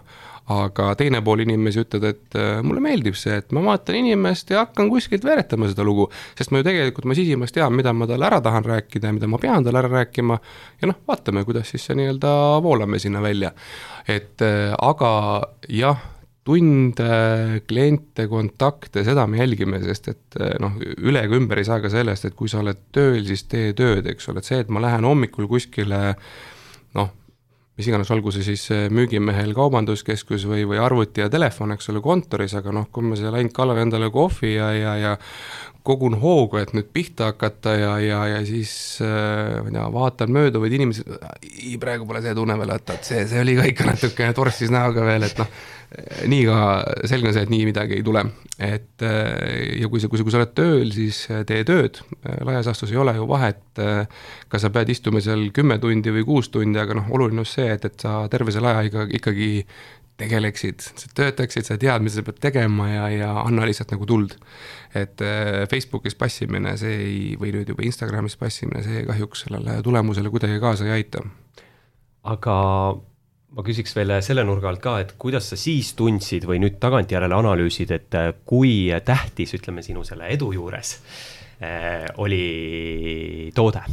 aga 0.50 0.94
teine 0.98 1.20
pool 1.22 1.44
inimesi 1.44 1.84
ütleb, 1.84 2.04
et 2.10 2.36
äh, 2.38 2.60
mulle 2.66 2.82
meeldib 2.82 3.14
see, 3.16 3.36
et 3.38 3.52
ma 3.54 3.62
vaatan 3.64 4.00
inimest 4.00 4.50
ja 4.50 4.64
hakkan 4.64 4.90
kuskilt 4.90 5.24
veeretama 5.24 5.68
seda 5.70 5.84
lugu, 5.86 6.08
sest 6.38 6.50
ma 6.50 6.60
ju 6.60 6.66
tegelikult, 6.66 7.06
ma 7.06 7.16
sisimas 7.16 7.54
tean, 7.54 7.76
mida 7.76 7.92
ma 7.94 8.08
talle 8.10 8.26
ära 8.26 8.40
tahan 8.44 8.66
rääkida 8.66 9.12
ja 9.12 9.16
mida 9.16 9.30
ma 9.30 9.38
pean 9.38 9.64
talle 9.64 9.78
ära 9.84 9.92
rääkima 10.00 10.40
ja 10.82 10.90
noh, 10.90 10.98
vaatame, 11.08 11.44
kuidas 11.46 11.70
siis 11.70 11.86
see 11.86 11.96
nii-öelda 12.00 12.32
voolame 12.64 12.98
sinna 12.98 13.22
välja. 13.22 13.52
et 14.08 14.42
aga 14.42 15.10
jah 15.68 16.00
tunde, 16.46 17.60
kliente, 17.68 18.26
kontakte, 18.30 19.04
seda 19.04 19.26
me 19.28 19.42
jälgime, 19.42 19.80
sest 19.84 20.10
et 20.12 20.40
eh, 20.40 20.56
noh, 20.62 20.78
üle 20.80 21.24
ega 21.26 21.36
ümber 21.36 21.60
ei 21.60 21.68
saa 21.68 21.82
ka 21.82 21.92
sellest, 21.92 22.30
et 22.30 22.36
kui 22.38 22.48
sa 22.50 22.62
oled 22.62 22.80
tööl, 22.94 23.22
siis 23.28 23.44
tee 23.50 23.74
tööd, 23.76 24.08
eks 24.10 24.30
ole, 24.32 24.40
et 24.40 24.48
see, 24.48 24.60
et 24.64 24.72
ma 24.72 24.82
lähen 24.82 25.04
hommikul 25.06 25.48
kuskile 25.50 26.00
noh, 26.96 27.10
mis 27.80 27.88
iganes, 27.88 28.10
olgu 28.12 28.32
see 28.34 28.44
siis 28.44 28.66
eh, 28.74 28.86
müügimehel 28.92 29.52
kaubanduskeskus 29.56 30.46
või, 30.48 30.64
või 30.68 30.80
arvuti 30.80 31.22
ja 31.22 31.28
telefon, 31.32 31.74
eks 31.76 31.92
ole, 31.92 32.02
kontoris, 32.04 32.56
aga 32.58 32.72
noh, 32.76 32.88
kui 32.92 33.04
ma 33.04 33.18
seal 33.20 33.36
ainult 33.36 33.56
kallan 33.56 33.82
endale 33.84 34.08
kohvi 34.12 34.54
ja, 34.56 34.70
ja, 34.76 34.94
ja 35.00 35.16
kogun 35.86 36.16
hoogu, 36.20 36.58
et 36.60 36.74
nüüd 36.76 36.88
pihta 36.92 37.30
hakata 37.30 37.72
ja, 37.76 37.92
ja, 38.04 38.20
ja 38.34 38.40
siis 38.48 38.72
äh, 39.04 39.60
ma 39.60 39.68
ei 39.68 39.76
tea, 39.76 39.84
vaatan 39.94 40.32
mööduvaid 40.36 40.76
inimesi, 40.76 41.04
praegu 41.80 42.08
pole 42.08 42.24
see 42.24 42.36
tunne 42.36 42.56
veel, 42.60 42.74
et, 42.76 42.96
et 42.96 43.12
see, 43.12 43.24
see 43.28 43.44
oli 43.44 43.56
ka 43.56 43.68
ikka 43.70 43.88
natukene 43.88 44.36
torsis 44.36 44.72
näoga 44.72 45.06
veel, 45.08 45.28
et 45.28 45.40
noh, 45.40 45.60
nii 46.30 46.44
ka 46.46 46.58
selge 47.10 47.30
on 47.30 47.34
see, 47.34 47.42
et 47.46 47.50
nii 47.50 47.66
midagi 47.66 47.96
ei 47.98 48.04
tule. 48.06 48.22
et 48.60 49.02
ja 49.02 49.88
kui 49.90 50.02
sa, 50.02 50.08
kui 50.12 50.20
sa, 50.20 50.24
kui 50.26 50.32
sa 50.34 50.38
oled 50.38 50.52
tööl, 50.54 50.90
siis 50.94 51.22
tee 51.48 51.64
tööd, 51.66 52.02
laias 52.46 52.68
laastus 52.68 52.92
ei 52.92 53.00
ole 53.00 53.14
ju 53.16 53.26
vahet, 53.26 53.62
kas 54.52 54.66
sa 54.66 54.70
pead 54.74 54.92
istuma 54.92 55.22
seal 55.24 55.48
kümme 55.56 55.80
tundi 55.82 56.12
või 56.14 56.26
kuus 56.28 56.50
tundi, 56.52 56.78
aga 56.78 56.98
noh, 56.98 57.08
oluline 57.16 57.42
on 57.42 57.48
see, 57.48 57.70
et, 57.72 57.88
et 57.88 58.04
sa 58.04 58.20
terve 58.30 58.52
selle 58.54 58.70
aja 58.70 58.84
ikka, 58.90 59.06
ikkagi 59.18 59.50
tegeleksid, 60.20 60.84
sa 60.84 61.10
töötaksid, 61.16 61.66
sa 61.66 61.78
tead, 61.80 62.04
mida 62.04 62.18
sa 62.18 62.24
pead 62.26 62.40
tegema 62.44 62.88
ja, 62.90 63.04
ja 63.14 63.30
anna 63.40 63.66
lihtsalt 63.68 63.94
nagu 63.94 64.06
tuld. 64.08 64.36
et 64.94 65.22
Facebookis 65.70 66.16
passimine, 66.18 66.74
see 66.78 66.96
ei, 67.00 67.20
või 67.40 67.54
nüüd 67.54 67.70
juba 67.70 67.86
Instagramis 67.86 68.36
passimine, 68.36 68.82
see 68.84 69.04
kahjuks 69.08 69.46
sellele 69.46 69.78
tulemusele 69.86 70.32
kuidagi 70.32 70.60
kaasa 70.62 70.88
ei 70.88 71.00
aita. 71.00 71.22
aga 72.28 72.56
ma 73.56 73.64
küsiks 73.66 73.96
veel 73.96 74.14
selle 74.22 74.44
nurga 74.46 74.70
alt 74.70 74.82
ka, 74.82 74.98
et 75.02 75.16
kuidas 75.20 75.50
sa 75.52 75.58
siis 75.58 75.92
tundsid 75.98 76.46
või 76.48 76.60
nüüd 76.62 76.78
tagantjärele 76.82 77.34
analüüsid, 77.40 77.94
et 77.96 78.18
äh, 78.18 78.32
kui 78.46 78.90
tähtis, 79.04 79.56
ütleme 79.58 79.82
sinu 79.86 80.04
selle 80.06 80.30
edu 80.30 80.52
juures 80.54 80.96
äh, 81.58 82.06
oli 82.22 83.50
toode? 83.56 83.84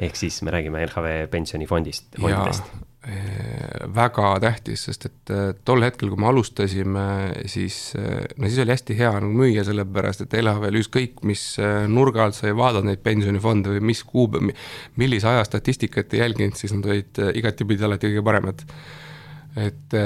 ehk 0.00 0.16
siis 0.16 0.38
me 0.46 0.52
räägime 0.54 0.84
LHV 0.86 1.26
pensionifondist, 1.32 2.14
fondidest 2.16 2.64
Äh, 2.64 2.89
väga 3.00 4.34
tähtis, 4.42 4.82
sest 4.84 5.06
et 5.08 5.30
äh, 5.32 5.54
tol 5.64 5.80
hetkel, 5.86 6.10
kui 6.12 6.20
me 6.20 6.28
alustasime, 6.28 7.04
siis 7.48 7.94
äh, 7.96 8.26
no 8.36 8.50
siis 8.50 8.60
oli 8.60 8.74
hästi 8.74 8.96
hea 8.98 9.12
nagu 9.24 9.32
müüa, 9.40 9.64
sellepärast 9.64 10.26
et 10.26 10.36
LHV-l 10.36 10.80
ükskõik 10.82 11.24
mis 11.24 11.44
nurga 11.88 12.26
alt 12.26 12.36
sa 12.36 12.50
ei 12.50 12.56
vaadanud 12.58 12.90
neid 12.90 13.02
pensionifonde 13.06 13.72
või 13.72 13.86
mis 13.92 14.04
kuupäev, 14.04 14.52
millise 15.00 15.30
aja 15.32 15.48
statistikat 15.48 16.12
ei 16.12 16.24
jälginud, 16.26 16.60
siis 16.60 16.76
nad 16.76 16.90
olid 16.92 17.24
igatipidi 17.40 17.88
alati 17.88 18.12
kõige 18.12 18.26
paremad. 18.26 18.64
et 19.56 19.96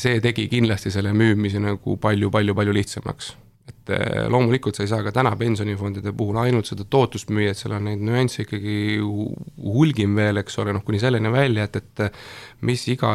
see 0.00 0.20
tegi 0.24 0.46
kindlasti 0.48 0.94
selle 0.94 1.12
müümise 1.12 1.60
nagu 1.60 1.96
palju-palju-palju 2.00 2.78
lihtsamaks 2.78 3.34
et 3.70 3.92
eh, 3.94 4.26
loomulikult 4.30 4.78
sa 4.78 4.84
ei 4.84 4.90
saa 4.90 5.04
ka 5.06 5.12
täna 5.14 5.32
pensionifondide 5.40 6.12
puhul 6.16 6.40
ainult 6.42 6.70
seda 6.70 6.86
tootlust 6.88 7.32
müüa, 7.34 7.54
et 7.54 7.60
seal 7.60 7.76
on 7.76 7.86
neid 7.88 8.02
nüansse 8.04 8.44
ikkagi 8.44 8.76
hulgim 9.00 10.16
veel, 10.18 10.42
eks 10.42 10.58
ole, 10.62 10.74
noh 10.76 10.84
kuni 10.86 11.00
selleni 11.02 11.32
välja, 11.32 11.68
et, 11.68 11.80
et 11.80 12.20
mis 12.66 12.82
iga 12.92 13.14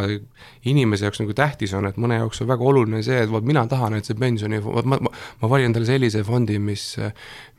inimese 0.65 1.05
jaoks 1.07 1.21
nagu 1.21 1.35
tähtis 1.37 1.75
on, 1.77 1.87
et 1.89 1.99
mõne 2.01 2.19
jaoks 2.21 2.41
on 2.41 2.49
väga 2.49 2.69
oluline 2.71 3.03
see, 3.05 3.19
et 3.25 3.31
vot 3.31 3.45
mina 3.45 3.65
tahan, 3.69 3.97
et 3.99 4.07
see 4.07 4.17
pensioni, 4.19 4.61
vot 4.63 4.87
ma, 4.87 4.99
ma, 5.03 5.13
ma 5.41 5.51
valin 5.51 5.69
endale 5.69 5.87
sellise 5.89 6.23
fondi, 6.25 6.57
mis 6.61 6.93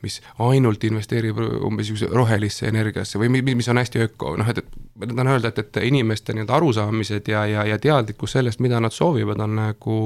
mis 0.05 0.19
ainult 0.45 0.83
investeerib 0.85 1.39
umbes 1.41 1.87
niisuguse 1.87 2.09
rohelisse 2.13 2.67
energiasse 2.69 3.17
või 3.17 3.31
mis, 3.33 3.45
mis 3.57 3.69
on 3.71 3.81
hästi 3.81 4.03
öko, 4.05 4.35
noh 4.37 4.49
et, 4.51 4.61
et 4.61 4.75
ma 5.01 5.09
tahan 5.09 5.31
öelda, 5.33 5.51
et, 5.53 5.61
et 5.63 5.79
inimeste 5.89 6.35
nii-öelda 6.35 6.57
arusaamised 6.59 7.31
ja, 7.31 7.45
ja, 7.49 7.65
ja 7.65 7.79
teadlikkus 7.81 8.37
sellest, 8.37 8.61
mida 8.63 8.81
nad 8.83 8.93
soovivad, 8.93 9.41
on 9.41 9.57
nagu 9.57 9.97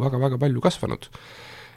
väga-väga 0.00 0.40
palju 0.40 0.64
kasvanud 0.64 1.10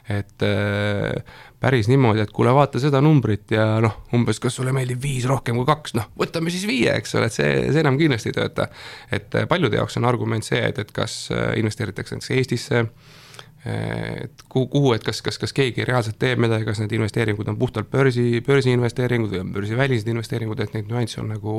et 0.08 0.44
äh, 0.46 1.36
päris 1.60 1.88
niimoodi, 1.90 2.22
et 2.24 2.32
kuule, 2.34 2.52
vaata 2.54 2.80
seda 2.80 3.00
numbrit 3.04 3.52
ja 3.52 3.66
noh, 3.84 3.98
umbes 4.16 4.40
kas 4.42 4.56
sulle 4.58 4.72
meeldib 4.72 5.02
viis 5.02 5.26
rohkem 5.28 5.58
kui 5.58 5.68
kaks, 5.68 5.94
noh, 5.98 6.08
võtame 6.18 6.52
siis 6.54 6.66
viie, 6.68 6.94
eks 6.94 7.16
ole, 7.18 7.28
et 7.28 7.36
see, 7.36 7.52
see 7.72 7.82
enam 7.82 7.98
kindlasti 8.00 8.32
ei 8.32 8.38
tööta. 8.38 8.68
et 9.12 9.34
äh, 9.34 9.48
paljude 9.50 9.80
jaoks 9.80 9.98
on 10.00 10.08
argument 10.08 10.46
see, 10.46 10.60
et, 10.70 10.78
et 10.78 10.92
kas 10.94 11.28
äh, 11.34 11.52
investeeritakse 11.60 12.16
näiteks 12.16 12.36
Eestisse 12.38 12.84
et 13.68 14.42
kuhu, 14.48 14.66
kuhu, 14.72 14.92
et 14.96 15.04
kas, 15.04 15.20
kas, 15.24 15.38
kas 15.40 15.54
keegi 15.56 15.86
reaalselt 15.88 16.18
teeb 16.20 16.40
midagi, 16.42 16.66
kas 16.68 16.80
need 16.82 16.94
investeeringud 16.98 17.48
on 17.50 17.58
puhtalt 17.60 17.90
börsi, 17.92 18.42
börsiinvesteeringud 18.46 19.32
või 19.34 19.42
on 19.42 19.52
börsivälised 19.54 20.08
investeeringud, 20.12 20.60
et 20.64 20.76
neid 20.76 20.90
nüansse 20.90 21.20
on 21.22 21.32
nagu 21.34 21.56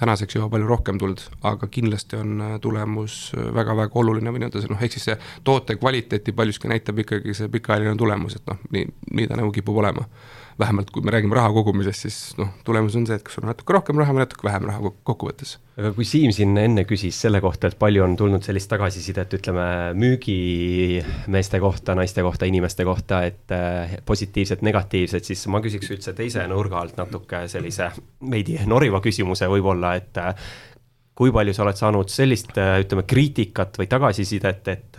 tänaseks 0.00 0.38
juba 0.38 0.50
palju 0.54 0.70
rohkem 0.70 1.00
tulnud, 1.00 1.22
aga 1.48 1.70
kindlasti 1.72 2.18
on 2.20 2.34
äh, 2.44 2.56
tulemus 2.64 3.20
väga-väga 3.34 4.02
oluline 4.02 4.34
või 4.34 4.44
nii-öelda 4.44 4.64
see 4.64 4.72
noh, 4.72 4.82
ehk 4.82 4.96
siis 4.98 5.08
see 5.10 5.18
toote 5.44 5.78
kvaliteeti 5.80 6.36
paljuski 6.36 6.70
näitab 6.70 7.04
ikkagi 7.04 7.36
see 7.36 7.52
pikaajaline 7.52 7.96
tulemus, 7.98 8.38
et 8.38 8.50
noh, 8.50 8.60
nii, 8.74 8.86
nii 9.18 9.30
ta 9.30 9.40
nagu 9.40 9.54
kipub 9.54 9.80
olema 9.82 10.06
vähemalt 10.58 10.90
kui 10.90 11.02
me 11.06 11.12
räägime 11.14 11.36
raha 11.38 11.52
kogumisest, 11.54 12.04
siis 12.06 12.16
noh, 12.38 12.50
tulemus 12.66 12.96
on 12.98 13.06
see, 13.06 13.16
et 13.18 13.24
kas 13.24 13.36
sul 13.36 13.44
on 13.44 13.52
natuke 13.52 13.74
rohkem 13.76 14.00
raha 14.00 14.14
või 14.14 14.24
natuke 14.24 14.46
vähem 14.46 14.66
raha 14.66 14.92
kokkuvõttes. 15.06 15.54
aga 15.78 15.92
kui 15.94 16.06
Siim 16.08 16.32
siin 16.34 16.56
enne 16.58 16.82
küsis 16.88 17.20
selle 17.22 17.40
kohta, 17.44 17.70
et 17.70 17.78
palju 17.78 18.02
on 18.04 18.16
tulnud 18.18 18.42
sellist 18.46 18.70
tagasisidet, 18.72 19.36
ütleme 19.38 19.66
müügimeeste 19.98 21.62
kohta, 21.62 21.94
naiste 21.98 22.24
kohta, 22.26 22.48
inimeste 22.50 22.86
kohta, 22.88 23.22
et 23.30 23.54
äh, 23.54 23.98
positiivset, 24.08 24.64
negatiivset, 24.66 25.30
siis 25.30 25.46
ma 25.52 25.62
küsiks 25.64 25.94
üldse 25.94 26.16
teise 26.18 26.46
nurga 26.50 26.82
alt 26.82 26.98
natuke 26.98 27.44
sellise 27.50 27.92
veidi 28.30 28.58
noriva 28.66 29.02
küsimuse 29.04 29.46
võib-olla, 29.50 29.94
et 30.00 30.22
äh, 30.22 30.48
kui 31.18 31.30
palju 31.34 31.54
sa 31.54 31.66
oled 31.66 31.78
saanud 31.78 32.10
sellist, 32.10 32.54
ütleme, 32.54 33.06
kriitikat 33.06 33.78
või 33.78 33.88
tagasisidet, 33.90 34.68
et 34.74 34.98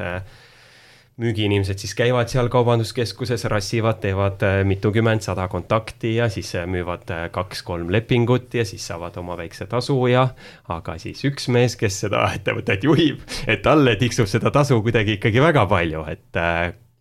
müügiinimesed 1.19 1.81
siis 1.81 1.93
käivad 1.97 2.29
seal 2.31 2.47
kaubanduskeskuses, 2.51 3.43
rassivad, 3.51 3.99
teevad 4.03 4.43
äh, 4.45 4.59
mitukümmend, 4.67 5.23
sada 5.25 5.47
kontakti 5.51 6.15
ja 6.15 6.29
siis 6.31 6.53
äh, 6.55 6.67
müüvad 6.69 7.11
äh, 7.11 7.25
kaks-kolm 7.35 7.91
lepingut 7.91 8.53
ja 8.55 8.65
siis 8.65 8.85
saavad 8.87 9.17
oma 9.19 9.35
väikse 9.37 9.67
tasu 9.67 9.97
ja. 10.07 10.29
aga 10.71 10.95
siis 11.01 11.23
üks 11.27 11.49
mees, 11.51 11.75
kes 11.79 11.99
seda 12.05 12.23
ettevõtet 12.37 12.87
juhib, 12.87 13.25
et 13.47 13.63
talle 13.65 13.97
tiksub 13.99 14.29
seda 14.31 14.51
tasu 14.55 14.79
kuidagi 14.85 15.17
ikkagi 15.19 15.43
väga 15.43 15.65
palju, 15.69 16.05
et 16.07 16.39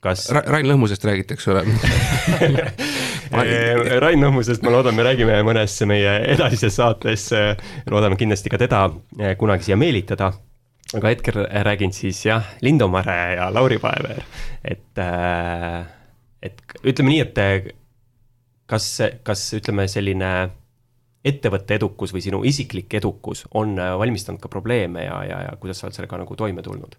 kas 0.03 0.27
Ra. 0.35 0.43
Rain 0.47 0.66
Lõhmusest 0.66 1.07
räägite, 1.07 1.39
eks 1.39 1.49
ole 1.53 1.62
Rain 4.03 4.25
Lõhmusest 4.25 4.66
ma 4.66 4.75
loodan, 4.75 4.99
me 4.99 5.07
räägime 5.07 5.39
mõnes 5.47 5.79
meie 5.87 6.19
edasises 6.35 6.75
saates. 6.79 7.31
loodame 7.91 8.19
kindlasti 8.19 8.51
ka 8.51 8.59
teda 8.62 8.89
kunagi 9.39 9.69
siia 9.69 9.79
meelitada 9.79 10.33
aga 10.97 11.12
hetkel 11.12 11.43
räägin 11.68 11.93
siis 11.93 12.22
jah, 12.26 12.47
Lindu 12.64 12.89
Mare 12.89 13.18
ja 13.36 13.51
Lauri 13.55 13.78
Paeveer, 13.82 14.24
et, 14.64 15.03
äh, 15.03 15.82
et 16.43 16.62
ütleme 16.84 17.12
nii, 17.12 17.20
et 17.26 17.74
kas, 18.68 18.89
kas 19.26 19.45
ütleme, 19.59 19.89
selline 19.89 20.32
ettevõtte 21.28 21.76
edukus 21.76 22.14
või 22.14 22.22
sinu 22.24 22.41
isiklik 22.47 22.95
edukus 22.95 23.45
on 23.59 23.76
valmistanud 23.76 24.41
ka 24.41 24.49
probleeme 24.49 25.05
ja, 25.05 25.18
ja, 25.26 25.43
ja 25.49 25.57
kuidas 25.61 25.80
sa 25.80 25.89
oled 25.89 25.99
sellega 25.99 26.22
nagu 26.22 26.36
toime 26.39 26.64
tulnud? 26.64 26.97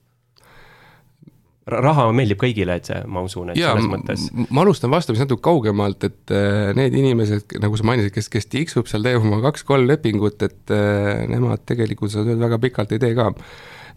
raha 1.70 2.08
meeldib 2.16 2.40
kõigile, 2.42 2.80
et 2.80 2.88
see, 2.90 3.00
ma 3.12 3.22
usun, 3.26 3.52
et 3.54 3.60
ja, 3.60 3.74
selles 3.76 3.90
mõttes. 3.92 4.26
ma 4.50 4.64
alustan 4.64 4.90
vastamist 4.90 5.22
natuke 5.22 5.44
kaugemalt, 5.46 6.06
et 6.08 6.34
äh, 6.34 6.72
need 6.78 6.96
inimesed, 6.98 7.58
nagu 7.62 7.78
sa 7.78 7.86
mainisid, 7.86 8.14
kes, 8.16 8.30
kes 8.34 8.50
tiksub 8.50 8.90
seal, 8.90 9.06
teeb 9.06 9.22
oma 9.22 9.42
kaks-kolm 9.44 9.86
lepingut, 9.90 10.42
et 10.46 10.74
äh, 10.74 11.28
nemad 11.30 11.62
tegelikult 11.70 12.14
seda 12.14 12.26
tööd 12.32 12.42
väga 12.42 12.58
pikalt 12.64 12.96
ei 12.96 13.04
tee 13.04 13.14
ka 13.18 13.30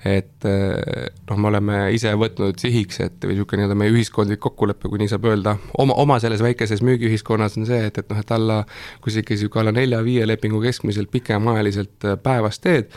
et 0.05 0.47
eh, 0.51 1.09
noh, 1.29 1.39
me 1.39 1.49
oleme 1.53 1.79
ise 1.95 2.11
võtnud 2.19 2.59
sihiks, 2.59 2.99
et 3.05 3.23
või 3.23 3.37
niisugune 3.37 3.63
nii-öelda 3.63 3.79
meie 3.79 3.95
ühiskondlik 3.95 4.41
kokkulepe, 4.43 4.91
kui 4.91 4.99
nii 4.99 5.13
saab 5.13 5.29
öelda, 5.31 5.57
oma, 5.79 5.95
oma 6.03 6.19
selles 6.23 6.43
väikeses 6.43 6.83
müügiühiskonnas 6.83 7.59
on 7.61 7.69
see, 7.69 7.85
et, 7.87 8.01
et 8.03 8.11
noh, 8.11 8.19
et 8.19 8.35
alla, 8.35 8.63
kui 9.05 9.15
sa 9.15 9.23
ikka 9.23 9.37
niisugune 9.37 9.63
alla 9.63 9.75
nelja-viie 9.79 10.27
lepingu 10.27 10.63
keskmiselt 10.65 11.13
pikemaajaliselt 11.15 12.09
eh, 12.11 12.17
päevas 12.23 12.59
teed, 12.63 12.91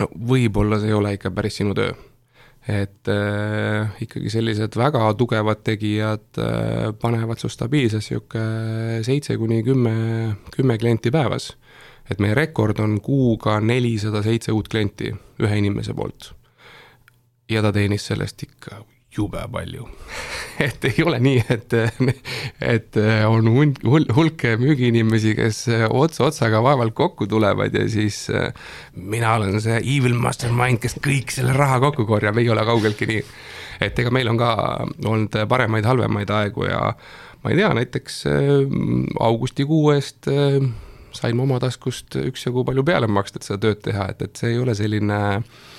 no 0.00 0.08
võib-olla 0.30 0.80
see 0.80 0.92
ei 0.92 0.96
ole 0.96 1.12
ikka 1.18 1.34
päris 1.36 1.60
sinu 1.60 1.76
töö 1.76 1.92
et 2.68 3.08
äh, 3.08 4.00
ikkagi 4.04 4.28
sellised 4.28 4.74
väga 4.76 5.06
tugevad 5.16 5.62
tegijad 5.64 6.40
äh, 6.42 6.90
panevad 7.00 7.40
su 7.40 7.48
stabiilselt 7.48 8.04
niisugune 8.04 9.00
seitse 9.06 9.38
kuni 9.40 9.62
kümme, 9.64 9.94
kümme 10.52 10.76
klienti 10.78 11.10
päevas. 11.10 11.54
et 12.10 12.20
meie 12.20 12.34
rekord 12.34 12.78
on 12.80 13.00
kuuga 13.04 13.60
nelisada 13.60 14.22
seitse 14.24 14.52
uut 14.52 14.68
klienti 14.68 15.12
ühe 15.44 15.58
inimese 15.60 15.94
poolt 15.94 16.32
ja 17.48 17.62
ta 17.64 17.72
teenis 17.72 18.06
sellest 18.10 18.42
ikka 18.46 18.82
jube 19.16 19.40
palju 19.52 19.86
et 20.66 20.84
ei 20.90 21.04
ole 21.06 21.18
nii, 21.22 21.42
et, 21.54 21.76
et 22.60 22.98
on 23.28 23.48
hulk, 23.54 23.80
hulk 24.16 24.44
müügiinimesi, 24.60 25.34
kes 25.38 25.62
ots 25.88 26.20
otsaga 26.24 26.60
vaevalt 26.64 26.94
kokku 26.98 27.28
tulevad 27.30 27.74
ja 27.74 27.86
siis 27.90 28.26
mina 28.94 29.36
olen 29.38 29.60
see 29.64 29.78
evil 29.96 30.16
mastermind, 30.18 30.82
kes 30.82 30.98
kõik 31.04 31.32
selle 31.34 31.56
raha 31.56 31.80
kokku 31.88 32.06
korjab, 32.08 32.38
ei 32.38 32.50
ole 32.52 32.66
kaugeltki 32.68 33.08
nii. 33.10 33.22
et 33.86 33.98
ega 34.02 34.12
meil 34.14 34.28
on 34.32 34.40
ka 34.40 34.52
olnud 35.06 35.40
paremaid, 35.48 35.88
halvemaid 35.88 36.34
aegu 36.34 36.68
ja 36.68 36.82
ma 37.42 37.54
ei 37.54 37.58
tea, 37.62 37.72
näiteks 37.78 38.20
äh, 38.28 38.52
augustikuu 39.24 39.92
eest 39.94 40.28
äh, 40.32 40.60
sain 41.16 41.38
ma 41.38 41.46
oma 41.46 41.58
taskust 41.62 42.18
üksjagu 42.20 42.66
palju 42.66 42.84
peale 42.84 43.08
maksta, 43.10 43.40
et 43.40 43.48
seda 43.48 43.62
tööd 43.62 43.82
teha, 43.86 44.10
et, 44.12 44.22
et 44.26 44.40
see 44.42 44.52
ei 44.52 44.62
ole 44.62 44.74
selline 44.76 45.18
Äh, 45.38 45.77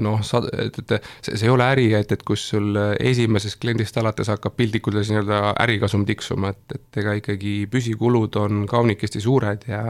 noh, 0.00 0.20
sa, 0.24 0.40
et, 0.58 0.78
et 0.80 0.94
see, 1.20 1.34
see 1.36 1.46
ei 1.48 1.52
ole 1.52 1.66
äri, 1.68 1.88
et, 1.98 2.12
et 2.12 2.22
kus 2.26 2.46
sul 2.54 2.78
esimesest 2.98 3.58
kliendist 3.62 3.98
alates 4.00 4.30
hakkab 4.32 4.56
piltlikult 4.56 4.96
öeldes 4.96 5.10
nii-öelda 5.12 5.40
ärikasum 5.64 6.06
tiksuma, 6.08 6.54
et, 6.54 6.76
et 6.78 7.02
ega 7.02 7.16
ikkagi 7.20 7.56
püsikulud 7.70 8.38
on 8.40 8.64
kaunikesti 8.70 9.20
suured 9.24 9.68
ja 9.68 9.82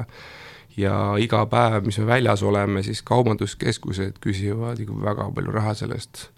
ja 0.77 0.95
iga 1.23 1.45
päev, 1.47 1.85
mis 1.87 1.99
me 2.03 2.07
väljas 2.07 2.43
oleme, 2.43 2.83
siis 2.83 3.03
kaubanduskeskused 3.07 4.19
küsivad 4.23 4.81
ikka 4.83 4.97
väga 5.05 5.29
palju 5.35 5.55
raha 5.55 5.75
selle 5.79 5.99
eest. 6.01 6.29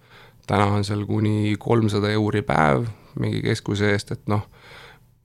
täna 0.47 0.67
on 0.77 0.85
seal 0.85 1.07
kuni 1.07 1.57
kolmsada 1.59 2.11
euri 2.15 2.43
päev 2.47 2.85
mingi 3.19 3.41
keskuse 3.43 3.91
eest, 3.91 4.13
et 4.13 4.29
noh, 4.31 4.45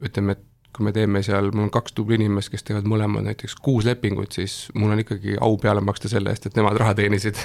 ütleme, 0.02 0.32
et 0.32 0.46
kui 0.76 0.88
me 0.88 0.94
teeme 0.96 1.22
seal, 1.26 1.52
mul 1.52 1.68
on 1.68 1.74
kaks 1.74 1.96
tubli 1.98 2.16
inimest, 2.20 2.52
kes 2.54 2.64
teevad 2.68 2.88
mõlemad 2.88 3.26
näiteks 3.28 3.58
kuus 3.64 3.88
lepingut, 3.88 4.32
siis 4.38 4.70
mul 4.78 4.94
on 4.96 5.04
ikkagi 5.04 5.36
au 5.44 5.58
peale 5.62 5.84
maksta 5.84 6.12
selle 6.12 6.32
eest, 6.32 6.48
et 6.48 6.58
nemad 6.60 6.80
raha 6.80 6.96
teenisid. 6.98 7.40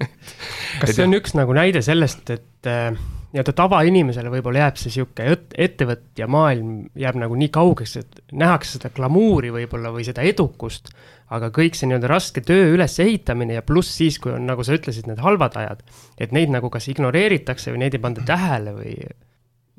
Kas 0.80 0.94
see 0.96 1.04
on 1.04 1.16
üks 1.18 1.36
nagu 1.36 1.54
näide 1.56 1.82
sellest, 1.84 2.30
et 2.32 2.68
äh, 2.70 2.96
nii-öelda 3.30 3.54
tavainimesele 3.56 4.32
võib-olla 4.32 4.64
jääb 4.64 4.80
see 4.80 4.94
sihuke 4.96 5.26
ettevõtja 5.54 6.26
maailm 6.30 6.88
jääb 6.98 7.20
nagu 7.20 7.36
nii 7.38 7.50
kaugeks, 7.54 7.96
et 8.00 8.20
nähakse 8.32 8.78
seda 8.78 8.90
glamuuri 8.94 9.52
võib-olla 9.54 9.92
või 9.94 10.06
seda 10.06 10.24
edukust, 10.26 10.90
aga 11.30 11.52
kõik 11.54 11.78
see 11.78 11.90
nii-öelda 11.90 12.10
raske 12.10 12.42
töö 12.42 12.72
ülesehitamine 12.74 13.58
ja 13.58 13.66
pluss 13.66 13.92
siis, 14.00 14.18
kui 14.22 14.34
on, 14.34 14.48
nagu 14.50 14.66
sa 14.66 14.74
ütlesid, 14.78 15.06
need 15.10 15.22
halvad 15.22 15.58
ajad, 15.60 15.84
et 16.18 16.34
neid 16.34 16.50
nagu 16.50 16.72
kas 16.72 16.88
ignoreeritakse 16.90 17.74
või 17.74 17.84
neid 17.84 17.98
ei 17.98 18.02
panda 18.02 18.24
tähele 18.26 18.74
või 18.74 18.96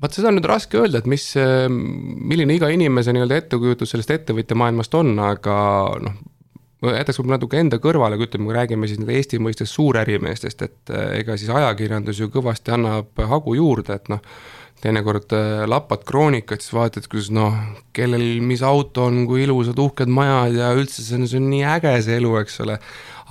vaat 0.01 0.17
seda 0.17 0.31
on 0.31 0.39
nüüd 0.39 0.49
raske 0.49 0.79
öelda, 0.79 1.01
et 1.01 1.09
mis, 1.09 1.27
milline 1.69 2.57
iga 2.57 2.71
inimese 2.73 3.13
nii-öelda 3.13 3.37
ettekujutus 3.43 3.93
sellest 3.93 4.13
ettevõtja 4.15 4.57
maailmast 4.57 4.95
on, 4.97 5.13
aga 5.21 5.55
noh, 6.01 6.15
jätaks 6.89 7.19
võib-olla 7.19 7.37
natuke 7.37 7.59
enda 7.61 7.77
kõrvale, 7.81 8.17
kui 8.17 8.27
ütleme, 8.27 8.47
kui 8.47 8.55
räägime 8.57 8.89
siis 8.89 9.01
nüüd 9.01 9.13
Eesti 9.13 9.39
mõistes 9.43 9.73
suurärimeestest, 9.75 10.65
et 10.65 10.93
eh, 10.93 11.19
ega 11.21 11.37
siis 11.37 11.51
ajakirjandus 11.53 12.23
ju 12.23 12.31
kõvasti 12.33 12.73
annab 12.73 13.21
hagu 13.29 13.55
juurde, 13.57 13.99
et 13.99 14.09
noh, 14.11 14.21
teinekord 14.81 15.35
eh, 15.37 15.61
lapad 15.69 16.05
kroonikat, 16.07 16.63
siis 16.63 16.73
vaatad, 16.73 17.05
kuidas 17.11 17.29
noh, 17.35 17.53
kellel 17.93 18.41
mis 18.45 18.65
auto 18.65 19.05
on, 19.11 19.23
kui 19.29 19.45
ilusad 19.45 19.79
uhked 19.81 20.09
majad 20.09 20.57
ja 20.57 20.73
üldse 20.77 21.05
see 21.05 21.19
on, 21.19 21.29
see 21.29 21.41
on 21.41 21.49
nii 21.53 21.63
äge 21.77 21.95
see 22.07 22.17
elu, 22.17 22.33
eks 22.41 22.61
ole 22.65 22.79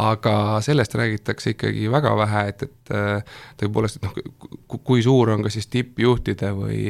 aga 0.01 0.35
sellest 0.65 0.95
räägitakse 0.99 1.55
ikkagi 1.55 1.89
väga 1.93 2.13
vähe, 2.19 2.43
et, 2.53 2.63
et 2.67 2.93
äh, 2.95 3.41
tõepoolest, 3.61 3.99
et 3.99 4.07
noh, 4.07 4.79
kui 4.87 5.03
suur 5.05 5.33
on 5.35 5.45
ka 5.45 5.53
siis 5.53 5.69
tippjuhtide 5.73 6.53
või, 6.57 6.83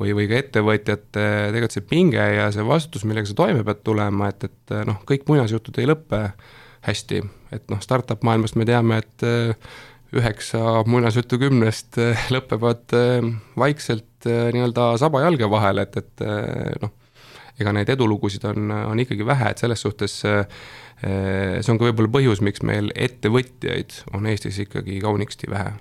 või, 0.00 0.14
või 0.18 0.28
ka 0.30 0.40
ettevõtjate 0.42 1.26
tegelikult 1.52 1.76
see 1.76 1.88
pinge 1.90 2.28
ja 2.36 2.48
see 2.54 2.66
vastutus, 2.66 3.06
millega 3.08 3.30
sa 3.30 3.36
toime 3.38 3.64
pead 3.66 3.84
tulema, 3.86 4.30
et, 4.32 4.48
et 4.50 4.74
äh, 4.76 4.86
noh, 4.88 5.00
kõik 5.08 5.28
muinasjutud 5.30 5.80
ei 5.80 5.90
lõpe 5.90 6.22
hästi, 6.88 7.22
et 7.54 7.70
noh, 7.72 7.82
startup 7.84 8.24
maailmast 8.26 8.58
me 8.58 8.68
teame, 8.68 9.02
et 9.04 9.26
äh, 9.26 9.72
üheksa 10.18 10.82
muinasjuttu 10.88 11.36
kümnest 11.42 11.98
lõpevad 12.32 12.94
vaikselt 13.60 14.24
nii-öelda 14.24 14.94
saba 15.00 15.20
jalge 15.26 15.50
vahel, 15.52 15.82
et, 15.82 15.98
et 16.00 16.22
noh, 16.80 16.94
ega 17.58 17.72
neid 17.74 17.88
edulugusid 17.90 18.44
on, 18.48 18.70
on 18.70 19.00
ikkagi 19.02 19.26
vähe, 19.26 19.50
et 19.50 19.58
selles 19.58 19.80
suhtes 19.82 20.20
äh, 20.28 20.44
Äh, 20.98 21.60
see 21.62 21.70
on 21.70 21.78
ka 21.78 21.86
võib-olla 21.86 22.10
põhjus, 22.10 22.40
miks 22.42 22.64
meil 22.66 22.88
ettevõtjaid 22.98 24.00
on 24.18 24.26
Eestis 24.26 24.56
ikkagi 24.64 24.98
kaunisti 25.02 25.46
vähe. 25.50 25.76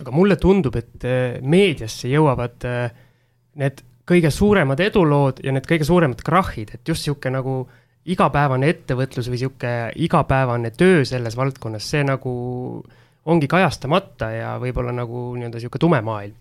aga 0.00 0.12
mulle 0.14 0.36
tundub, 0.38 0.76
et 0.78 1.02
äh, 1.04 1.40
meediasse 1.42 2.08
jõuavad 2.08 2.62
need 3.58 3.82
kõige 4.06 4.30
suuremad 4.30 4.80
edulood 4.80 5.42
ja 5.42 5.52
need 5.52 5.66
kõige 5.66 5.86
suuremad 5.86 6.22
krahhid, 6.22 6.70
et 6.74 6.88
just 6.88 7.02
niisugune 7.02 7.40
nagu 7.40 7.56
igapäevane 8.06 8.70
ettevõtlus 8.70 9.26
või 9.26 9.40
niisugune 9.40 9.74
igapäevane 10.06 10.70
töö 10.78 11.02
selles 11.10 11.36
valdkonnas, 11.36 11.90
see 11.90 12.06
nagu 12.06 12.32
ongi 13.26 13.50
kajastamata 13.50 14.30
ja 14.30 14.54
võib-olla 14.62 14.94
nagu 14.94 15.32
nii-öelda 15.34 15.58
niisugune 15.58 15.86
tume 15.88 16.02
maailm 16.06 16.38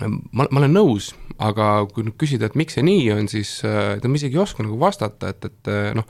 ma, 0.00 0.46
ma 0.46 0.60
olen 0.62 0.76
nõus, 0.76 1.12
aga 1.42 1.86
kui 1.92 2.06
nüüd 2.06 2.18
küsida, 2.20 2.48
et 2.48 2.58
miks 2.58 2.78
see 2.78 2.84
nii 2.86 3.10
on, 3.14 3.28
siis 3.30 3.58
tead, 3.62 4.06
ma 4.08 4.20
isegi 4.20 4.38
ei 4.38 4.44
oska 4.44 4.64
nagu 4.64 4.78
vastata, 4.80 5.32
et, 5.32 5.48
et 5.50 5.72
noh, 5.98 6.06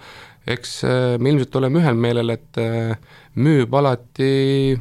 eks 0.50 0.78
äh, 0.86 1.18
me 1.22 1.32
ilmselt 1.32 1.58
oleme 1.60 1.82
ühel 1.82 1.98
meelel, 1.98 2.34
et 2.34 2.60
äh, 2.60 2.94
müüb 3.38 3.74
alati 3.78 4.78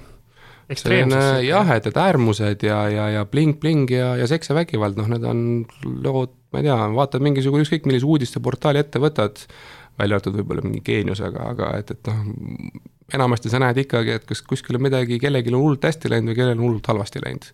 selline 0.71 1.19
jah, 1.43 1.67
et, 1.75 1.89
et 1.89 1.99
äärmused 1.99 2.63
ja, 2.65 2.79
ja, 2.91 3.09
ja 3.17 3.25
bling-bling 3.27 3.91
ja, 3.91 4.13
ja 4.19 4.29
seks 4.29 4.51
ja 4.51 4.55
vägivald, 4.57 4.97
noh, 4.99 5.09
need 5.11 5.27
on 5.27 5.43
lood, 6.05 6.33
ma 6.53 6.61
ei 6.61 6.69
tea, 6.69 6.79
vaatad 6.95 7.25
mingisugune 7.25 7.65
ükskõik 7.65 7.89
millise 7.89 8.07
uudisteportaali 8.07 8.81
ette 8.81 9.01
võtad, 9.03 9.43
välja 9.99 10.17
arvatud 10.17 10.39
võib-olla 10.39 10.63
mingi 10.65 10.81
geeniusega, 10.87 11.51
aga 11.53 11.75
et, 11.81 11.91
et 11.93 12.09
noh, 12.09 12.23
enamasti 13.11 13.51
sa 13.51 13.59
näed 13.61 13.83
ikkagi, 13.83 14.15
et 14.15 14.25
kas 14.27 14.41
kuskil 14.47 14.79
on 14.79 14.87
midagi, 14.87 15.19
kellelgi 15.21 15.51
on 15.51 15.59
hullult 15.59 15.85
hästi 15.85 16.09
läinud 16.13 16.31
või 16.31 16.39
kellelgi 16.39 16.59
on 16.61 16.65
hullult 16.69 16.91
halvasti 16.93 17.23
läinud 17.25 17.51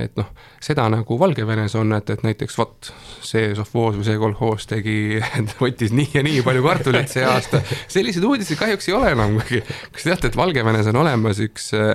et 0.00 0.12
noh, 0.18 0.28
seda 0.62 0.86
nagu 0.92 1.18
Valgevenes 1.20 1.74
on, 1.78 1.94
et, 1.96 2.10
et 2.12 2.22
näiteks 2.26 2.58
vot, 2.58 2.90
see 3.24 3.50
sovhoos 3.56 3.96
või 3.98 4.06
see 4.06 4.20
kolhoos 4.20 4.68
tegi, 4.70 4.96
võttis 5.62 5.94
nii 5.96 6.10
ja 6.18 6.24
nii 6.26 6.44
palju 6.46 6.64
kartulit 6.66 7.12
see 7.12 7.24
aasta, 7.26 7.62
selliseid 7.92 8.26
uudiseid 8.28 8.60
kahjuks 8.60 8.90
ei 8.90 8.96
ole 8.98 9.12
enam, 9.16 9.38
kuigi 9.40 9.62
kas 9.64 10.08
teate, 10.08 10.30
et 10.30 10.38
Valgevenes 10.38 10.90
on 10.92 11.00
olemas 11.02 11.40
üks 11.44 11.70
eh, 11.76 11.94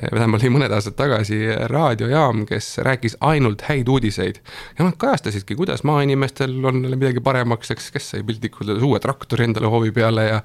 vähemalt 0.00 0.44
nii 0.46 0.54
mõned 0.54 0.72
aastad 0.72 0.96
tagasi 0.96 1.40
raadiojaam, 1.70 2.46
kes 2.48 2.76
rääkis 2.86 3.18
ainult 3.20 3.66
häid 3.68 3.90
uudiseid. 3.92 4.38
ja 4.78 4.86
nad 4.86 4.96
kajastasidki, 4.98 5.58
kuidas 5.58 5.84
maainimestel 5.88 6.54
on 6.64 6.84
midagi 6.94 7.20
paremaks, 7.20 7.74
eks, 7.74 7.90
kes 7.92 8.12
sai 8.14 8.22
piltlikult 8.26 8.70
öeldes 8.70 8.86
uue 8.86 9.00
traktori 9.02 9.50
endale 9.50 9.68
hoovi 9.72 9.92
peale 9.92 10.28
ja 10.28 10.40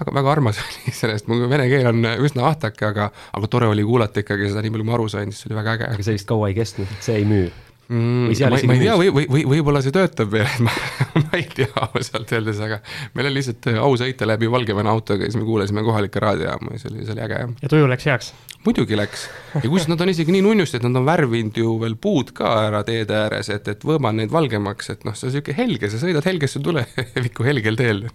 väga, 0.00 0.14
väga 0.20 0.32
armas 0.32 0.60
oli 0.64 0.94
sellest, 0.94 1.30
mu 1.30 1.40
vene 1.50 1.68
keel 1.70 1.90
on 1.92 2.10
üsna 2.26 2.48
ahtake, 2.50 2.90
aga, 2.90 3.10
aga 3.38 3.52
tore 3.52 3.70
oli 3.70 3.86
kuulata 3.86 4.24
ikkagi 4.24 4.50
seda, 4.50 4.64
nii 4.64 4.74
palju 4.74 4.88
ma 4.88 4.98
aru 4.98 5.08
sain, 5.12 5.32
siis 5.34 5.48
oli 5.50 5.58
väga 5.58 5.78
äge. 5.78 5.94
aga 5.94 6.06
see 6.06 6.18
vist 6.18 6.28
kaua 6.28 6.52
ei 6.52 6.58
kestnud, 6.58 7.00
see 7.04 7.20
ei 7.20 7.26
müü 7.28 7.48
mm,. 7.88 8.32
ma, 8.50 8.58
ma 8.68 8.76
ei 8.76 8.82
tea, 8.82 8.96
või, 9.00 9.08
või, 9.14 9.26
või 9.32 9.44
võib-olla 9.52 9.82
see 9.84 9.94
töötab 9.94 10.30
veel, 10.32 10.50
ma, 10.64 10.74
ma 11.22 11.38
ei 11.38 11.46
tea 11.54 11.70
ausalt 11.88 12.34
öeldes, 12.36 12.60
aga 12.64 12.80
meil 13.16 13.30
oli 13.30 13.40
lihtsalt 13.40 13.70
au 13.80 13.96
sõita 14.00 14.28
läbi 14.28 14.50
Valgevene 14.52 14.92
autoga 14.92 15.24
ja 15.24 15.32
siis 15.32 15.40
me 15.40 15.48
kuulasime 15.48 15.84
kohalikke 15.86 16.22
raadiojaama 16.22 16.76
ja 16.76 16.82
see 16.82 16.92
oli, 16.92 17.06
see 17.06 17.16
oli 17.16 17.24
äge 17.26 17.42
jah. 17.42 17.56
ja 17.64 17.72
tuju 17.74 17.90
läks 17.90 18.08
heaks? 18.10 18.30
muidugi 18.66 18.98
läks 18.98 19.26
ja 19.54 19.64
kusjuures 19.64 19.88
nad 19.90 20.04
on 20.04 20.14
isegi 20.14 20.34
nii 20.36 20.44
nunnust, 20.44 20.76
et 20.76 20.86
nad 20.86 21.00
on 21.00 21.08
värvinud 21.08 21.58
ju 21.58 21.76
veel 21.82 21.98
puud 22.00 22.34
ka 22.36 22.54
ära 22.68 22.84
teede 22.86 23.16
ääres, 23.24 23.52
et, 23.54 23.68
et 23.72 23.84
võõmad 23.88 24.18
neid 24.20 24.34
valgemaks, 24.34 24.92
et 24.94 25.08
noh, 25.08 25.16
see 25.16 25.30
on 25.30 25.36
sihuke 25.38 25.56
helge, 25.56 25.90
sa 25.90 26.00
sõidad 26.02 26.26
helgesse 26.28 26.62
tulevikku 26.64 27.46
helgel 27.48 27.78
teel 27.80 28.08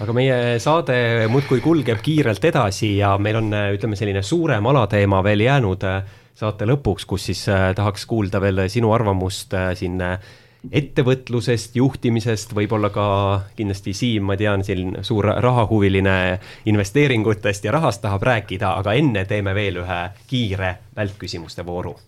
aga 0.00 0.12
meie 0.16 0.58
saade 0.58 1.28
muudkui 1.30 1.60
kulgeb 1.60 2.02
kiirelt 2.02 2.44
edasi 2.44 2.96
ja 2.98 3.14
meil 3.18 3.38
on, 3.38 3.52
ütleme, 3.76 3.96
selline 3.96 4.22
suurem 4.22 4.66
alateema 4.66 5.22
veel 5.22 5.46
jäänud 5.46 5.84
saate 6.34 6.66
lõpuks, 6.68 7.06
kus 7.06 7.28
siis 7.30 7.44
äh, 7.48 7.68
tahaks 7.76 8.06
kuulda 8.10 8.40
veel 8.42 8.64
sinu 8.72 8.92
arvamust 8.94 9.54
äh, 9.54 9.70
siin 9.78 10.00
äh, 10.02 10.32
ettevõtlusest, 10.74 11.76
juhtimisest, 11.76 12.54
võib-olla 12.56 12.88
ka 12.90 13.06
kindlasti 13.56 13.92
Siim, 13.94 14.24
ma 14.30 14.36
tean, 14.40 14.64
siin 14.64 14.96
suur 15.04 15.28
rahahuviline 15.44 16.16
investeeringutest 16.72 17.68
ja 17.68 17.76
rahast 17.76 18.02
tahab 18.02 18.24
rääkida, 18.24 18.72
aga 18.80 18.96
enne 18.96 19.26
teeme 19.28 19.54
veel 19.54 19.82
ühe 19.84 20.00
kiire 20.30 20.74
välkküsimuste 20.96 21.66
vooru. 21.66 21.98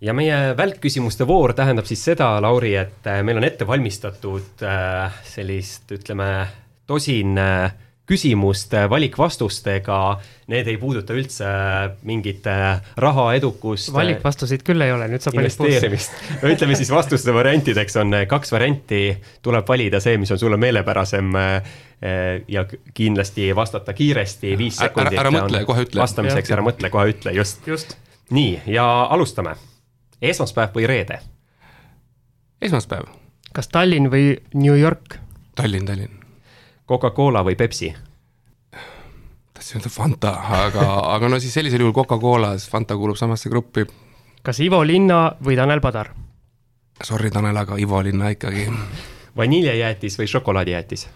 Ja 0.00 0.14
meie 0.16 0.56
välkküsimuste 0.56 1.26
voor 1.28 1.52
tähendab 1.56 1.86
siis 1.88 2.04
seda, 2.04 2.32
Lauri, 2.42 2.74
et 2.80 3.06
meil 3.26 3.40
on 3.40 3.44
ette 3.44 3.66
valmistatud 3.68 4.64
sellist, 5.28 5.90
ütleme, 5.92 6.30
tosin 6.88 7.38
äh, 7.38 7.72
küsimust 8.10 8.74
valikvastustega, 8.90 9.98
need 10.50 10.68
ei 10.70 10.78
puuduta 10.80 11.14
üldse 11.14 11.50
mingit 12.08 12.46
äh, 12.50 12.80
raha, 13.00 13.28
edukust. 13.38 13.92
valikvastuseid 13.94 14.64
küll 14.66 14.82
ei 14.82 14.90
ole, 14.94 15.06
nüüd 15.12 15.22
saab 15.22 15.38
investeerimist. 15.38 16.16
no 16.40 16.50
ütleme 16.50 16.78
siis 16.78 16.90
vastuste 16.90 17.34
variantideks 17.34 18.00
on 18.02 18.18
äh, 18.18 18.26
kaks 18.30 18.54
varianti, 18.54 19.04
tuleb 19.46 19.68
valida 19.70 20.02
see, 20.02 20.18
mis 20.22 20.34
on 20.34 20.42
sulle 20.42 20.58
meelepärasem 20.60 21.38
äh, 21.38 21.78
ja 22.50 22.64
kindlasti 22.96 23.50
vastata 23.56 23.94
kiiresti, 23.94 24.56
viis 24.58 24.80
sekundit. 24.80 25.18
ära 25.20 25.30
mõtle, 25.34 25.62
kohe 25.68 25.86
ütle. 25.86 26.02
vastamiseks, 26.02 26.54
ära 26.56 26.66
mõtle, 26.66 26.90
kohe 26.90 27.12
ütle, 27.14 27.36
just, 27.38 27.62
just.. 27.68 27.98
nii, 28.34 28.62
ja 28.74 28.86
alustame. 29.06 29.54
Esmaspäev 30.22 30.74
või 30.74 30.86
reede? 30.86 31.20
esmaspäev. 32.62 33.08
kas 33.52 33.68
Tallinn 33.68 34.10
või 34.12 34.36
New 34.54 34.76
York? 34.80 35.16
Tallinn, 35.54 35.86
Tallinn 35.86 36.20
Coca-Cola 36.88 37.44
või 37.44 37.56
Pepsi? 37.56 37.94
tahtsin 39.54 39.76
öelda 39.80 39.88
Fanta, 39.88 40.30
aga, 40.64 40.86
aga 41.14 41.28
no 41.28 41.38
siis 41.40 41.54
sellisel 41.54 41.80
juhul 41.80 41.94
Coca-Cola, 41.94 42.54
sest 42.58 42.70
Fanta 42.72 42.96
kuulub 42.96 43.16
samasse 43.16 43.50
gruppi. 43.50 43.84
kas 44.42 44.60
Ivo 44.60 44.82
Linna 44.86 45.32
või 45.44 45.56
Tanel 45.56 45.80
Padar? 45.80 46.10
Sorry, 47.04 47.30
Tanel, 47.30 47.56
aga 47.56 47.76
Ivo 47.78 48.02
Linna 48.02 48.28
ikkagi. 48.34 48.66
vaniljejäätis 49.36 50.18
või 50.18 50.26
šokolaadijäätis? 50.26 51.08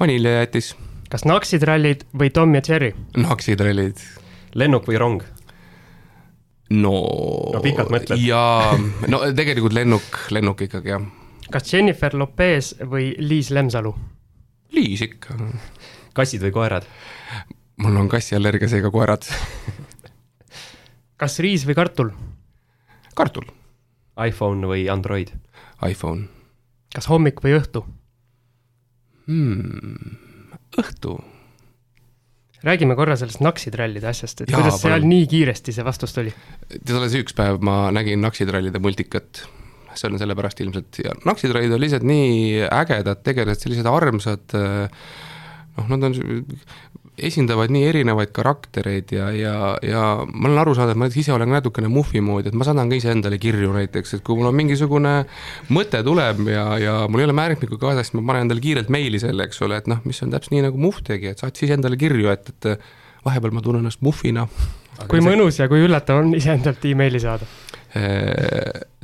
vaniljejäätis. 0.00 0.76
kas 1.10 1.24
Naksitrallid 1.24 2.06
või 2.18 2.30
Tom 2.30 2.54
ja 2.54 2.60
Jerry? 2.68 2.94
Naksitrallid. 3.16 3.96
lennuk 4.54 4.86
või 4.88 4.98
rong? 4.98 5.22
No. 6.70 6.94
no 7.54 7.62
pikalt 7.64 7.90
mõtled. 7.92 8.20
jaa, 8.22 8.76
no 9.10 9.22
tegelikult 9.36 9.74
lennuk, 9.76 10.22
lennuk 10.34 10.64
ikkagi 10.66 10.94
jah. 10.94 11.04
kas 11.50 11.72
Jennifer 11.72 12.16
Lopez 12.18 12.74
või 12.80 13.12
Liis 13.18 13.50
Lemsalu? 13.54 13.94
Liis 14.76 15.02
ikka. 15.06 15.36
kassid 16.16 16.42
või 16.46 16.54
koerad? 16.54 16.88
mul 17.80 17.96
on 17.96 18.10
kassiallergia, 18.12 18.68
seega 18.70 18.90
koerad 18.92 19.26
kas 21.20 21.38
riis 21.42 21.66
või 21.68 21.76
kartul? 21.78 22.12
kartul. 23.14 23.48
iPhone 24.20 24.66
või 24.70 24.86
Android? 24.92 25.34
iPhone. 25.86 26.28
kas 26.94 27.10
hommik 27.10 27.42
või 27.44 27.58
õhtu 27.58 27.84
hmm,? 29.26 30.16
õhtu. 30.80 31.18
Räägime 32.66 32.96
korra 32.98 33.16
sellest 33.16 33.40
naksitrallide 33.44 34.10
asjast, 34.10 34.44
et 34.44 34.52
Jaa, 34.52 34.60
kuidas 34.60 34.80
seal 34.82 34.98
palun. 34.98 35.12
nii 35.14 35.26
kiiresti 35.30 35.74
see 35.76 35.86
vastus 35.86 36.14
tuli? 36.16 36.34
tead, 36.68 36.94
alles 36.96 37.16
üks 37.20 37.36
päev 37.36 37.62
ma 37.64 37.82
nägin 37.94 38.22
naksitrallide 38.24 38.82
multikat 38.82 39.44
see 39.94 40.10
on 40.10 40.20
sellepärast 40.20 40.60
ilmselt 40.62 41.00
ja 41.02 41.14
naksitraid 41.26 41.72
on 41.74 41.82
lihtsalt 41.82 42.06
nii 42.06 42.62
ägedad 42.66 43.24
tegelased, 43.26 43.64
sellised 43.64 43.88
armsad. 43.90 44.54
noh, 44.54 45.90
nad 45.90 46.08
on, 46.10 46.16
esindavad 47.26 47.72
nii 47.72 47.84
erinevaid 47.90 48.32
karaktereid 48.36 49.12
ja, 49.14 49.30
ja, 49.34 49.54
ja 49.84 50.02
ma 50.26 50.48
olen 50.48 50.60
aru 50.62 50.74
saanud, 50.76 50.94
et 50.94 51.00
ma 51.00 51.08
ise 51.10 51.34
olen 51.34 51.52
natukene 51.52 51.90
muhvi 51.92 52.22
moodi, 52.24 52.50
et 52.50 52.58
ma 52.58 52.66
saadan 52.66 52.90
ka 52.90 52.98
iseendale 52.98 53.38
kirju 53.42 53.72
näiteks, 53.76 54.16
et 54.18 54.24
kui 54.26 54.38
mul 54.38 54.50
on 54.50 54.58
mingisugune 54.58 55.14
mõte 55.74 56.02
tuleb 56.06 56.44
ja, 56.52 56.66
ja 56.80 56.96
mul 57.08 57.24
ei 57.24 57.28
ole 57.28 57.36
märkmikku 57.36 57.80
kaasas, 57.80 58.10
siis 58.10 58.18
ma 58.18 58.26
panen 58.32 58.48
endale 58.48 58.64
kiirelt 58.64 58.92
meili 58.92 59.20
selle, 59.22 59.48
eks 59.48 59.62
ole, 59.66 59.80
et 59.80 59.90
noh, 59.90 60.02
mis 60.08 60.22
on 60.24 60.34
täpselt 60.34 60.56
nii 60.56 60.66
nagu 60.68 60.80
muhv 60.80 61.02
tegi, 61.06 61.32
et 61.32 61.42
saatis 61.42 61.68
iseendale 61.68 61.98
kirju, 62.00 62.30
et, 62.32 62.52
et 62.54 62.70
vahepeal 63.26 63.56
ma 63.56 63.64
tunnen 63.64 63.84
ennast 63.84 64.04
muhvina. 64.04 64.46
kui 65.08 65.22
mõnus 65.24 65.60
ja 65.60 65.68
kui 65.68 65.84
üllatav 65.84 66.24
on 66.24 66.34
iseendalt 66.36 66.84
emaili 66.88 67.20
saada 67.20 67.48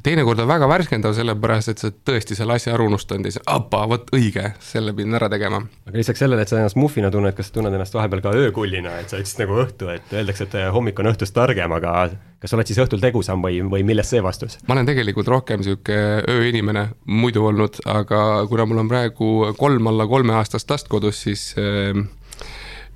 teinekord 0.07 0.39
on 0.39 0.49
väga 0.49 0.69
värskendav, 0.71 1.15
sellepärast 1.17 1.73
et 1.73 1.83
sa 1.83 1.91
tõesti 1.91 2.37
selle 2.39 2.57
asja 2.57 2.75
ära 2.77 2.85
unustanud 2.87 3.27
ja 3.27 3.35
siis, 3.35 3.43
appa, 3.51 3.83
vot 3.91 4.13
õige, 4.15 4.53
selle 4.63 4.95
pidin 4.97 5.19
ära 5.19 5.29
tegema. 5.33 5.63
aga 5.89 5.99
lisaks 5.99 6.23
sellele, 6.23 6.45
et 6.47 6.53
sa 6.53 6.61
ennast 6.61 6.79
muhvina 6.79 7.11
tunned, 7.11 7.35
kas 7.37 7.51
sa 7.51 7.57
tunned 7.59 7.75
ennast 7.75 7.97
vahepeal 7.97 8.23
ka 8.23 8.35
öökullina, 8.39 8.99
et 9.03 9.11
sa 9.11 9.19
ütlesid 9.19 9.43
nagu 9.43 9.59
õhtu, 9.65 9.91
et 9.95 10.15
öeldakse, 10.15 10.47
et 10.47 10.57
hommik 10.75 11.03
on 11.03 11.11
õhtust 11.11 11.35
targem, 11.35 11.75
aga 11.79 11.97
kas 12.39 12.53
sa 12.53 12.59
oled 12.59 12.71
siis 12.71 12.79
õhtul 12.85 13.03
tegusam 13.03 13.43
või, 13.43 13.59
või 13.67 13.83
millest 13.89 14.15
see 14.15 14.23
vastus? 14.23 14.59
ma 14.69 14.77
olen 14.77 14.87
tegelikult 14.87 15.31
rohkem 15.33 15.65
sihuke 15.67 15.97
ööinimene 16.31 16.91
muidu 17.09 17.49
olnud, 17.49 17.81
aga 17.91 18.21
kuna 18.51 18.69
mul 18.69 18.85
on 18.85 18.93
praegu 18.93 19.33
kolm 19.59 19.91
alla 19.91 20.07
kolmeaastast 20.07 20.71
last 20.71 20.93
kodus, 20.93 21.25
siis 21.27 21.49
äh, 21.59 22.05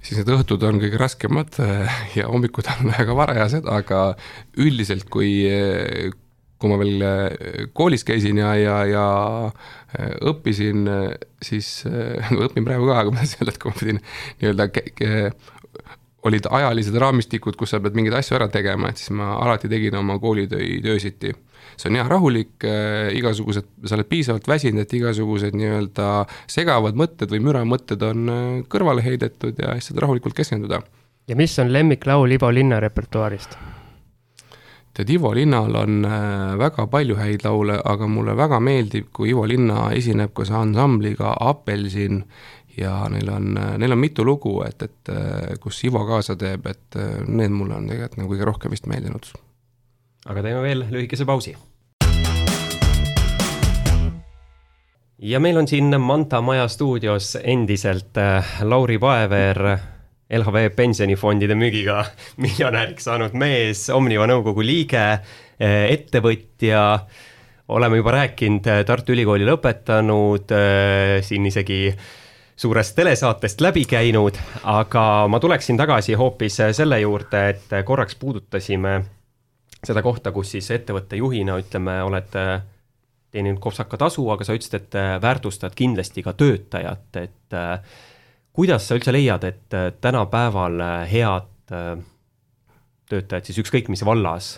siis 0.01 0.21
need 0.21 0.33
õhtud 0.35 0.65
on 0.69 0.81
kõige 0.83 1.01
raskemad 1.01 1.61
ja 2.19 2.31
hommikud 2.31 2.69
on 2.77 2.91
väga 2.93 3.17
varajased, 3.19 3.69
aga 3.71 4.03
üldiselt, 4.61 5.09
kui, 5.13 5.31
kui 6.61 6.73
ma 6.73 6.81
veel 6.81 7.07
äh, 7.07 7.69
koolis 7.77 8.07
käisin 8.09 8.41
ja, 8.43 8.55
ja, 8.61 8.81
ja 8.89 9.07
õppisin, 10.31 10.85
siis, 11.45 11.73
õpin 12.49 12.67
praegu 12.67 12.91
ka, 12.91 13.01
aga 13.03 13.15
ma 13.15 13.23
tahtsin 13.23 13.45
öelda, 13.45 13.57
et 13.57 13.63
kui 13.63 13.73
ma 13.73 13.81
pidin 13.81 14.03
nii-öelda 14.43 14.69
olid 16.29 16.47
ajalised 16.51 16.97
raamistikud, 17.01 17.57
kus 17.57 17.73
sa 17.73 17.81
pead 17.81 17.95
mingeid 17.97 18.19
asju 18.19 18.37
ära 18.37 18.49
tegema, 18.53 18.91
et 18.91 19.01
siis 19.01 19.13
ma 19.17 19.35
alati 19.41 19.71
tegin 19.73 19.97
oma 20.01 20.19
koolitöid 20.21 20.87
öösiti 20.87 21.33
see 21.81 21.91
on 21.91 21.99
jah, 22.01 22.09
rahulik 22.09 22.65
äh,, 22.65 23.11
igasugused, 23.17 23.69
sa 23.85 23.97
oled 23.97 24.09
piisavalt 24.11 24.49
väsinud, 24.49 24.85
et 24.85 24.95
igasugused 24.97 25.57
nii-öelda 25.57 26.09
segavad 26.51 26.99
mõtted 26.99 27.33
või 27.33 27.43
müramõtted 27.49 28.05
on 28.07 28.33
äh, 28.33 28.47
kõrvale 28.71 29.05
heidetud 29.07 29.59
ja 29.61 29.77
siis 29.79 29.91
saad 29.91 30.05
rahulikult 30.05 30.37
keskenduda. 30.37 30.83
ja 31.29 31.37
mis 31.37 31.59
on 31.59 31.73
lemmiklaul 31.73 32.39
Ivo 32.39 32.53
Linna 32.53 32.81
repertuaarist? 32.81 33.57
tead, 34.95 35.11
Ivo 35.15 35.33
Linnal 35.35 35.77
on 35.77 36.05
äh, 36.05 36.59
väga 36.59 36.87
palju 36.91 37.17
häid 37.17 37.45
laule, 37.47 37.79
aga 37.85 38.09
mulle 38.11 38.37
väga 38.37 38.61
meeldib, 38.61 39.11
kui 39.13 39.31
Ivo 39.31 39.47
Linna 39.49 39.91
esineb 39.97 40.35
koos 40.35 40.51
ansambliga 40.51 41.37
Apelsin 41.41 42.25
ja 42.79 42.95
neil 43.13 43.31
on, 43.33 43.57
äh, 43.59 43.73
neil 43.79 43.97
on 43.97 44.03
mitu 44.03 44.25
lugu, 44.25 44.61
et, 44.67 44.83
et 44.83 45.15
äh, 45.15 45.57
kus 45.61 45.83
Ivo 45.85 46.05
kaasa 46.09 46.37
teeb, 46.37 46.67
et 46.71 47.01
need 47.27 47.55
mulle 47.55 47.79
on 47.79 47.89
tegelikult 47.91 48.23
nagu 48.23 48.35
kõige 48.35 48.53
rohkem 48.53 48.77
vist 48.77 48.87
meeldinud. 48.91 49.33
aga 50.27 50.43
teeme 50.45 50.63
veel 50.63 50.87
lühikese 50.91 51.27
pausi 51.27 51.57
ja 55.23 55.41
meil 55.41 55.59
on 55.61 55.69
siin 55.69 55.93
Manta 56.01 56.41
Maja 56.41 56.69
stuudios 56.69 57.37
endiselt 57.43 58.17
äh, 58.17 58.61
Lauri 58.63 58.99
Paeveer, 58.99 59.77
LHV 60.31 60.71
pensionifondide 60.77 61.55
müügiga 61.59 62.05
miljonäriks 62.45 63.05
saanud 63.09 63.37
mees, 63.39 63.89
Omniva 63.93 64.29
nõukogu 64.31 64.65
liige, 64.65 65.05
äh, 65.61 65.83
ettevõtja. 65.91 67.07
oleme 67.69 68.01
juba 68.01 68.11
rääkinud, 68.17 68.67
äh, 68.67 68.85
Tartu 68.85 69.13
Ülikooli 69.13 69.47
lõpetanud, 69.47 70.51
siin 71.23 71.47
isegi 71.47 71.93
suurest 72.61 72.93
telesaatest 72.97 73.63
läbi 73.65 73.87
käinud, 73.89 74.37
aga 74.69 75.05
ma 75.33 75.41
tuleksin 75.41 75.79
tagasi 75.81 76.15
hoopis 76.21 76.59
selle 76.77 77.01
juurde, 77.01 77.49
et 77.55 77.73
korraks 77.85 78.19
puudutasime 78.21 78.99
seda 79.85 80.03
kohta, 80.05 80.33
kus 80.33 80.51
siis 80.53 80.69
ettevõtte 80.71 81.17
juhina, 81.17 81.57
ütleme, 81.63 82.03
oled 82.05 82.37
teeninud 83.31 83.61
kopsaka 83.63 83.97
tasu, 83.97 84.27
aga 84.31 84.45
sa 84.45 84.55
ütlesid, 84.57 84.77
et 84.77 84.97
äh, 84.99 85.15
väärtustad 85.23 85.75
kindlasti 85.79 86.25
ka 86.27 86.35
töötajat, 86.37 87.09
et 87.17 87.57
äh, 87.57 87.99
kuidas 88.53 88.89
sa 88.89 88.99
üldse 88.99 89.15
leiad, 89.15 89.45
et 89.47 89.77
äh, 89.77 89.91
tänapäeval 90.01 90.83
head 91.11 91.49
töötajat 93.11 93.47
siis 93.47 93.61
ükskõik 93.63 93.91
mis 93.93 94.03
vallas, 94.07 94.57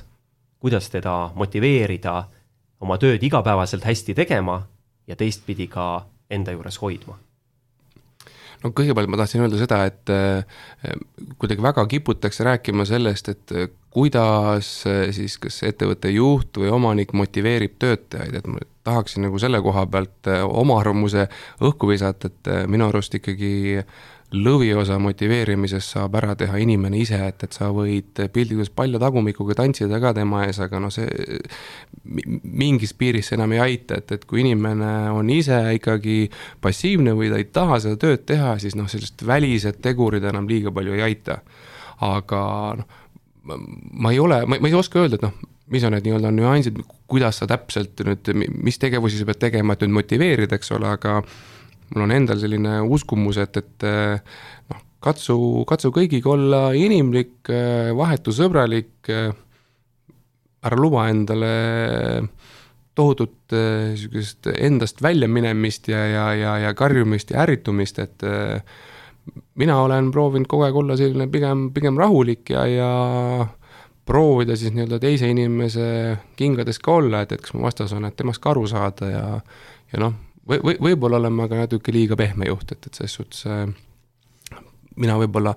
kuidas 0.62 0.88
teda 0.90 1.32
motiveerida 1.36 2.22
oma 2.80 2.96
tööd 2.98 3.22
igapäevaselt 3.22 3.84
hästi 3.84 4.16
tegema 4.16 4.62
ja 5.06 5.16
teistpidi 5.16 5.68
ka 5.68 6.06
enda 6.32 6.56
juures 6.56 6.80
hoidma? 6.80 7.18
No 8.62 8.72
kõigepealt 8.76 9.10
ma 9.10 9.18
tahtsin 9.20 9.44
öelda 9.44 9.60
seda, 9.60 9.82
et 9.88 10.12
äh, 10.12 10.94
kuidagi 11.40 11.64
väga 11.64 11.84
kiputakse 11.90 12.46
rääkima 12.46 12.86
sellest, 12.88 13.32
et 13.32 13.54
äh, 13.56 13.68
kuidas 13.92 14.70
äh, 14.88 15.04
siis 15.14 15.38
kas 15.42 15.62
ettevõtte 15.68 16.12
juht 16.14 16.58
või 16.62 16.70
omanik 16.72 17.14
motiveerib 17.16 17.76
töötajaid, 17.82 18.38
et 18.38 18.48
ma 18.50 18.62
tahaksin 18.86 19.26
nagu 19.26 19.38
selle 19.42 19.60
koha 19.62 19.84
pealt 19.90 20.30
oma 20.48 20.80
arvamuse 20.80 21.28
õhku 21.62 21.90
visata, 21.92 22.30
et 22.30 22.52
minu 22.70 22.88
arust 22.88 23.14
ikkagi 23.18 23.52
lõviosa 24.32 24.96
motiveerimisest 25.02 25.94
saab 25.94 26.16
ära 26.16 26.34
teha 26.38 26.56
inimene 26.62 26.98
ise, 27.02 27.18
et, 27.28 27.44
et 27.44 27.56
sa 27.56 27.68
võid 27.74 28.16
piltlikult 28.32 28.72
palja 28.76 29.00
tagumikuga 29.02 29.56
tantsida 29.58 30.00
ka 30.00 30.14
tema 30.16 30.46
ees, 30.46 30.60
aga 30.64 30.80
noh, 30.80 30.92
see 30.92 31.38
mingis 32.42 32.94
piiris 32.98 33.28
see 33.30 33.36
enam 33.38 33.52
ei 33.56 33.62
aita, 33.66 34.00
et, 34.00 34.16
et 34.16 34.24
kui 34.28 34.42
inimene 34.44 35.12
on 35.12 35.30
ise 35.32 35.58
ikkagi 35.76 36.16
passiivne 36.64 37.14
või 37.18 37.30
ta 37.32 37.42
ei 37.42 37.48
taha 37.52 37.80
seda 37.84 38.00
tööd 38.00 38.24
teha, 38.28 38.56
siis 38.62 38.76
noh, 38.78 38.88
sellised 38.90 39.24
välised 39.28 39.82
tegurid 39.84 40.24
enam 40.28 40.48
liiga 40.48 40.72
palju 40.74 40.96
ei 40.96 41.06
aita. 41.10 41.42
aga 42.02 42.42
noh, 42.80 43.00
ma 43.44 44.12
ei 44.12 44.18
ole, 44.22 44.44
ma 44.46 44.58
ei 44.58 44.74
oska 44.74 45.02
öelda, 45.02 45.20
et 45.20 45.26
noh, 45.26 45.36
mis 45.72 45.84
on 45.84 45.94
need 45.94 46.06
nii-öelda 46.06 46.32
nüansid, 46.34 46.80
kuidas 47.10 47.40
sa 47.40 47.48
täpselt 47.50 48.00
nüüd, 48.06 48.32
mis 48.64 48.78
tegevusi 48.80 49.20
sa 49.20 49.28
pead 49.28 49.40
tegema, 49.48 49.74
et 49.74 49.84
nüüd 49.84 49.96
motiveerida, 50.00 50.58
eks 50.58 50.72
ole, 50.76 50.88
aga 50.88 51.20
mul 51.90 52.06
on 52.06 52.14
endal 52.14 52.40
selline 52.40 52.78
uskumus, 52.84 53.40
et, 53.42 53.58
et 53.60 53.86
noh, 54.70 54.84
katsu, 55.02 55.36
katsu 55.68 55.92
kõigiga 55.94 56.32
olla 56.34 56.62
inimlik, 56.78 57.50
vahetu 57.98 58.34
sõbralik, 58.34 59.10
ära 60.62 60.78
luba 60.78 61.08
endale 61.10 61.52
tohutut 62.94 63.52
niisugust 63.52 64.50
endast 64.52 65.00
väljaminemist 65.02 65.88
ja, 65.88 66.04
ja, 66.06 66.26
ja, 66.36 66.56
ja 66.66 66.72
karjumist 66.76 67.32
ja 67.32 67.42
ärritumist, 67.46 67.98
et 68.04 68.24
mina 69.58 69.78
olen 69.82 70.10
proovinud 70.12 70.48
kogu 70.50 70.66
aeg 70.66 70.76
olla 70.76 70.96
selline 70.98 71.28
pigem, 71.32 71.70
pigem 71.74 71.98
rahulik 72.00 72.52
ja, 72.52 72.66
ja 72.68 72.90
proovida 74.08 74.56
siis 74.58 74.74
nii-öelda 74.74 74.98
teise 75.02 75.30
inimese 75.30 75.86
kingades 76.36 76.80
ka 76.82 76.98
olla, 76.98 77.22
et, 77.22 77.32
et 77.32 77.42
kas 77.42 77.54
mu 77.54 77.64
vastas 77.64 77.92
on, 77.96 78.06
et 78.08 78.16
temast 78.18 78.42
ka 78.42 78.52
aru 78.52 78.66
saada 78.70 79.10
ja, 79.12 79.26
ja 79.92 80.02
noh 80.02 80.18
või, 80.48 80.58
või 80.62 80.76
võib-olla 80.88 81.20
olen 81.20 81.36
ma 81.36 81.48
ka 81.50 81.60
natuke 81.62 81.94
liiga 81.94 82.16
pehme 82.18 82.48
juht, 82.48 82.72
et, 82.74 82.86
et 82.86 82.98
selles 83.00 83.14
suhtes 83.18 83.46
äh, 83.46 83.66
mina 84.96 85.18
võib-olla 85.20 85.54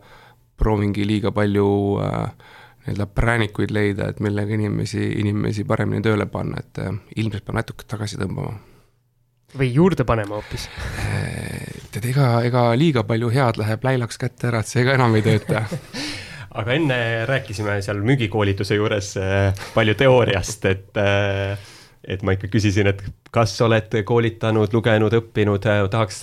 proovingi 0.58 1.08
liiga 1.08 1.32
palju 1.36 1.68
äh, 2.04 2.30
nii-öelda 2.86 3.08
präänikuid 3.18 3.74
leida, 3.74 4.10
et 4.10 4.22
millega 4.22 4.54
inimesi, 4.54 5.02
inimesi 5.22 5.66
paremini 5.66 6.06
tööle 6.06 6.28
panna, 6.32 6.62
et 6.62 6.82
äh, 6.84 6.94
ilmselt 7.18 7.46
peab 7.46 7.62
natuke 7.62 7.88
tagasi 7.88 8.20
tõmbama. 8.22 8.56
või 9.58 9.72
juurde 9.74 10.04
panema 10.04 10.36
hoopis 10.36 10.70
äh, 11.00 11.66
tead, 11.92 12.06
ega, 12.12 12.30
ega 12.44 12.70
liiga 12.76 13.04
palju 13.04 13.30
head 13.34 13.58
läheb 13.58 13.84
läilaks 13.84 14.18
kätte 14.22 14.52
ära, 14.52 14.62
et 14.62 14.72
see 14.72 14.86
ka 14.86 14.98
enam 15.00 15.16
ei 15.16 15.26
tööta 15.26 15.66
aga 16.60 16.76
enne 16.76 16.98
rääkisime 17.28 17.80
seal 17.84 18.02
müügikoolituse 18.06 18.78
juures 18.78 19.16
äh, 19.20 19.66
palju 19.74 19.96
teooriast, 20.00 20.68
et 20.72 21.00
äh, 21.02 21.58
et 22.08 22.22
ma 22.26 22.36
ikka 22.36 22.49
küsisin, 22.53 22.89
et 22.89 23.01
kas 23.34 23.53
oled 23.66 23.97
koolitanud, 24.06 24.74
lugenud, 24.74 25.14
õppinud, 25.20 25.66
tahaks 25.91 26.22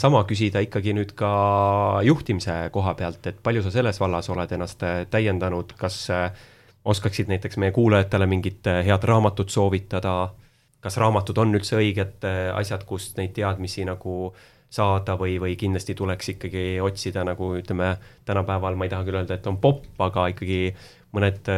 sama 0.00 0.22
küsida 0.28 0.62
ikkagi 0.64 0.94
nüüd 0.96 1.14
ka 1.18 1.30
juhtimise 2.06 2.68
koha 2.74 2.94
pealt, 2.98 3.26
et 3.30 3.40
palju 3.42 3.64
sa 3.64 3.72
selles 3.74 3.98
vallas 4.00 4.30
oled 4.30 4.54
ennast 4.54 4.84
täiendanud, 5.10 5.74
kas 5.78 6.06
oskaksid 6.84 7.30
näiteks 7.32 7.58
meie 7.58 7.74
kuulajatele 7.74 8.28
mingit 8.30 8.68
head 8.86 9.06
raamatut 9.08 9.50
soovitada, 9.50 10.34
kas 10.84 10.98
raamatud 11.00 11.38
on 11.40 11.56
üldse 11.56 11.78
õiged 11.80 12.26
asjad, 12.54 12.84
kust 12.86 13.18
neid 13.18 13.34
teadmisi 13.36 13.86
nagu 13.88 14.34
saada 14.74 15.16
või, 15.18 15.38
või 15.40 15.56
kindlasti 15.58 15.94
tuleks 15.94 16.34
ikkagi 16.34 16.64
otsida 16.82 17.24
nagu 17.26 17.52
ütleme, 17.58 17.94
tänapäeval 18.26 18.78
ma 18.78 18.86
ei 18.86 18.92
taha 18.92 19.06
küll 19.06 19.20
öelda, 19.22 19.38
et 19.38 19.50
on 19.50 19.58
popp, 19.62 19.86
aga 20.02 20.28
ikkagi 20.34 20.62
mõned 21.14 21.50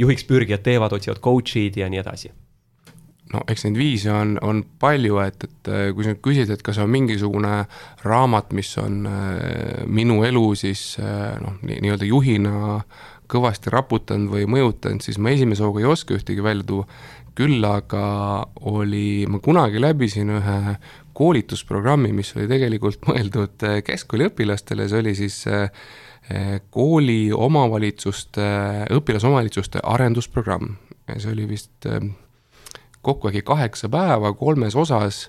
juhiks 0.00 0.24
pürgijad 0.28 0.64
teevad, 0.64 0.96
otsivad 0.96 1.20
coach'id 1.24 1.76
ja 1.76 1.90
nii 1.92 2.00
edasi 2.00 2.32
no 3.32 3.42
eks 3.50 3.66
neid 3.66 3.78
viise 3.80 4.12
on, 4.12 4.36
on 4.44 4.62
palju, 4.82 5.18
et, 5.24 5.46
et 5.46 5.70
äh, 5.72 5.86
kui 5.94 6.04
sa 6.04 6.12
nüüd 6.12 6.22
küsid, 6.24 6.52
et 6.52 6.62
kas 6.64 6.80
on 6.82 6.90
mingisugune 6.92 7.64
raamat, 8.04 8.52
mis 8.56 8.70
on 8.82 9.02
äh, 9.08 9.82
minu 9.88 10.20
elu 10.26 10.44
siis 10.58 10.84
äh, 11.00 11.32
noh, 11.42 11.56
nii-öelda 11.64 12.08
juhina 12.08 12.82
kõvasti 13.32 13.72
raputanud 13.72 14.32
või 14.34 14.46
mõjutanud, 14.50 15.04
siis 15.04 15.18
ma 15.22 15.32
esimese 15.32 15.64
hooga 15.64 15.80
ei 15.80 15.88
oska 15.88 16.16
ühtegi 16.18 16.44
välja 16.44 16.66
tuua. 16.68 16.86
küll 17.32 17.64
aga 17.64 18.44
oli, 18.68 19.24
ma 19.24 19.38
kunagi 19.40 19.80
läbisin 19.80 20.34
ühe 20.36 20.74
koolitusprogrammi, 21.16 22.10
mis 22.12 22.34
oli 22.36 22.44
tegelikult 22.50 23.06
mõeldud 23.08 23.64
keskkooliõpilastele, 23.86 24.88
see 24.88 25.00
oli 25.00 25.14
siis 25.16 25.38
kooli 26.70 27.32
omavalitsuste, 27.32 28.44
õpilasomavalitsuste 28.94 29.80
arendusprogramm. 29.82 30.76
see 31.16 31.32
oli 31.32 31.48
vist 31.48 31.88
kokku 33.02 33.28
äkki 33.30 33.42
kaheksa 33.46 33.90
päeva 33.92 34.32
kolmes 34.38 34.76
osas 34.78 35.26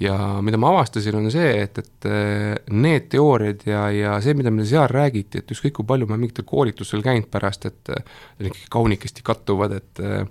ja 0.00 0.16
mida 0.44 0.58
ma 0.60 0.70
avastasin, 0.74 1.18
on 1.18 1.30
see, 1.32 1.52
et, 1.64 1.78
et 1.82 2.08
äh, 2.08 2.52
need 2.70 3.08
teooriad 3.12 3.64
ja, 3.66 3.86
ja 3.94 4.18
see, 4.24 4.36
mida 4.38 4.52
meile 4.54 4.68
seal 4.68 4.88
räägiti, 4.92 5.42
et 5.42 5.54
ükskõik 5.54 5.78
kui 5.80 5.88
palju 5.88 6.08
ma 6.10 6.18
mingitel 6.20 6.46
koolitustel 6.48 7.04
käinud 7.04 7.30
pärast, 7.32 7.66
et 7.68 7.94
äh, 7.94 8.04
need 8.38 8.52
ikkagi 8.52 8.70
kaunikesti 8.76 9.26
kattuvad, 9.26 9.80
et 9.80 10.04
äh, 10.04 10.22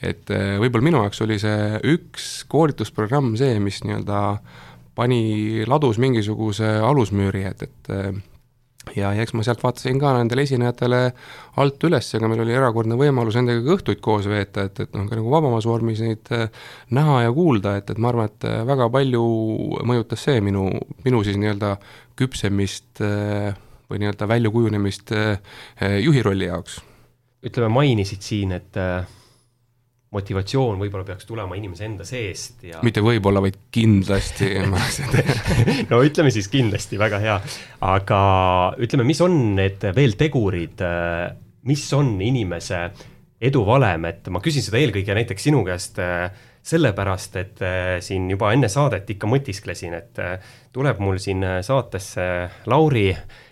et 0.00 0.30
võib-olla 0.32 0.86
minu 0.86 1.00
jaoks 1.02 1.18
oli 1.20 1.34
see 1.36 1.76
üks 1.92 2.28
koolitusprogramm 2.48 3.34
see, 3.36 3.58
mis 3.60 3.82
nii-öelda 3.84 4.20
pani 4.96 5.66
ladus 5.68 5.98
mingisuguse 6.00 6.70
alusmüüri, 6.88 7.42
et, 7.50 7.66
et 7.66 7.90
ja, 8.96 9.12
ja 9.14 9.24
eks 9.24 9.34
ma 9.36 9.44
sealt 9.46 9.62
vaatasin 9.62 9.98
ka 10.00 10.12
nendele 10.16 10.44
esinejatele 10.46 11.00
alt 11.62 11.86
üles, 11.88 12.08
ega 12.16 12.30
meil 12.30 12.42
oli 12.44 12.56
erakordne 12.56 12.98
võimalus 13.00 13.38
nendega 13.38 13.76
õhtuid 13.76 14.02
koos 14.04 14.28
veeta, 14.30 14.66
et, 14.68 14.82
et 14.84 14.96
noh, 14.96 15.06
ka 15.10 15.18
nagu 15.18 15.32
vabamas 15.32 15.68
vormis 15.68 16.02
neid 16.04 16.30
äh, 16.36 16.48
näha 16.96 17.20
ja 17.26 17.34
kuulda, 17.36 17.76
et, 17.80 17.92
et 17.92 18.00
ma 18.02 18.12
arvan, 18.12 18.30
et 18.30 18.48
äh, 18.48 18.60
väga 18.68 18.90
palju 18.92 19.24
mõjutas 19.88 20.26
see 20.28 20.42
minu, 20.44 20.68
minu 21.04 21.22
siis 21.26 21.38
nii-öelda 21.40 21.76
küpsemist 22.20 23.02
äh, 23.06 23.54
või 23.90 24.02
nii-öelda 24.02 24.28
väljakujunemist 24.30 25.10
juhi 26.04 26.20
rolli 26.22 26.46
jaoks. 26.46 26.76
ütleme, 27.42 27.72
mainisid 27.74 28.22
siin, 28.22 28.52
et 28.54 28.76
motivatsioon 30.10 30.80
võib-olla 30.80 31.06
peaks 31.06 31.26
tulema 31.28 31.54
inimese 31.58 31.86
enda 31.86 32.06
seest 32.06 32.64
ja. 32.66 32.80
mitte 32.86 33.02
võib-olla, 33.04 33.42
vaid 33.44 33.60
kindlasti 33.70 34.48
no 35.90 36.00
ütleme 36.06 36.32
siis 36.34 36.50
kindlasti, 36.50 36.98
väga 36.98 37.20
hea. 37.22 37.36
aga 37.86 38.20
ütleme, 38.82 39.06
mis 39.06 39.22
on 39.22 39.38
need 39.58 39.86
veel 39.94 40.16
tegurid, 40.18 40.82
mis 41.70 41.84
on 41.94 42.16
inimese 42.26 42.88
edu 43.40 43.62
valem, 43.64 44.08
et 44.10 44.26
ma 44.34 44.42
küsin 44.42 44.66
seda 44.66 44.80
eelkõige 44.82 45.14
näiteks 45.16 45.46
sinu 45.48 45.62
käest 45.64 46.02
sellepärast, 46.70 47.36
et 47.40 47.62
siin 48.04 48.26
juba 48.34 48.50
enne 48.52 48.68
saadet 48.68 49.08
ikka 49.14 49.30
mõtisklesin, 49.30 49.94
et 49.96 50.18
tuleb 50.74 50.98
mul 51.00 51.22
siin 51.22 51.46
saatesse 51.64 52.26
Lauri 52.68 53.08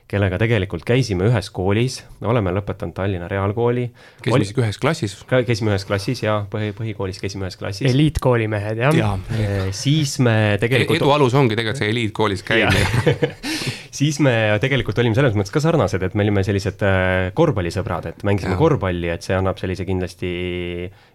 kellega 0.08 0.38
tegelikult 0.40 0.86
käisime 0.88 1.26
ühes 1.28 1.50
koolis, 1.52 1.98
oleme 2.24 2.52
lõpetanud 2.56 2.96
Tallinna 2.96 3.28
Reaalkooli. 3.28 3.88
käisime 4.24 4.46
isegi 4.46 4.62
ühes 4.64 4.80
klassis. 4.80 5.16
käisime 5.28 5.74
ühes 5.74 5.84
klassis 5.88 6.22
ja 6.24 6.38
põhi, 6.50 6.72
põhikoolis 6.76 7.20
käisime 7.20 7.48
ühes 7.48 7.58
klassis. 7.60 7.90
eliitkooli 7.90 8.48
mehed 8.48 8.80
jah 8.80 8.96
ja,. 8.96 9.10
Eh, 9.36 9.68
siis 9.76 10.16
me 10.24 10.56
tegelikult. 10.60 10.96
edu 10.96 11.12
alus 11.12 11.36
ongi 11.36 11.58
tegelikult 11.58 11.82
see 11.82 11.92
eliitkoolis 11.92 12.42
käimine 12.46 13.28
siis 13.98 14.20
me 14.24 14.32
tegelikult 14.62 14.98
olime 15.02 15.16
selles 15.18 15.36
mõttes 15.36 15.52
ka 15.52 15.60
sarnased, 15.62 16.02
et 16.04 16.16
me 16.16 16.24
olime 16.24 16.44
sellised 16.46 16.82
äh, 16.88 17.28
korvpallisõbrad, 17.36 18.08
et 18.12 18.24
mängisime 18.26 18.56
ja. 18.56 18.60
korvpalli, 18.60 19.12
et 19.12 19.26
see 19.26 19.36
annab 19.36 19.60
sellise 19.60 19.84
kindlasti 19.88 20.30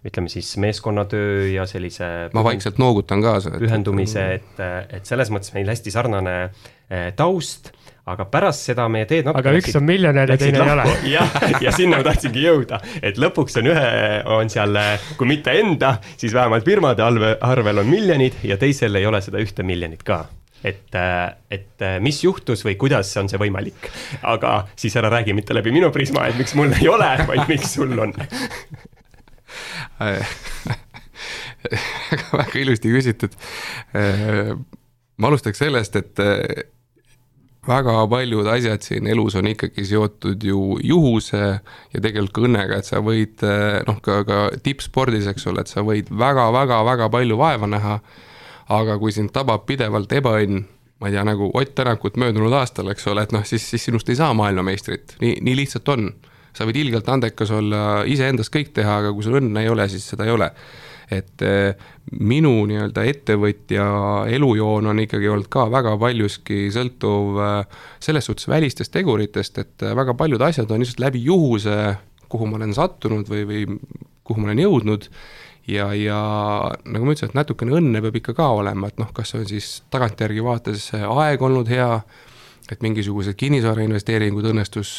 ütleme 0.06 0.30
siis 0.30 0.54
meeskonnatöö 0.62 1.48
ja 1.50 1.66
sellise. 1.70 2.10
ma 2.34 2.46
vaikselt 2.46 2.78
noogutan 2.82 3.24
kaasa. 3.24 3.56
pühendumise, 3.58 4.26
et, 4.38 4.66
et 4.94 5.08
selles 5.08 5.34
mõttes 5.34 5.54
meil 5.56 5.70
hästi 5.74 5.94
sarnane 5.94 6.36
äh, 6.44 7.10
taust 7.18 7.74
aga 8.04 8.26
pärast 8.28 8.66
seda 8.68 8.84
meie 8.92 9.06
teed 9.08 9.24
natuke 9.24 9.40
aga 9.40 9.56
üks 9.60 9.76
on 9.78 9.84
miljonär 9.88 10.28
ja 10.34 10.36
teine 10.40 10.60
ei 10.60 10.72
ole. 10.74 10.84
jah, 11.14 11.36
ja 11.64 11.72
sinna 11.72 12.00
ma 12.00 12.06
tahtsingi 12.06 12.44
jõuda, 12.44 12.80
et 13.00 13.20
lõpuks 13.20 13.56
on 13.62 13.70
ühe, 13.72 13.90
on 14.36 14.52
seal, 14.52 14.76
kui 15.18 15.28
mitte 15.30 15.54
enda, 15.60 15.96
siis 16.20 16.34
vähemalt 16.36 16.66
firmade 16.68 17.04
arve, 17.04 17.34
arvel 17.44 17.80
on 17.84 17.88
miljonid 17.88 18.42
ja 18.44 18.58
teisel 18.60 19.00
ei 19.00 19.06
ole 19.08 19.22
seda 19.24 19.40
ühte 19.42 19.64
miljonit 19.66 20.04
ka 20.04 20.24
et, 20.64 20.96
et 21.52 21.84
mis 22.00 22.18
juhtus 22.24 22.64
või 22.64 22.76
kuidas 22.80 23.10
on 23.20 23.28
see 23.28 23.40
võimalik. 23.40 23.88
aga 24.24 24.66
siis 24.76 24.96
ära 24.96 25.10
räägi 25.12 25.36
mitte 25.36 25.56
läbi 25.56 25.72
minu 25.72 25.90
prisma, 25.92 26.26
et 26.28 26.38
miks 26.40 26.54
mul 26.56 26.72
ei 26.76 26.88
ole, 26.88 27.10
vaid 27.28 27.48
miks 27.48 27.74
sul 27.76 27.92
on 28.00 28.12
väga, 30.04 30.24
väga 32.32 32.60
ilusti 32.60 32.92
küsitud. 32.92 33.32
ma 35.16 35.28
alustaks 35.28 35.60
sellest, 35.64 35.96
et 36.00 36.24
väga 37.68 37.94
paljud 38.10 38.48
asjad 38.50 38.84
siin 38.84 39.08
elus 39.10 39.36
on 39.40 39.48
ikkagi 39.48 39.84
seotud 39.88 40.42
ju 40.44 40.78
juhuse 40.84 41.40
ja 41.40 42.02
tegelikult 42.02 42.34
ka 42.36 42.44
õnnega, 42.48 42.78
et 42.80 42.88
sa 42.88 43.00
võid 43.04 43.44
noh, 43.88 43.98
ka, 44.04 44.20
ka 44.28 44.38
tippspordis, 44.64 45.28
eks 45.30 45.48
ole, 45.50 45.64
et 45.64 45.72
sa 45.72 45.84
võid 45.86 46.10
väga-väga-väga 46.12 47.10
palju 47.12 47.40
vaeva 47.40 47.70
näha. 47.70 47.98
aga 48.74 48.94
kui 48.96 49.12
sind 49.12 49.28
tabab 49.32 49.66
pidevalt 49.68 50.12
ebaõnn, 50.12 50.62
ma 51.00 51.08
ei 51.10 51.12
tea, 51.12 51.24
nagu 51.28 51.50
Ott 51.52 51.74
Tänakut 51.76 52.16
möödunud 52.16 52.52
aastal, 52.56 52.88
eks 52.88 53.06
ole, 53.12 53.26
et 53.26 53.32
noh, 53.32 53.44
siis, 53.44 53.66
siis 53.70 53.84
sinust 53.84 54.08
ei 54.08 54.16
saa 54.16 54.32
maailmameistrit, 54.34 55.18
nii, 55.20 55.36
nii 55.44 55.56
lihtsalt 55.58 55.88
on. 55.92 56.14
sa 56.54 56.64
võid 56.64 56.76
ilgelt 56.78 57.08
andekas 57.10 57.50
olla, 57.50 58.04
iseendast 58.06 58.52
kõik 58.54 58.70
teha, 58.72 59.00
aga 59.02 59.12
kui 59.12 59.24
sul 59.26 59.40
õnne 59.40 59.64
ei 59.64 59.68
ole, 59.68 59.88
siis 59.90 60.06
seda 60.06 60.24
ei 60.24 60.30
ole. 60.30 60.52
Et 61.12 61.44
eh, 61.44 61.74
minu 62.20 62.52
nii-öelda 62.68 63.04
ettevõtja 63.10 63.86
elujoon 64.32 64.90
on 64.92 65.02
ikkagi 65.04 65.28
olnud 65.30 65.48
ka 65.52 65.66
väga 65.72 65.94
paljuski 66.00 66.68
sõltuv 66.74 67.40
eh, 67.44 67.78
selles 68.02 68.28
suhtes 68.28 68.48
välistest 68.48 68.94
teguritest, 68.94 69.60
et 69.60 69.86
eh, 69.86 69.94
väga 69.96 70.16
paljud 70.18 70.42
asjad 70.44 70.70
on 70.70 70.84
lihtsalt 70.84 71.02
läbi 71.04 71.24
juhuse, 71.26 71.78
kuhu 72.28 72.48
ma 72.48 72.60
olen 72.60 72.74
sattunud 72.76 73.28
või, 73.30 73.44
või 73.48 73.64
kuhu 74.24 74.40
ma 74.40 74.50
olen 74.50 74.64
jõudnud. 74.64 75.08
Ja, 75.64 75.88
ja 75.96 76.18
nagu 76.84 77.06
ma 77.06 77.14
ütlesin, 77.14 77.30
et 77.32 77.38
natukene 77.38 77.72
õnne 77.78 78.02
peab 78.04 78.18
ikka 78.20 78.34
ka 78.36 78.50
olema, 78.58 78.90
et 78.90 78.98
noh, 79.00 79.08
kas 79.16 79.32
on 79.36 79.46
siis 79.48 79.78
tagantjärgi 79.92 80.42
vaates 80.44 80.90
aeg 80.92 81.40
olnud 81.40 81.70
hea, 81.72 81.88
et 82.68 82.84
mingisugused 82.84 83.36
kinnisvara 83.40 83.84
investeeringud 83.86 84.44
õnnestus 84.50 84.98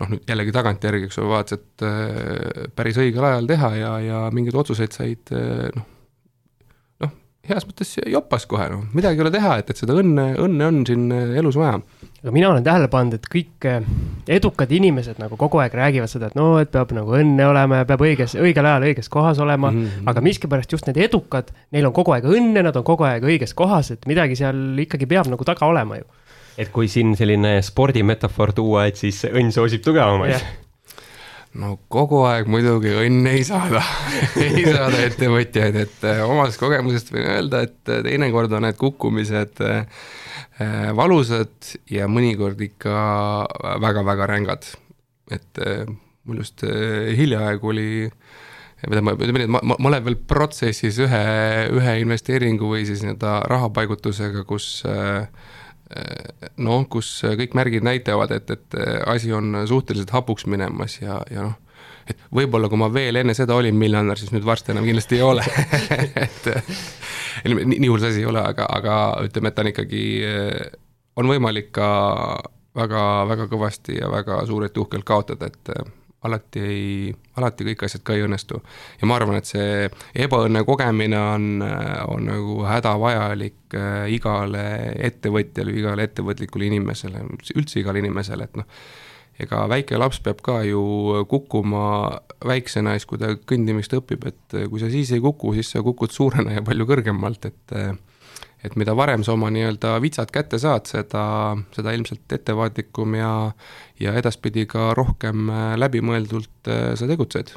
noh, 0.00 0.10
nüüd 0.14 0.28
jällegi 0.28 0.56
tagantjärgi, 0.56 1.08
eks 1.08 1.20
ole, 1.20 1.32
vaatasid, 1.34 1.64
et 1.84 2.74
päris 2.76 3.00
õigel 3.00 3.26
ajal 3.30 3.48
teha 3.50 3.72
ja, 3.78 3.94
ja 4.04 4.20
mingeid 4.34 4.56
otsuseid 4.62 4.96
said 4.96 5.32
noh, 5.76 5.88
noh, 7.04 7.16
heas 7.50 7.68
mõttes 7.68 7.96
jopas 8.06 8.48
kohe, 8.50 8.70
noh, 8.72 8.86
midagi 8.96 9.20
ei 9.20 9.26
ole 9.26 9.34
teha, 9.34 9.58
et, 9.60 9.72
et 9.72 9.84
seda 9.84 9.98
õnne, 10.00 10.32
õnne 10.40 10.70
on 10.70 10.82
siin 10.88 11.10
elus 11.12 11.60
vaja 11.60 11.78
aga 12.20 12.32
mina 12.32 12.50
olen 12.50 12.64
tähele 12.64 12.88
pannud, 12.92 13.16
et 13.16 13.26
kõik 13.32 13.66
edukad 14.30 14.72
inimesed 14.76 15.20
nagu 15.22 15.38
kogu 15.40 15.60
aeg 15.62 15.74
räägivad 15.76 16.10
seda, 16.12 16.28
et 16.28 16.36
no, 16.36 16.52
et 16.60 16.70
peab 16.72 16.92
nagu 16.96 17.14
õnne 17.16 17.46
olema 17.48 17.80
ja 17.80 17.88
peab 17.88 18.04
õiges, 18.04 18.36
õigel 18.36 18.68
ajal 18.68 18.84
õiges 18.90 19.08
kohas 19.12 19.40
olema 19.40 19.70
mm. 19.70 19.84
-hmm. 19.86 20.10
aga 20.12 20.24
miskipärast 20.24 20.72
just 20.72 20.88
need 20.88 21.00
edukad, 21.00 21.52
neil 21.72 21.88
on 21.88 21.96
kogu 21.96 22.12
aeg 22.12 22.28
õnne, 22.28 22.64
nad 22.66 22.76
on 22.76 22.84
kogu 22.84 23.08
aeg 23.08 23.24
õiges 23.24 23.56
kohas, 23.56 23.90
et 23.96 24.04
midagi 24.10 24.36
seal 24.36 24.78
ikkagi 24.84 25.08
peab 25.08 25.32
nagu 25.32 25.44
taga 25.44 25.66
olema 25.66 25.96
ju. 25.96 26.04
Et 26.60 26.72
kui 26.74 26.88
siin 26.92 27.14
selline 27.18 27.58
spordimetafoor 27.64 28.54
tuua, 28.56 28.86
et 28.90 29.00
siis 29.00 29.22
õnn 29.30 29.54
soosib 29.54 29.86
tugevamaid 29.86 30.36
yeah 30.36 30.56
no 31.50 31.72
kogu 31.90 32.20
aeg 32.28 32.46
muidugi 32.46 32.92
õnn 32.94 33.26
ei 33.26 33.40
saada. 33.42 33.80
Ei 34.38 34.62
saada 34.62 35.00
ettevõtjaid, 35.02 35.78
et 35.80 36.04
eh, 36.06 36.20
omast 36.22 36.60
kogemusest 36.62 37.10
võin 37.10 37.26
öelda, 37.26 37.64
et 37.66 37.90
eh, 37.90 38.04
teinekord 38.06 38.54
on 38.54 38.62
need 38.68 38.78
kukkumised 38.78 39.58
äh, 39.66 39.80
Äh, 40.60 40.90
valusad 40.92 41.72
ja 41.88 42.04
mõnikord 42.10 42.60
ikka 42.60 42.92
väga-väga 43.80 44.26
rängad. 44.28 44.66
et 45.30 45.58
äh, 45.62 45.86
mul 46.26 46.42
just 46.42 46.64
äh, 46.66 47.14
hiljaaegu 47.16 47.68
oli 47.70 48.10
mida 48.90 49.00
ma, 49.00 49.12
ütleme 49.14 49.38
nii, 49.38 49.46
et 49.46 49.52
ma, 49.54 49.60
ma, 49.62 49.76
ma 49.78 49.88
olen 49.88 50.04
veel 50.04 50.16
protsessis 50.18 50.98
ühe, 51.00 51.20
ühe 51.70 51.94
investeeringu 52.02 52.66
või 52.72 52.82
siis 52.88 53.04
nii-öelda 53.04 53.36
rahapaigutusega, 53.48 54.42
kus 54.48 54.82
noh, 56.62 56.84
kus 56.90 57.08
kõik 57.40 57.56
märgid 57.58 57.86
näitavad, 57.86 58.30
et, 58.36 58.50
et 58.54 58.78
asi 59.10 59.32
on 59.34 59.62
suhteliselt 59.66 60.12
hapuks 60.14 60.46
minemas 60.46 61.00
ja, 61.00 61.20
ja 61.30 61.48
noh, 61.48 61.56
et 62.10 62.20
võib-olla 62.34 62.70
kui 62.70 62.80
ma 62.80 62.90
veel 62.92 63.20
enne 63.20 63.34
seda 63.36 63.56
olin 63.58 63.76
miljonär, 63.78 64.18
siis 64.18 64.32
nüüd 64.34 64.46
varsti 64.46 64.74
enam 64.74 64.86
kindlasti 64.86 65.18
ei 65.18 65.26
ole. 65.26 65.46
Et 67.40 67.54
nii, 67.54 67.78
nii 67.78 67.88
hull 67.88 68.02
see 68.02 68.10
asi 68.10 68.24
ei 68.24 68.28
ole, 68.28 68.42
aga, 68.42 68.66
aga 68.74 68.94
ütleme, 69.24 69.48
et 69.48 69.54
ta 69.56 69.62
on 69.62 69.68
ikkagi, 69.70 70.02
on 71.20 71.28
võimalik 71.30 71.70
ka 71.72 71.90
väga, 72.76 73.04
väga 73.30 73.46
kõvasti 73.50 73.96
ja 74.00 74.10
väga 74.12 74.42
suurelt 74.48 74.76
uhkelt 74.82 75.06
kaotada, 75.06 75.48
et 75.48 75.72
alati 76.26 76.60
ei, 76.60 77.12
alati 77.40 77.64
kõik 77.70 77.84
asjad 77.86 78.02
ka 78.04 78.16
ei 78.16 78.24
õnnestu. 78.26 78.60
ja 79.00 79.08
ma 79.08 79.16
arvan, 79.16 79.38
et 79.40 79.48
see 79.48 79.88
ebaõnne 80.24 80.64
kogemine 80.68 81.20
on, 81.20 81.46
on 82.08 82.26
nagu 82.28 82.58
hädavajalik 82.68 83.76
äh, 83.78 84.08
igale 84.12 84.64
ettevõtjale, 85.10 85.76
igale 85.76 86.08
ettevõtlikule 86.08 86.68
inimesele, 86.68 87.24
üldse 87.56 87.80
igale 87.80 88.02
inimesele, 88.04 88.48
et 88.50 88.60
noh, 88.60 88.68
ega 89.40 89.64
väike 89.72 89.96
laps 89.96 90.20
peab 90.20 90.42
ka 90.44 90.60
ju 90.68 91.24
kukkuma 91.30 91.84
väiksena 92.44 92.98
siis, 92.98 93.08
kui 93.08 93.20
ta 93.20 93.32
kõndimist 93.34 93.94
õpib, 93.96 94.28
et 94.28 94.60
kui 94.68 94.82
sa 94.82 94.92
siis 94.92 95.14
ei 95.16 95.24
kuku, 95.24 95.54
siis 95.56 95.72
sa 95.72 95.84
kukud 95.84 96.12
suurena 96.12 96.58
ja 96.58 96.64
palju 96.66 96.88
kõrgemalt, 96.90 97.48
et 97.48 97.76
et 98.64 98.76
mida 98.76 98.94
varem 98.96 99.24
sa 99.24 99.32
oma 99.36 99.50
nii-öelda 99.54 99.96
vitsad 100.02 100.32
kätte 100.34 100.60
saad, 100.60 100.90
seda, 100.90 101.24
seda 101.76 101.96
ilmselt 101.96 102.38
ettevaatlikum 102.38 103.18
ja 103.18 103.32
ja 104.00 104.14
edaspidi 104.16 104.66
ka 104.68 104.94
rohkem 104.96 105.50
läbimõeldult 105.80 106.70
sa 106.96 107.08
tegutsed. 107.08 107.52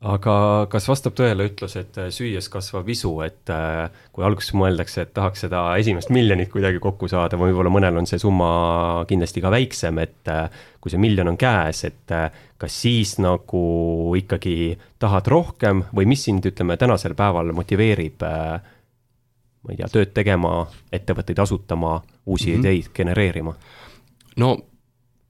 Aga 0.00 0.64
kas 0.72 0.86
vastab 0.88 1.12
tõele 1.12 1.44
ütlus, 1.50 1.74
et 1.76 1.98
äh, 2.00 2.06
süües 2.08 2.46
kasvab 2.48 2.86
isu, 2.88 3.10
et 3.20 3.50
äh, 3.52 3.90
kui 4.16 4.24
alguses 4.24 4.54
mõeldakse, 4.56 5.02
et 5.04 5.10
tahaks 5.12 5.44
seda 5.44 5.60
esimest 5.76 6.08
miljonit 6.08 6.48
kuidagi 6.48 6.80
kokku 6.80 7.04
saada, 7.12 7.36
võib-olla 7.36 7.68
mõnel 7.68 8.00
on 8.00 8.08
see 8.08 8.16
summa 8.22 9.04
kindlasti 9.10 9.42
ka 9.44 9.52
väiksem, 9.52 10.00
et 10.00 10.30
äh, 10.32 10.46
kui 10.80 10.88
see 10.88 11.02
miljon 11.02 11.28
on 11.28 11.36
käes, 11.36 11.84
et 11.84 12.14
kas 12.56 12.78
siis 12.80 13.18
nagu 13.20 13.60
ikkagi 14.16 14.78
tahad 14.96 15.28
rohkem 15.28 15.84
või 15.92 16.08
mis 16.08 16.24
sind, 16.24 16.48
ütleme, 16.48 16.80
tänasel 16.80 17.12
päeval 17.18 17.52
motiveerib 17.52 18.24
ma 19.60 19.74
ei 19.74 19.76
tea, 19.76 19.88
tööd 19.92 20.12
tegema, 20.16 20.66
ettevõtteid 20.92 21.38
asutama, 21.42 22.00
uusi 22.26 22.50
mm 22.50 22.54
-hmm. 22.54 22.60
ideid 22.60 22.92
genereerima? 22.96 23.54
no 24.36 24.56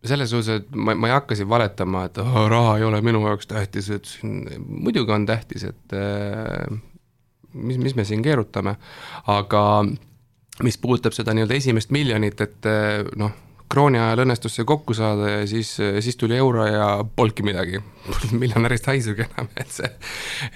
selles 0.05 0.31
suhtes, 0.31 0.63
et 0.63 0.77
ma, 0.77 0.95
ma 0.95 1.11
ei 1.11 1.13
hakka 1.13 1.37
siin 1.37 1.49
valetama, 1.49 2.05
et 2.09 2.19
oh, 2.19 2.47
raha 2.49 2.77
ei 2.79 2.85
ole 2.85 3.01
minu 3.05 3.21
jaoks 3.27 3.47
tähtis, 3.47 3.91
et 3.91 4.05
siin 4.05 4.47
muidugi 4.67 5.13
on 5.13 5.27
tähtis, 5.27 5.65
et 5.65 5.97
äh, 5.97 6.81
mis, 7.53 7.79
mis 7.79 7.97
me 7.97 8.05
siin 8.05 8.23
keerutame, 8.23 8.77
aga 9.27 9.63
mis 10.63 10.79
puudutab 10.79 11.17
seda 11.17 11.35
nii-öelda 11.35 11.55
esimest 11.55 11.93
miljonit, 11.93 12.41
et 12.41 12.69
äh, 12.69 13.05
noh, 13.17 13.37
krooni 13.71 14.01
ajal 14.01 14.25
õnnestus 14.25 14.57
see 14.59 14.67
kokku 14.69 14.95
saada 14.99 15.29
ja 15.31 15.43
siis, 15.49 15.73
siis 15.79 16.19
tuli 16.19 16.37
euro 16.39 16.67
ja 16.67 16.89
polnudki 17.17 17.47
midagi. 17.47 17.83
miljonärist 18.43 18.89
haisugi 18.91 19.27
enam, 19.27 19.51
et 19.61 19.75
see, 19.75 19.91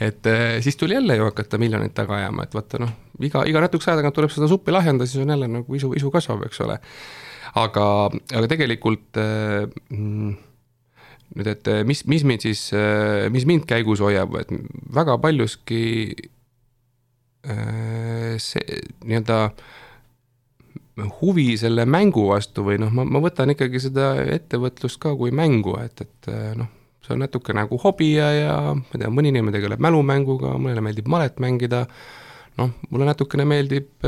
et 0.02 0.30
äh, 0.30 0.56
siis 0.64 0.78
tuli 0.80 0.96
jälle 0.96 1.18
ju 1.18 1.28
hakata 1.28 1.60
miljonit 1.60 1.94
taga 1.94 2.16
ajama, 2.18 2.48
et 2.48 2.56
vaata 2.56 2.80
noh, 2.82 2.94
iga, 3.22 3.44
iga 3.46 3.62
natukese 3.62 3.92
aja 3.92 4.00
tagant 4.00 4.16
tuleb 4.16 4.32
seda 4.32 4.48
suppi 4.50 4.74
lahjendada, 4.74 5.06
siis 5.06 5.22
on 5.22 5.34
jälle 5.36 5.50
nagu 5.60 5.78
isu, 5.78 5.92
isu 6.00 6.10
kasvab, 6.14 6.42
eks 6.48 6.64
ole 6.64 6.80
aga, 7.58 7.86
aga 8.34 8.50
tegelikult 8.50 9.20
äh, 9.20 9.66
mm, 9.94 10.34
nüüd, 11.38 11.50
et 11.50 11.70
äh, 11.70 11.82
mis, 11.86 12.04
mis 12.10 12.26
mind 12.26 12.46
siis, 12.46 12.66
äh, 12.76 13.30
mis 13.34 13.46
mind 13.48 13.66
käigus 13.70 14.02
hoiab, 14.04 14.34
et 14.42 14.54
väga 14.94 15.18
paljuski 15.22 15.84
see 17.44 18.76
nii-öelda 19.04 19.36
huvi 21.20 21.54
selle 21.58 21.86
mängu 21.90 22.28
vastu 22.28 22.64
või 22.66 22.78
noh, 22.82 22.92
ma, 22.94 23.06
ma 23.06 23.22
võtan 23.24 23.50
ikkagi 23.54 23.80
seda 23.82 24.12
ettevõtlust 24.36 25.00
ka 25.02 25.14
kui 25.18 25.34
mängu, 25.34 25.74
et, 25.82 26.04
et 26.04 26.30
noh, 26.58 26.70
see 27.04 27.16
on 27.16 27.24
natuke 27.24 27.56
nagu 27.56 27.78
hobi 27.82 28.14
ja, 28.14 28.30
ja 28.34 28.56
ma 28.76 28.94
ei 28.94 29.02
tea, 29.02 29.10
mõni 29.12 29.32
inimene 29.34 29.56
tegeleb 29.56 29.82
mälumänguga, 29.82 30.54
mõnele 30.60 30.84
meeldib 30.84 31.10
malet 31.10 31.42
mängida, 31.42 31.84
noh, 32.60 32.70
mulle 32.90 33.10
natukene 33.10 33.46
meeldib 33.48 34.06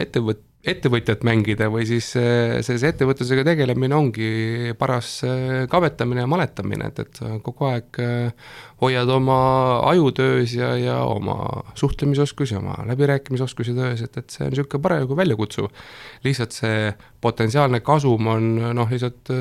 ettevõt-, 0.00 0.45
ettevõtjat 0.66 1.22
mängida 1.26 1.68
või 1.70 1.86
siis 1.88 2.08
äh, 2.18 2.58
sellise 2.66 2.90
ettevõtlusega 2.90 3.44
tegelemine 3.46 3.94
ongi 3.96 4.30
paras 4.78 5.20
äh, 5.26 5.64
kabetamine 5.70 6.24
ja 6.24 6.30
maletamine, 6.30 6.90
et, 6.90 7.00
et 7.04 7.20
kogu 7.46 7.68
aeg 7.70 8.00
äh, 8.02 8.50
hoiad 8.82 9.10
oma 9.14 9.38
aju 9.92 10.10
töös 10.16 10.56
ja, 10.58 10.72
ja 10.80 10.98
oma 11.06 11.64
suhtlemisoskusi, 11.78 12.58
oma 12.58 12.76
läbirääkimisoskusi 12.90 13.76
töös, 13.78 14.02
et, 14.04 14.18
et 14.18 14.34
see 14.34 14.46
on 14.46 14.54
niisugune 14.54 14.82
parasjagu 14.88 15.18
väljakutsuv. 15.22 15.70
lihtsalt 16.26 16.58
see 16.58 16.92
potentsiaalne 17.22 17.80
kasum 17.86 18.30
on 18.34 18.52
noh, 18.76 18.90
lihtsalt 18.90 19.32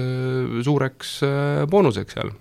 suureks 0.66 1.20
boonuseks 1.72 2.20
seal 2.20 2.36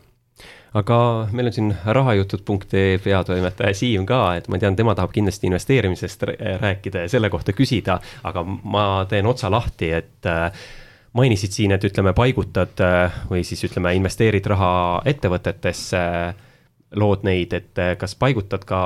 aga 0.74 0.98
meil 1.32 1.48
on 1.50 1.54
siin 1.54 1.74
rahajutud.ee 1.86 2.98
peatoimetaja 3.02 3.74
Siim 3.78 4.06
ka, 4.06 4.20
et 4.38 4.48
ma 4.50 4.58
tean, 4.58 4.76
tema 4.76 4.94
tahab 4.98 5.12
kindlasti 5.14 5.46
investeerimisest 5.50 6.26
rääkida 6.62 7.04
ja 7.04 7.12
selle 7.12 7.30
kohta 7.30 7.54
küsida, 7.54 8.00
aga 8.26 8.42
ma 8.46 8.86
teen 9.10 9.26
otsa 9.30 9.50
lahti, 9.54 9.92
et 9.94 10.30
äh, 10.30 10.50
mainisid 11.14 11.54
siin, 11.54 11.76
et 11.76 11.86
ütleme, 11.86 12.14
paigutad 12.16 12.82
äh, 12.82 13.22
või 13.30 13.44
siis 13.46 13.62
ütleme, 13.68 13.94
investeerid 13.94 14.46
raha 14.50 14.74
ettevõtetesse, 15.06 16.04
lood 16.98 17.26
neid, 17.26 17.54
et 17.54 17.82
äh, 17.82 17.94
kas 18.00 18.18
paigutad 18.18 18.66
ka 18.66 18.82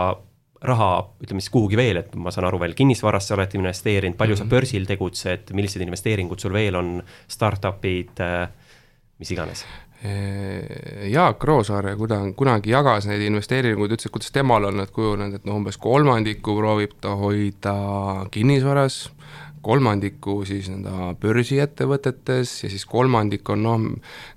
raha, 0.69 0.93
ütleme 1.25 1.41
siis 1.41 1.55
kuhugi 1.55 1.79
veel, 1.79 2.03
et 2.03 2.15
ma 2.21 2.35
saan 2.35 2.51
aru 2.51 2.61
veel 2.61 2.77
kinnisvarasse 2.77 3.33
oled 3.37 3.61
investeerinud, 3.63 4.19
palju 4.19 4.35
mm 4.35 4.37
-hmm. 4.37 4.45
sa 4.45 4.45
mhm. 4.45 4.55
börsil 4.57 4.87
tegutsed, 4.87 5.53
millised 5.57 5.81
investeeringud 5.81 6.41
sul 6.41 6.53
veel 6.53 6.77
on, 6.77 6.99
startup'id, 7.29 8.27
mis 9.19 9.31
iganes? 9.31 9.65
Jaak 9.99 11.43
Roosaare 11.43 11.97
kuda-, 11.99 12.21
kunagi 12.39 12.71
jagas 12.71 13.09
neid 13.11 13.25
investeeringuid, 13.27 13.97
ütles, 13.97 14.07
et 14.07 14.15
kuidas 14.15 14.31
temal 14.35 14.69
on 14.69 14.77
need 14.79 14.93
kujunenud, 14.95 15.41
et 15.41 15.47
noh, 15.49 15.57
umbes 15.59 15.79
kolmandiku 15.83 16.55
proovib 16.61 16.93
ta 17.03 17.17
hoida 17.19 17.75
kinnisvaras, 18.31 19.09
kolmandiku 19.67 20.37
siis 20.47 20.69
nõnda 20.71 21.13
börsiettevõtetes 21.19 22.53
ja 22.63 22.71
siis 22.71 22.87
kolmandik 22.87 23.51
on 23.51 23.65
noh, 23.67 23.89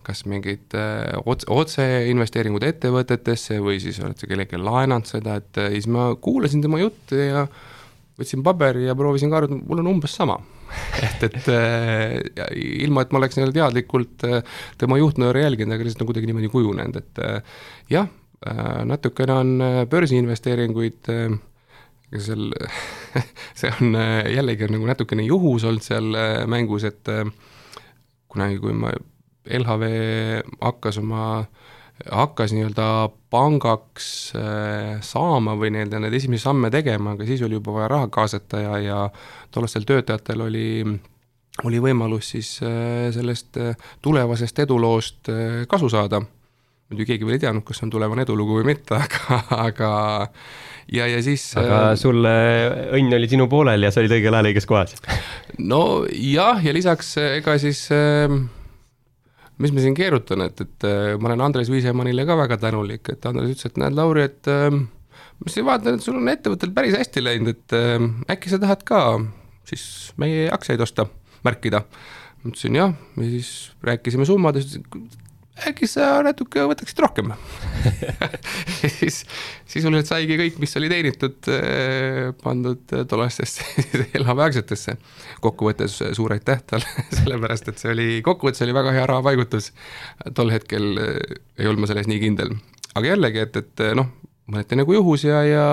kas 0.05 0.25
mingid 0.25 0.73
otse, 0.73 1.45
otseinvesteeringud 1.53 2.65
ettevõtetesse 2.65 3.59
või 3.61 3.77
siis 3.83 4.01
oled 4.01 4.17
sa 4.17 4.29
kellelegi 4.29 4.57
laenanud 4.57 5.05
seda, 5.09 5.37
et 5.37 5.61
siis 5.75 5.85
ma 5.85 6.09
kuulasin 6.17 6.65
tema 6.65 6.81
juttu 6.81 7.21
ja 7.21 7.45
võtsin 8.17 8.41
paberi 8.45 8.87
ja 8.89 8.97
proovisin 8.97 9.29
ka 9.29 9.43
arvutada, 9.43 9.61
mul 9.69 9.85
on 9.85 9.93
umbes 9.93 10.17
sama 10.17 10.39
et, 11.05 11.23
et 11.27 11.51
äh, 11.51 12.17
ilma, 12.85 13.05
et 13.05 13.13
ma 13.13 13.21
oleks 13.21 13.37
nii-öelda 13.37 13.57
teadlikult 13.59 14.25
äh, 14.27 14.41
tema 14.81 14.99
juhtnööre 15.01 15.45
jälginud, 15.45 15.75
aga 15.75 15.87
lihtsalt 15.87 16.05
on 16.05 16.11
kuidagi 16.11 16.31
niimoodi 16.31 16.51
kujunenud, 16.53 16.99
et 17.01 17.23
äh, 17.23 17.55
jah 17.91 18.09
äh,, 18.47 18.81
natukene 18.89 19.37
on 19.37 19.55
äh, 19.65 19.79
börsiinvesteeringuid 19.91 21.11
äh, 21.13 21.39
seal 22.17 22.51
see 23.59 23.71
on 23.71 23.95
äh, 23.95 24.27
jällegi 24.35 24.67
on 24.67 24.75
nagu 24.77 24.89
natukene 24.89 25.25
juhus 25.27 25.67
olnud 25.67 25.85
seal 25.85 26.13
äh, 26.17 26.43
mängus, 26.51 26.87
et 26.87 27.11
äh, 27.11 27.25
kunagi, 28.31 28.61
kui 28.63 28.75
ma, 28.75 28.93
LHV 29.41 29.87
hakkas 30.61 31.01
oma 31.01 31.23
äh, 31.41 31.60
hakkas 32.09 32.53
nii-öelda 32.55 32.87
pangaks 33.31 34.33
äh, 34.35 34.97
saama 35.05 35.55
või 35.59 35.71
nii-öelda 35.75 36.01
neid 36.01 36.17
esimesi 36.17 36.45
samme 36.45 36.71
tegema, 36.73 37.15
aga 37.15 37.27
siis 37.27 37.43
oli 37.45 37.59
juba 37.59 37.75
vaja 37.77 37.87
raha 37.91 38.09
kaasata 38.13 38.61
ja, 38.63 38.75
ja 38.81 38.99
tollastel 39.51 39.85
töötajatel 39.87 40.45
oli, 40.47 40.67
oli 41.67 41.81
võimalus 41.83 42.33
siis 42.35 42.53
äh, 42.65 43.09
sellest 43.15 43.59
äh, 43.61 43.75
tulevasest 44.01 44.63
eduloost 44.65 45.31
kasu 45.69 45.89
saada. 45.89 46.21
muidu 46.91 47.05
keegi 47.07 47.25
veel 47.25 47.37
ei 47.37 47.45
teadnud, 47.45 47.63
kas 47.63 47.79
see 47.79 47.87
on 47.87 47.93
tulevane 47.93 48.25
edulugu 48.27 48.59
või 48.59 48.71
mitte, 48.73 48.97
aga, 49.05 49.41
aga 49.67 49.91
ja, 50.91 51.07
ja 51.07 51.21
siis 51.23 51.51
aga 51.59 51.95
sul 51.99 52.25
õnn 52.25 53.19
oli 53.19 53.29
sinu 53.31 53.47
poolel 53.51 53.83
ja 53.83 53.91
sa 53.91 54.01
olid 54.01 54.17
õigel 54.17 54.35
ajal 54.35 54.51
õiges 54.51 54.67
kohas? 54.67 54.97
no 55.71 56.03
jah, 56.09 56.59
ja 56.63 56.73
lisaks 56.75 57.15
ega 57.21 57.55
siis 57.61 57.85
äh, 57.95 58.41
mis 59.61 59.73
ma 59.75 59.83
siin 59.83 59.97
keerutan, 59.97 60.45
et, 60.47 60.63
et 60.63 60.87
äh, 60.87 61.13
ma 61.21 61.29
olen 61.29 61.45
Andres 61.47 61.69
Viisemannile 61.71 62.25
ka 62.27 62.37
väga 62.39 62.57
tänulik, 62.61 63.13
et 63.13 63.25
Andres 63.29 63.53
ütles, 63.53 63.69
et 63.69 63.79
näed, 63.81 63.95
Lauri, 63.97 64.25
et 64.29 64.49
äh, 64.51 64.69
ma 64.73 65.53
siin 65.53 65.67
vaatan, 65.67 65.97
et 65.97 66.05
sul 66.05 66.19
on 66.19 66.31
ettevõttel 66.31 66.73
päris 66.75 66.97
hästi 66.97 67.23
läinud, 67.23 67.53
et 67.53 67.77
äh, 67.77 68.07
äkki 68.33 68.51
sa 68.51 68.61
tahad 68.61 68.85
ka 68.87 69.01
siis 69.69 69.85
meie 70.21 70.49
aktsiaid 70.53 70.81
osta, 70.83 71.07
märkida. 71.45 71.83
ma 72.41 72.49
ütlesin 72.53 72.77
jah, 72.79 72.95
ja 73.17 73.29
siis 73.29 73.51
rääkisime 73.85 74.25
summadest, 74.25 74.79
äkki 75.67 75.87
sa 75.89 76.21
natuke 76.25 76.63
võtaksid 76.69 77.01
rohkem 77.03 77.33
siis 78.97 79.21
sisuliselt 79.69 80.09
saigi 80.09 80.37
kõik, 80.39 80.57
mis 80.61 80.73
oli 80.79 80.89
teenitud, 80.91 81.37
eh, 81.51 82.31
pandud 82.43 82.95
tollastesse 83.09 83.65
elaväärsetesse. 84.19 84.97
kokkuvõttes 85.43 85.97
suur 86.17 86.35
aitäh 86.35 86.63
talle, 86.67 87.05
sellepärast 87.19 87.71
et 87.71 87.83
see 87.83 87.93
oli, 87.93 88.09
kokkuvõttes 88.25 88.65
oli 88.65 88.75
väga 88.77 88.95
hea 88.95 89.05
rahapaigutus. 89.11 89.71
tol 90.33 90.53
hetkel 90.53 90.91
eh, 90.97 91.37
ei 91.59 91.69
olnud 91.69 91.85
ma 91.85 91.91
selles 91.91 92.09
nii 92.09 92.23
kindel, 92.23 92.55
aga 92.95 93.13
jällegi, 93.13 93.45
et, 93.45 93.61
et 93.63 93.85
noh, 93.97 94.11
mõneti 94.51 94.79
nagu 94.79 94.97
juhus 94.97 95.25
ja, 95.27 95.43
ja 95.47 95.65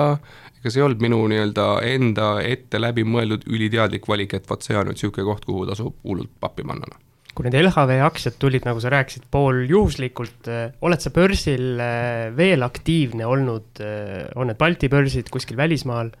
ega 0.59 0.71
see 0.71 0.81
ei 0.81 0.87
olnud 0.87 1.03
minu 1.03 1.21
nii-öelda 1.31 1.67
enda 1.87 2.31
ette 2.43 2.81
läbi 2.81 3.07
mõeldud 3.07 3.47
üliteadlik 3.47 4.07
valik, 4.11 4.35
et 4.35 4.49
vot 4.49 4.65
see 4.65 4.77
on 4.77 4.89
nüüd 4.89 4.99
niisugune 4.99 5.29
koht, 5.31 5.47
kuhu 5.47 5.69
tasub 5.69 5.95
hullult 6.03 6.35
pappi 6.43 6.67
panna 6.67 6.89
noh 6.89 7.08
kui 7.39 7.47
need 7.47 7.55
LHV 7.55 8.01
aktsiad 8.03 8.35
tulid, 8.35 8.65
nagu 8.67 8.81
sa 8.83 8.89
rääkisid, 8.91 9.29
pooljuhuslikult, 9.31 10.49
äh, 10.51 10.73
oled 10.83 10.99
sa 10.99 11.11
börsil 11.15 11.79
äh, 11.79 12.25
veel 12.35 12.65
aktiivne 12.67 13.29
olnud, 13.31 13.79
äh, 13.79 14.25
on 14.35 14.51
need 14.51 14.59
Balti 14.59 14.89
börsid 14.91 15.31
kuskil 15.31 15.55
välismaal? 15.59 16.11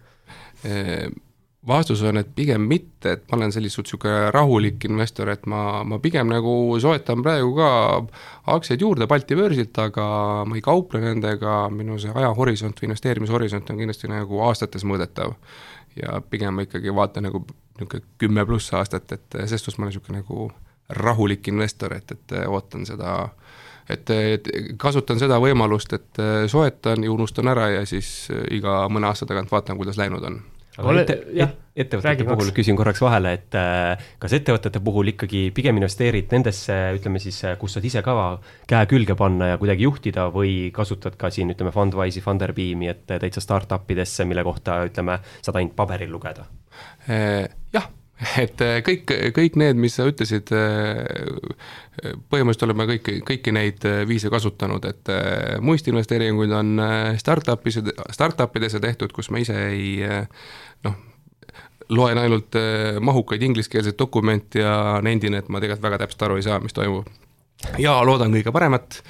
vastus 1.67 2.01
on, 2.03 2.19
et 2.19 2.27
pigem 2.35 2.65
mitte, 2.67 3.13
et 3.13 3.21
ma 3.29 3.37
olen 3.37 3.53
sellised 3.55 3.85
niisugune 3.85 4.29
rahulik 4.35 4.83
investor, 4.89 5.31
et 5.31 5.45
ma, 5.47 5.85
ma 5.87 5.99
pigem 6.03 6.27
nagu 6.31 6.51
soetan 6.83 7.23
praegu 7.23 7.53
ka 7.55 7.69
aktsiaid 8.55 8.83
juurde 8.83 9.07
Balti 9.07 9.37
börsilt, 9.39 9.79
aga 9.79 10.05
ma 10.47 10.59
ei 10.59 10.63
kauple 10.63 10.99
nendega, 11.03 11.61
minu 11.71 11.99
see 11.99 12.11
ajahorisont 12.11 12.79
või 12.79 12.89
investeerimishorisont 12.89 13.71
on 13.71 13.79
kindlasti 13.79 14.11
nagu 14.11 14.43
aastates 14.47 14.87
mõõdetav. 14.87 15.35
ja 15.99 16.19
pigem 16.21 16.55
ma 16.55 16.67
ikkagi 16.67 16.95
vaatan 16.95 17.27
nagu 17.27 17.43
niisugune 17.79 18.03
kümme 18.19 18.45
pluss 18.47 18.75
aastat, 18.75 19.11
et 19.15 19.39
selles 19.39 19.63
suhtes 19.63 19.79
ma 19.79 19.87
olen 19.87 19.95
niisugune 19.95 20.23
nagu 20.23 20.51
rahulik 20.89 21.47
investor, 21.47 21.93
et, 21.97 22.11
et 22.11 22.37
ootan 22.47 22.85
seda, 22.85 23.15
et, 23.89 24.09
et 24.09 24.47
kasutan 24.77 25.19
seda 25.21 25.39
võimalust, 25.41 25.93
et 25.93 26.23
soetan 26.49 27.03
ja 27.03 27.11
unustan 27.11 27.51
ära 27.51 27.69
ja 27.77 27.83
siis 27.89 28.29
iga 28.51 28.81
mõne 28.89 29.11
aasta 29.11 29.29
tagant 29.29 29.51
vaatan, 29.51 29.77
kuidas 29.77 29.99
läinud 30.01 30.25
on 30.25 30.41
aga 30.79 30.93
ette, 31.01 31.15
et, 31.33 31.57
ettevõtete 31.83 32.25
puhul 32.27 32.51
küsin 32.55 32.77
korraks 32.79 33.01
vahele, 33.03 33.33
et 33.39 33.57
äh, 33.57 34.09
kas 34.21 34.35
ettevõtete 34.37 34.81
puhul 34.83 35.11
ikkagi 35.13 35.43
pigem 35.55 35.79
investeerid 35.81 36.31
nendesse, 36.35 36.77
ütleme 36.97 37.21
siis, 37.23 37.41
kus 37.61 37.75
saad 37.75 37.87
ise 37.89 38.03
ka 38.05 38.15
käe 38.69 38.89
külge 38.91 39.17
panna 39.19 39.53
ja 39.53 39.59
kuidagi 39.61 39.87
juhtida 39.87 40.29
või 40.33 40.71
kasutad 40.75 41.17
ka 41.19 41.31
siin, 41.33 41.51
ütleme, 41.55 41.73
Fundwise'i, 41.75 42.23
Funderbeami, 42.23 42.91
et 42.93 43.05
täitsa 43.09 43.43
startup 43.43 43.89
idesse, 43.91 44.27
mille 44.29 44.45
kohta, 44.47 44.81
ütleme, 44.89 45.19
saad 45.45 45.61
ainult 45.61 45.77
paberil 45.79 46.11
lugeda? 46.15 46.47
jah 47.73 47.89
et 48.43 48.61
äh, 48.63 48.79
kõik, 48.83 49.11
kõik 49.35 49.57
need, 49.59 49.77
mis 49.79 49.95
sa 49.95 50.07
ütlesid, 50.09 50.51
äh, 50.55 51.05
põhimõtteliselt 52.31 52.65
oleme 52.67 52.87
kõiki, 52.89 53.19
kõiki 53.27 53.53
neid 53.55 53.85
äh, 53.87 54.01
viise 54.09 54.31
kasutanud, 54.31 54.83
et 54.89 55.11
muistinvesteeringuid 55.63 56.51
on 56.55 56.83
startup'is, 57.19 57.79
startup 58.15 58.59
idesse 58.59 58.81
tehtud, 58.83 59.15
kus 59.15 59.31
ma 59.31 59.39
ise 59.43 59.55
ei 59.69 59.95
noh, 60.83 60.99
loen 61.95 62.19
ainult 62.21 62.55
mahukaid 63.01 63.43
ingliskeelseid 63.47 63.97
dokumente 63.99 64.61
ja 64.61 64.99
nendin, 65.03 65.39
et 65.39 65.47
ma 65.49 65.63
tegelikult 65.63 65.87
väga 65.87 66.03
täpselt 66.03 66.27
aru 66.27 66.39
ei 66.39 66.45
saa, 66.45 66.59
mis 66.63 66.75
toimub. 66.75 67.07
Ja 67.81 67.97
loodan 68.05 68.33
kõige 68.33 68.53
paremat 68.55 69.01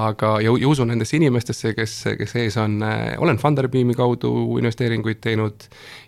aga, 0.00 0.36
ja, 0.44 0.52
ja 0.60 0.68
usun 0.70 0.90
nendesse 0.92 1.18
inimestesse, 1.18 1.74
kes, 1.76 1.96
kes 2.18 2.36
ees 2.40 2.56
on, 2.60 2.78
äh, 2.86 3.16
olen 3.18 3.40
Funderbeami 3.40 3.96
kaudu 3.98 4.32
investeeringuid 4.60 5.20
teinud 5.24 5.66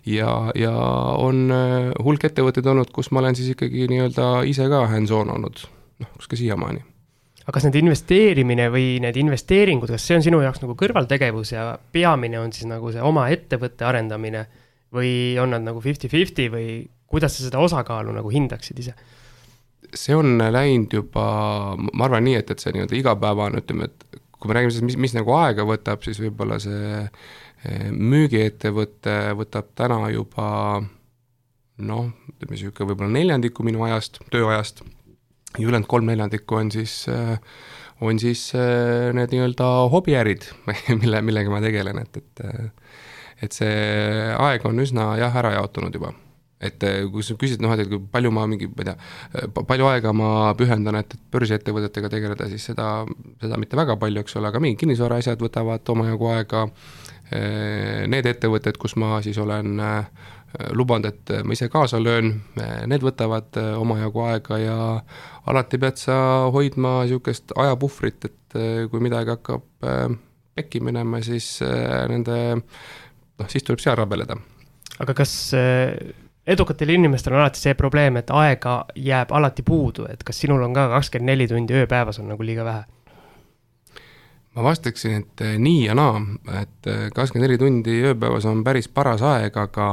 ja, 0.09 0.31
ja 0.57 0.71
on 1.19 1.45
äh, 1.53 1.91
hulk 2.03 2.25
ettevõtteid 2.29 2.69
olnud, 2.71 2.93
kus 2.95 3.11
ma 3.11 3.23
olen 3.23 3.37
siis 3.37 3.53
ikkagi 3.53 3.87
nii-öelda 3.91 4.31
ise 4.49 4.69
ka 4.71 4.85
hands-on 4.91 5.33
olnud, 5.35 5.63
noh, 6.03 6.17
kus 6.17 6.31
ka 6.31 6.39
siiamaani 6.39 6.83
aga 7.43 7.57
kas 7.57 7.65
need 7.67 7.81
investeerimine 7.81 8.69
või 8.71 9.01
need 9.03 9.17
investeeringud, 9.19 9.91
kas 9.91 10.05
see 10.07 10.15
on 10.15 10.23
sinu 10.23 10.39
jaoks 10.45 10.61
nagu 10.63 10.77
kõrvaltegevus 10.79 11.51
ja 11.51 11.73
peamine 11.91 12.39
on 12.39 12.53
siis 12.55 12.69
nagu 12.69 12.91
see 12.93 13.03
oma 13.03 13.27
ettevõtte 13.35 13.83
arendamine 13.83 14.45
või 14.95 15.35
on 15.41 15.51
nad 15.51 15.65
nagu 15.65 15.81
fifty-fifty 15.83 16.47
või 16.53 16.67
kuidas 17.11 17.35
sa 17.35 17.49
seda 17.49 17.59
osakaalu 17.59 18.15
nagu 18.15 18.31
hindaksid 18.31 18.79
ise? 18.79 18.95
See 19.93 20.15
on 20.15 20.37
läinud 20.37 20.93
juba, 20.93 21.25
ma 21.77 22.07
arvan 22.07 22.25
nii, 22.27 22.37
et, 22.39 22.51
et 22.53 22.63
see 22.63 22.73
nii-öelda 22.75 22.97
igapäevane, 22.99 23.63
ütleme, 23.63 23.89
et 23.89 24.19
kui 24.37 24.49
me 24.49 24.57
räägime 24.57 24.73
sellest, 24.73 24.87
mis, 24.89 24.99
mis 25.07 25.15
nagu 25.17 25.35
aega 25.37 25.65
võtab, 25.67 26.03
siis 26.05 26.19
võib-olla 26.23 26.59
see 26.63 27.03
eh, 27.03 27.85
müügiettevõte 27.91 29.17
võtab 29.39 29.71
täna 29.79 30.01
juba 30.13 30.47
noh, 31.83 32.09
ütleme 32.33 32.57
niisugune 32.57 32.91
võib-olla 32.91 33.15
neljandiku 33.15 33.65
minu 33.65 33.85
ajast, 33.87 34.19
tööajast, 34.33 34.83
ja 35.57 35.63
ülejäänud 35.63 35.89
kolm 35.89 36.11
neljandikku 36.11 36.59
on 36.59 36.73
siis, 36.73 36.97
eh, 37.11 37.37
on 38.03 38.19
siis 38.21 38.49
eh, 38.57 39.11
need 39.15 39.35
nii-öelda 39.35 39.71
hobiärid, 39.93 40.49
mille, 41.01 41.23
millega 41.25 41.53
ma 41.53 41.63
tegelen, 41.63 42.03
et, 42.03 42.23
et 42.23 42.45
et 43.43 43.51
see 43.51 43.71
aeg 44.39 44.63
on 44.69 44.77
üsna 44.79 45.17
jah, 45.19 45.33
ära 45.35 45.57
jaotunud 45.57 45.95
juba 45.97 46.13
et 46.63 46.83
eh, 46.87 46.99
kui 47.11 47.23
sa 47.25 47.35
küsid, 47.39 47.61
noh, 47.63 47.73
et 47.75 47.91
palju 48.13 48.31
ma 48.33 48.45
mingi, 48.49 48.69
ma 48.71 48.83
ei 48.83 48.89
tea, 48.89 48.95
eh, 49.39 49.63
palju 49.71 49.89
aega 49.89 50.13
ma 50.15 50.29
pühendan, 50.59 50.97
et, 50.99 51.15
et 51.17 51.25
börsiettevõtetega 51.33 52.11
tegeleda, 52.13 52.47
siis 52.51 52.69
seda, 52.71 52.89
seda 53.41 53.59
mitte 53.61 53.79
väga 53.79 53.97
palju, 54.01 54.23
eks 54.23 54.39
ole, 54.39 54.51
aga 54.51 54.61
mingid 54.63 54.83
kinnisvaraasjad 54.83 55.43
võtavad 55.43 55.93
omajagu 55.95 56.29
aega, 56.33 56.67
eh, 57.31 58.05
need 58.11 58.29
ettevõtted, 58.31 58.79
kus 58.81 58.97
ma 59.01 59.19
siis 59.25 59.39
olen 59.41 59.75
lubanud, 60.77 61.07
et 61.09 61.31
ma 61.41 61.55
ise 61.55 61.65
kaasa 61.73 61.97
löön, 61.97 62.27
need 62.85 63.01
võtavad 63.01 63.57
omajagu 63.81 64.21
aega 64.27 64.59
ja 64.61 64.75
alati 65.49 65.79
pead 65.81 65.97
sa 65.97 66.17
hoidma 66.53 66.99
niisugust 67.07 67.55
ajapuhvrit, 67.57 68.27
et 68.29 68.57
kui 68.91 69.01
midagi 69.01 69.33
hakkab 69.33 69.65
pekki 70.53 70.83
minema, 70.85 71.23
siis 71.25 71.55
nende 71.65 72.37
noh, 72.53 73.49
siis 73.49 73.65
tuleb 73.65 73.81
seal 73.81 73.97
rabeleda. 73.97 74.37
aga 75.01 75.17
kas 75.17 75.33
edukatel 76.47 76.89
inimestel 76.89 77.33
on 77.33 77.39
alati 77.43 77.59
see 77.59 77.73
probleem, 77.79 78.17
et 78.19 78.31
aega 78.31 78.83
jääb 78.95 79.31
alati 79.31 79.63
puudu, 79.63 80.07
et 80.11 80.23
kas 80.23 80.43
sinul 80.43 80.63
on 80.65 80.75
ka 80.75 80.89
kakskümmend 80.97 81.31
neli 81.31 81.47
tundi 81.47 81.77
ööpäevas 81.79 82.19
on 82.19 82.29
nagu 82.33 82.45
liiga 82.45 82.65
vähe? 82.67 82.83
ma 84.53 84.63
vastaksin, 84.63 85.23
et 85.23 85.41
eh, 85.41 85.55
nii 85.57 85.87
ja 85.87 85.95
naa, 85.97 86.19
et 86.61 86.89
eh, 86.89 87.07
kakskümmend 87.15 87.47
neli 87.47 87.57
tundi 87.61 87.97
ööpäevas 88.11 88.45
on 88.49 88.63
päris 88.65 88.87
paras 88.87 89.23
aeg, 89.25 89.55
aga 89.57 89.87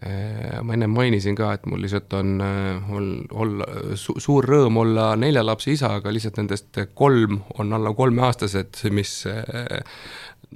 eh, 0.00 0.60
ma 0.64 0.76
ennem 0.76 0.94
mainisin 0.94 1.36
ka, 1.36 1.52
et 1.58 1.66
mul 1.68 1.82
lihtsalt 1.84 2.16
on 2.16 2.40
ol-, 2.40 3.10
olla 3.44 3.68
su,, 4.00 4.16
suur 4.22 4.48
rõõm 4.48 4.80
olla 4.86 5.10
nelja 5.20 5.44
lapse 5.44 5.74
isa, 5.74 5.92
aga 5.98 6.14
lihtsalt 6.14 6.40
nendest 6.40 6.80
kolm 6.94 7.42
on 7.58 7.76
alla 7.76 7.92
kolmeaastased, 7.98 8.86
mis 8.94 9.18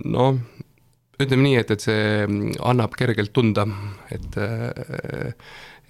noh, 0.04 0.40
ütleme 1.20 1.46
nii, 1.46 1.56
et, 1.62 1.70
et 1.72 1.80
see 1.80 2.26
annab 2.60 2.96
kergelt 2.98 3.32
tunda, 3.36 3.66
et 4.12 4.36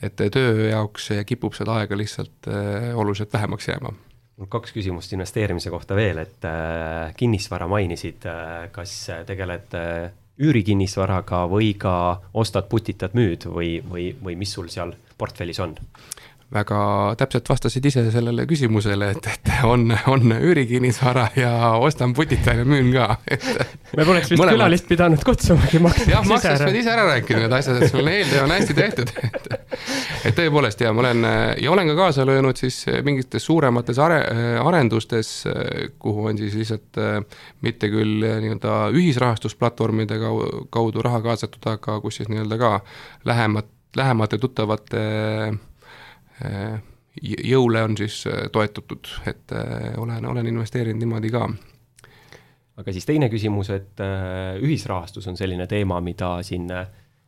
et 0.05 0.21
töö 0.33 0.69
jaoks 0.71 1.09
kipub 1.29 1.55
seda 1.57 1.79
aega 1.81 1.97
lihtsalt 1.97 2.49
äh, 2.51 2.91
oluliselt 2.99 3.33
vähemaks 3.33 3.69
jääma. 3.69 3.95
mul 4.37 4.49
kaks 4.53 4.75
küsimust 4.77 5.13
investeerimise 5.17 5.71
kohta 5.73 5.97
veel, 5.97 6.19
et 6.21 6.45
äh, 6.45 7.15
kinnisvara 7.17 7.69
mainisid, 7.69 8.27
äh, 8.29 8.69
kas 8.73 8.93
tegeled 9.27 9.73
üürikinnisvaraga 10.37 11.47
või 11.49 11.73
ka 11.81 12.21
ostad, 12.35 12.69
putitad, 12.69 13.17
müüd 13.17 13.49
või, 13.49 13.81
või, 13.81 14.11
või 14.23 14.37
mis 14.37 14.53
sul 14.53 14.69
seal 14.69 14.93
portfellis 15.19 15.61
on? 15.65 15.79
Väga 16.55 16.79
täpselt 17.19 17.49
vastasid 17.51 17.87
ise 17.89 18.05
sellele 18.15 18.45
küsimusele, 18.47 19.09
et, 19.17 19.29
et 19.33 19.51
on, 19.67 19.89
on 20.13 20.35
üürikinnisvara 20.37 21.27
ja 21.37 21.53
ostan, 21.83 22.15
putitan 22.15 22.61
ja 22.61 22.67
müün 22.69 22.93
ka 22.95 23.17
me 23.97 24.07
poleks 24.07 24.31
vist 24.31 24.39
mõlemad. 24.39 24.55
külalist 24.55 24.87
pidanud 24.87 25.25
kutsumagi, 25.27 25.81
Max. 25.83 26.05
jah, 26.07 26.23
Max 26.29 26.47
oleks 26.47 26.63
pidanud 26.63 26.81
ise 26.81 26.93
ära 26.95 27.07
rääkima 27.11 27.43
need 27.43 27.57
asjad, 27.59 27.81
et 27.83 27.91
sul 27.91 28.11
eeltöö 28.13 28.45
on 28.45 28.55
hästi 28.55 28.77
tehtud 28.79 29.13
et, 29.27 29.49
et 30.31 30.39
tõepoolest 30.39 30.87
ja 30.87 30.93
ma 30.95 31.05
olen 31.05 31.27
ja 31.65 31.75
olen 31.75 31.91
ka 31.91 31.99
kaasa 31.99 32.27
löönud 32.29 32.63
siis 32.63 32.79
mingites 33.07 33.47
suuremates 33.47 33.99
are, 34.03 34.23
arendustes, 34.63 35.33
kuhu 35.99 36.31
on 36.31 36.39
siis 36.39 36.55
lihtsalt 36.59 37.03
mitte 37.67 37.91
küll 37.91 38.23
nii-öelda 38.23 38.79
ühisrahastusplatvormide 38.95 40.21
kaudu 40.71 41.03
raha 41.03 41.25
kaasatud, 41.27 41.63
aga 41.75 41.99
kus 42.05 42.21
siis 42.21 42.31
nii-öelda 42.31 42.61
ka 42.61 42.73
lähemat, 43.27 43.71
lähemate 43.99 44.39
tuttavate 44.39 45.07
Äh, 45.47 45.59
jõule 47.23 47.83
on 47.83 47.97
siis 47.97 48.27
äh, 48.27 48.47
toetatud, 48.53 49.09
et 49.27 49.53
äh, 49.53 49.95
olen, 50.01 50.27
olen 50.27 50.47
investeerinud 50.47 51.01
niimoodi 51.01 51.31
ka. 51.33 51.49
aga 52.77 52.93
siis 52.93 53.07
teine 53.09 53.29
küsimus, 53.33 53.71
et 53.73 54.01
ühisrahastus 54.61 55.27
on 55.31 55.37
selline 55.37 55.67
teema, 55.67 56.01
mida 56.01 56.43
siin 56.45 56.69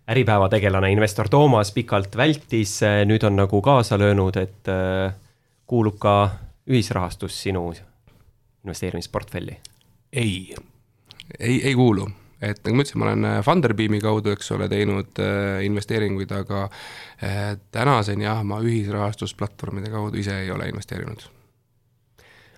Äripäeva 0.09 0.49
tegelane 0.49 0.91
investor 0.93 1.29
Toomas 1.29 1.73
pikalt 1.73 2.17
vältis, 2.17 2.79
nüüd 3.05 3.25
on 3.25 3.37
nagu 3.37 3.61
kaasa 3.65 3.99
löönud, 4.01 4.37
et 4.41 4.69
kuulub 5.69 5.99
ka 6.01 6.15
ühisrahastus 6.69 7.43
sinu 7.43 7.73
investeerimisportfelli? 8.65 9.57
ei, 10.13 10.55
ei, 11.39 11.61
ei 11.65 11.75
kuulu 11.75 12.09
et 12.41 12.61
nagu 12.65 12.79
ma 12.79 12.85
ütlesin, 12.85 13.01
ma 13.01 13.09
olen 13.09 13.25
äh, 13.29 13.39
Funderbeami 13.47 14.01
kaudu, 14.03 14.33
eks 14.35 14.53
ole, 14.55 14.69
teinud 14.71 15.19
äh, 15.23 15.65
investeeringuid, 15.67 16.35
aga 16.37 16.67
äh, 16.69 17.57
tänaseni 17.75 18.29
jah, 18.29 18.45
ma 18.47 18.61
ühisrahastusplatvormide 18.63 19.91
kaudu 19.95 20.21
ise 20.23 20.37
ei 20.45 20.53
ole 20.55 20.69
investeerinud. 20.71 21.27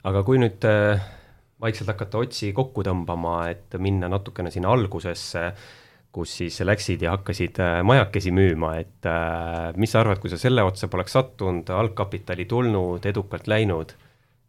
aga 0.04 0.22
kui 0.24 0.40
nüüd 0.40 0.64
äh, 0.68 1.00
vaikselt 1.60 1.92
hakata 1.92 2.24
otsi 2.24 2.52
kokku 2.56 2.84
tõmbama, 2.86 3.42
et 3.52 3.76
minna 3.78 4.08
natukene 4.08 4.52
sinna 4.52 4.72
algusesse, 4.72 5.50
kus 6.12 6.32
siis 6.40 6.58
läksid 6.66 7.04
ja 7.04 7.14
hakkasid 7.14 7.60
äh, 7.62 7.80
majakesi 7.86 8.32
müüma, 8.34 8.74
et 8.82 9.06
äh, 9.06 9.70
mis 9.78 9.92
sa 9.92 10.02
arvad, 10.02 10.18
kui 10.22 10.32
sa 10.32 10.40
selle 10.40 10.64
otsa 10.66 10.88
poleks 10.90 11.14
sattunud, 11.16 11.70
algkapitali 11.70 12.48
tulnud, 12.50 13.06
edukalt 13.06 13.48
läinud, 13.50 13.94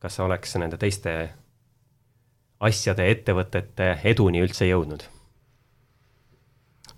kas 0.02 0.18
sa 0.18 0.26
oleks 0.26 0.58
nende 0.58 0.80
teiste 0.82 1.16
asjade, 2.62 3.08
ettevõtete 3.14 3.96
eduni 4.12 4.42
üldse 4.42 4.70
jõudnud? 4.70 5.11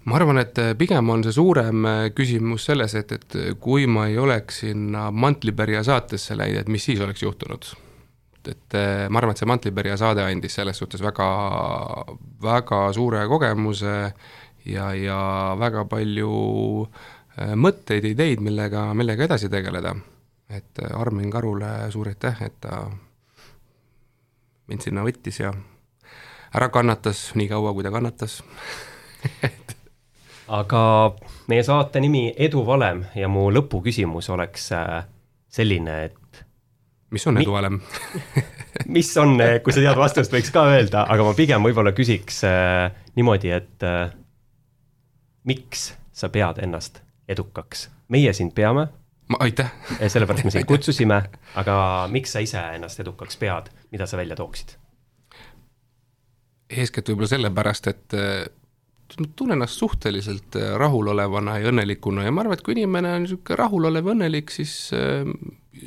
Ma 0.06 0.18
arvan, 0.20 0.40
et 0.42 0.60
äh, 0.60 0.74
pigem 0.78 1.10
on 1.14 1.24
see 1.24 1.36
suurem 1.36 1.88
äh, 1.88 2.02
küsimus 2.16 2.68
selles, 2.68 2.96
et, 3.00 3.12
et 3.16 3.38
kui 3.64 3.88
ma 3.88 4.08
ei 4.10 4.18
oleks 4.20 4.64
sinna 4.66 5.10
Mantlipärja 5.12 5.84
saatesse 5.88 6.38
läinud, 6.38 6.64
et 6.64 6.72
mis 6.72 6.84
siis 6.84 7.02
oleks 7.04 7.24
juhtunud. 7.24 7.72
et 8.44 8.76
äh, 8.76 9.08
ma 9.10 9.22
arvan, 9.22 9.32
et 9.32 9.40
see 9.42 9.50
Mantlipärja 9.50 9.98
saade 10.02 10.26
andis 10.26 10.58
selles 10.60 10.78
suhtes 10.78 11.02
väga, 11.02 11.28
väga 12.44 12.82
suure 12.94 13.26
kogemuse 13.32 13.96
ja, 14.66 14.92
ja 14.94 15.20
väga 15.60 15.86
palju 15.90 16.34
mõtteid, 17.58 18.06
ideid, 18.06 18.44
millega, 18.46 18.92
millega 18.94 19.26
edasi 19.26 19.50
tegeleda. 19.50 19.96
et 20.54 20.80
Armin 20.94 21.32
Karule 21.32 21.90
suur 21.92 22.12
aitäh, 22.12 22.44
et 22.46 22.60
ta 22.62 22.84
mind 24.68 24.84
sinna 24.84 25.02
võttis 25.04 25.40
ja 25.40 25.54
ära 26.54 26.70
kannatas 26.70 27.32
nii 27.40 27.48
kaua, 27.50 27.74
kui 27.74 27.84
ta 27.84 27.92
kannatas 27.92 28.42
aga 30.48 30.84
meie 31.48 31.64
saate 31.64 32.02
nimi 32.04 32.34
Eduvalem 32.38 33.06
ja 33.16 33.28
mu 33.32 33.50
lõpuküsimus 33.54 34.30
oleks 34.34 34.72
äh, 34.76 35.06
selline, 35.54 36.04
et 36.10 36.44
mis 37.14 37.28
on 37.28 37.38
eduvalem 37.38 37.80
mis 38.96 39.18
on, 39.18 39.38
äh, 39.42 39.60
kui 39.64 39.74
sa 39.74 39.84
tead 39.84 40.00
vastust, 40.00 40.34
võiks 40.34 40.52
ka 40.54 40.66
öelda, 40.74 41.06
aga 41.10 41.28
ma 41.28 41.36
pigem 41.38 41.66
võib-olla 41.66 41.94
küsiks 41.96 42.42
äh, 42.50 42.90
niimoodi, 43.18 43.54
et 43.54 43.86
äh, 43.86 44.14
miks 45.50 45.92
sa 46.14 46.32
pead 46.34 46.62
ennast 46.64 47.04
edukaks? 47.30 47.90
meie 48.14 48.34
sind 48.34 48.54
peame. 48.54 48.88
aitäh 49.40 49.72
sellepärast 50.08 50.46
me 50.46 50.56
sind 50.56 50.70
kutsusime, 50.72 51.22
aga 51.56 51.76
miks 52.12 52.34
sa 52.34 52.42
ise 52.44 52.64
ennast 52.78 53.00
edukaks 53.06 53.38
pead, 53.38 53.70
mida 53.92 54.10
sa 54.10 54.18
välja 54.18 54.38
tooksid? 54.40 54.78
eeskätt 56.74 57.10
võib-olla 57.10 57.30
sellepärast, 57.30 57.88
et 57.94 58.18
äh, 58.18 58.46
tunnen 59.12 59.58
ennast 59.58 59.80
suhteliselt 59.80 60.56
äh, 60.56 60.74
rahulolevana 60.80 61.58
ja 61.62 61.72
õnnelikuna 61.72 62.26
ja 62.26 62.34
ma 62.34 62.44
arvan, 62.44 62.58
et 62.58 62.66
kui 62.66 62.76
inimene 62.78 63.12
on 63.18 63.26
niisugune 63.26 63.60
rahulolev, 63.60 64.10
õnnelik, 64.16 64.54
siis 64.54 64.74
äh, 64.98 65.28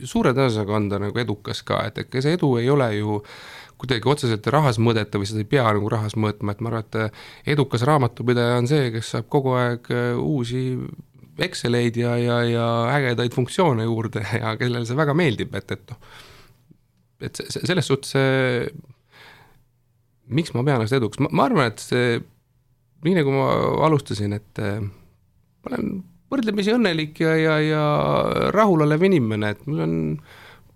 suure 0.05 0.35
tõenäosusega 0.37 0.77
on 0.77 0.91
ta 0.93 1.01
nagu 1.03 1.23
edukas 1.23 1.63
ka, 1.67 1.83
et 1.89 1.99
ega 2.05 2.23
see 2.23 2.37
edu 2.39 2.57
ei 2.61 2.71
ole 2.71 2.91
ju 2.99 3.21
kuidagi 3.81 4.09
otseselt 4.09 4.47
rahas 4.53 4.79
mõõdetav 4.81 5.21
või 5.21 5.29
seda 5.29 5.43
ei 5.43 5.51
pea 5.51 5.67
nagu 5.77 5.91
rahas 5.93 6.17
mõõtma, 6.17 6.55
et 6.55 6.63
ma 6.65 6.73
arvan, 6.73 6.87
et 6.87 7.01
äh, 7.03 7.27
edukas 7.57 7.85
raamatupidaja 7.89 8.61
on 8.63 8.71
see, 8.71 8.89
kes 8.95 9.13
saab 9.17 9.29
kogu 9.33 9.57
aeg 9.59 9.93
uusi 10.21 10.69
Exceleid 11.37 11.99
ja, 12.01 12.15
ja, 12.17 12.37
ja 12.49 12.67
ägedaid 12.95 13.35
funktsioone 13.37 13.85
juurde 13.85 14.23
ja 14.41 14.55
kellele 14.57 14.89
see 14.89 14.97
väga 14.97 15.13
meeldib, 15.19 15.53
et, 15.59 15.75
et 15.75 15.93
noh, 15.93 16.15
et 17.27 17.43
selles 17.53 17.91
suhtes 17.91 18.15
miks 20.27 20.55
ma 20.55 20.65
pean 20.65 20.81
ennast 20.81 20.97
edukas, 20.97 21.21
ma 21.29 21.45
arvan, 21.45 21.69
et 21.71 21.83
see 21.83 22.17
nii 23.05 23.17
nagu 23.19 23.33
ma 23.35 23.47
alustasin, 23.87 24.37
et 24.39 24.63
äh, 24.63 24.81
ma 24.81 25.73
olen 25.73 25.97
võrdlemisi 26.33 26.75
õnnelik 26.75 27.21
ja, 27.23 27.35
ja, 27.39 27.57
ja 27.63 27.85
rahulolev 28.55 29.05
inimene, 29.07 29.55
et 29.55 29.67
mul 29.69 29.83
on 29.85 29.97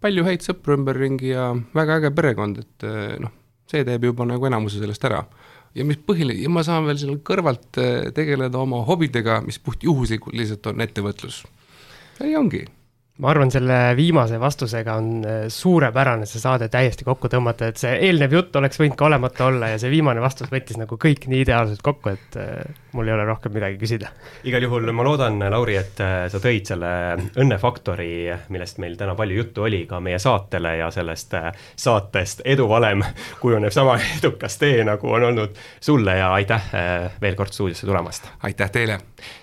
palju 0.00 0.24
häid 0.26 0.44
sõpru 0.44 0.76
ümberringi 0.78 1.32
ja 1.32 1.50
väga 1.76 2.00
äge 2.00 2.12
perekond, 2.16 2.60
et 2.62 2.88
äh, 2.88 3.14
noh, 3.22 3.32
see 3.70 3.86
teeb 3.86 4.10
juba 4.10 4.26
nagu 4.28 4.50
enamuse 4.50 4.82
sellest 4.82 5.06
ära. 5.08 5.24
ja 5.74 5.84
mis 5.86 6.00
põhiline, 6.02 6.40
ja 6.42 6.50
ma 6.50 6.64
saan 6.66 6.88
veel 6.88 6.98
seal 6.98 7.20
kõrvalt 7.26 7.78
äh, 7.78 8.10
tegeleda 8.14 8.58
oma 8.58 8.82
hobidega, 8.88 9.40
mis 9.46 9.60
puhtjuhuslikult 9.62 10.36
lihtsalt 10.36 10.66
on 10.72 10.86
ettevõtlus. 10.86 11.44
ja 12.20 12.38
ongi 12.38 12.64
ma 13.20 13.30
arvan, 13.30 13.50
selle 13.52 13.78
viimase 13.96 14.38
vastusega 14.40 14.94
on 14.96 15.08
äh, 15.26 15.40
suurepärane 15.52 16.26
see 16.28 16.40
saade 16.40 16.70
täiesti 16.72 17.04
kokku 17.04 17.28
tõmmata, 17.32 17.68
et 17.70 17.80
see 17.80 17.92
eelnev 18.08 18.32
jutt 18.32 18.56
oleks 18.56 18.80
võinud 18.80 18.96
ka 18.98 19.08
olemata 19.10 19.48
olla 19.50 19.72
ja 19.74 19.80
see 19.80 19.90
viimane 19.92 20.22
vastus 20.24 20.48
võttis 20.52 20.78
nagu 20.80 20.96
kõik 21.00 21.26
nii 21.28 21.42
ideaalselt 21.44 21.82
kokku, 21.84 22.14
et 22.14 22.38
äh, 22.40 22.62
mul 22.96 23.08
ei 23.08 23.14
ole 23.14 23.26
rohkem 23.28 23.52
midagi 23.54 23.76
küsida. 23.80 24.12
igal 24.48 24.64
juhul 24.64 24.88
ma 24.96 25.04
loodan, 25.04 25.36
Lauri, 25.52 25.76
et 25.80 26.00
äh, 26.04 26.24
sa 26.32 26.40
tõid 26.40 26.72
selle 26.72 26.92
õnnefaktori, 27.36 28.10
millest 28.54 28.80
meil 28.80 28.96
täna 29.00 29.14
palju 29.18 29.42
juttu 29.42 29.66
oli, 29.68 29.82
ka 29.90 30.00
meie 30.00 30.18
saatele 30.22 30.76
ja 30.80 30.90
sellest 30.94 31.36
saatest 31.76 32.44
eduvalem 32.44 33.04
kujuneb 33.42 33.74
sama 33.74 33.98
edukas 34.18 34.56
tee, 34.62 34.80
nagu 34.88 35.12
on 35.12 35.28
olnud 35.28 35.60
sulle 35.80 36.16
ja 36.22 36.32
aitäh 36.38 36.72
veel 37.20 37.36
kord 37.36 37.52
stuudiosse 37.52 37.86
tulemast. 37.86 38.32
aitäh 38.48 38.72
teile. 38.72 38.98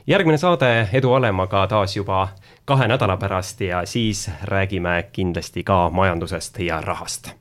järgmine 0.07 0.37
saade 0.41 0.89
Eduvalem 0.97 1.39
aga 1.39 1.67
taas 1.69 1.93
juba 1.97 2.27
kahe 2.67 2.87
nädala 2.87 3.17
pärast 3.17 3.61
ja 3.61 3.85
siis 3.85 4.31
räägime 4.43 5.03
kindlasti 5.11 5.63
ka 5.63 5.89
majandusest 5.89 6.59
ja 6.59 6.81
rahast 6.81 7.31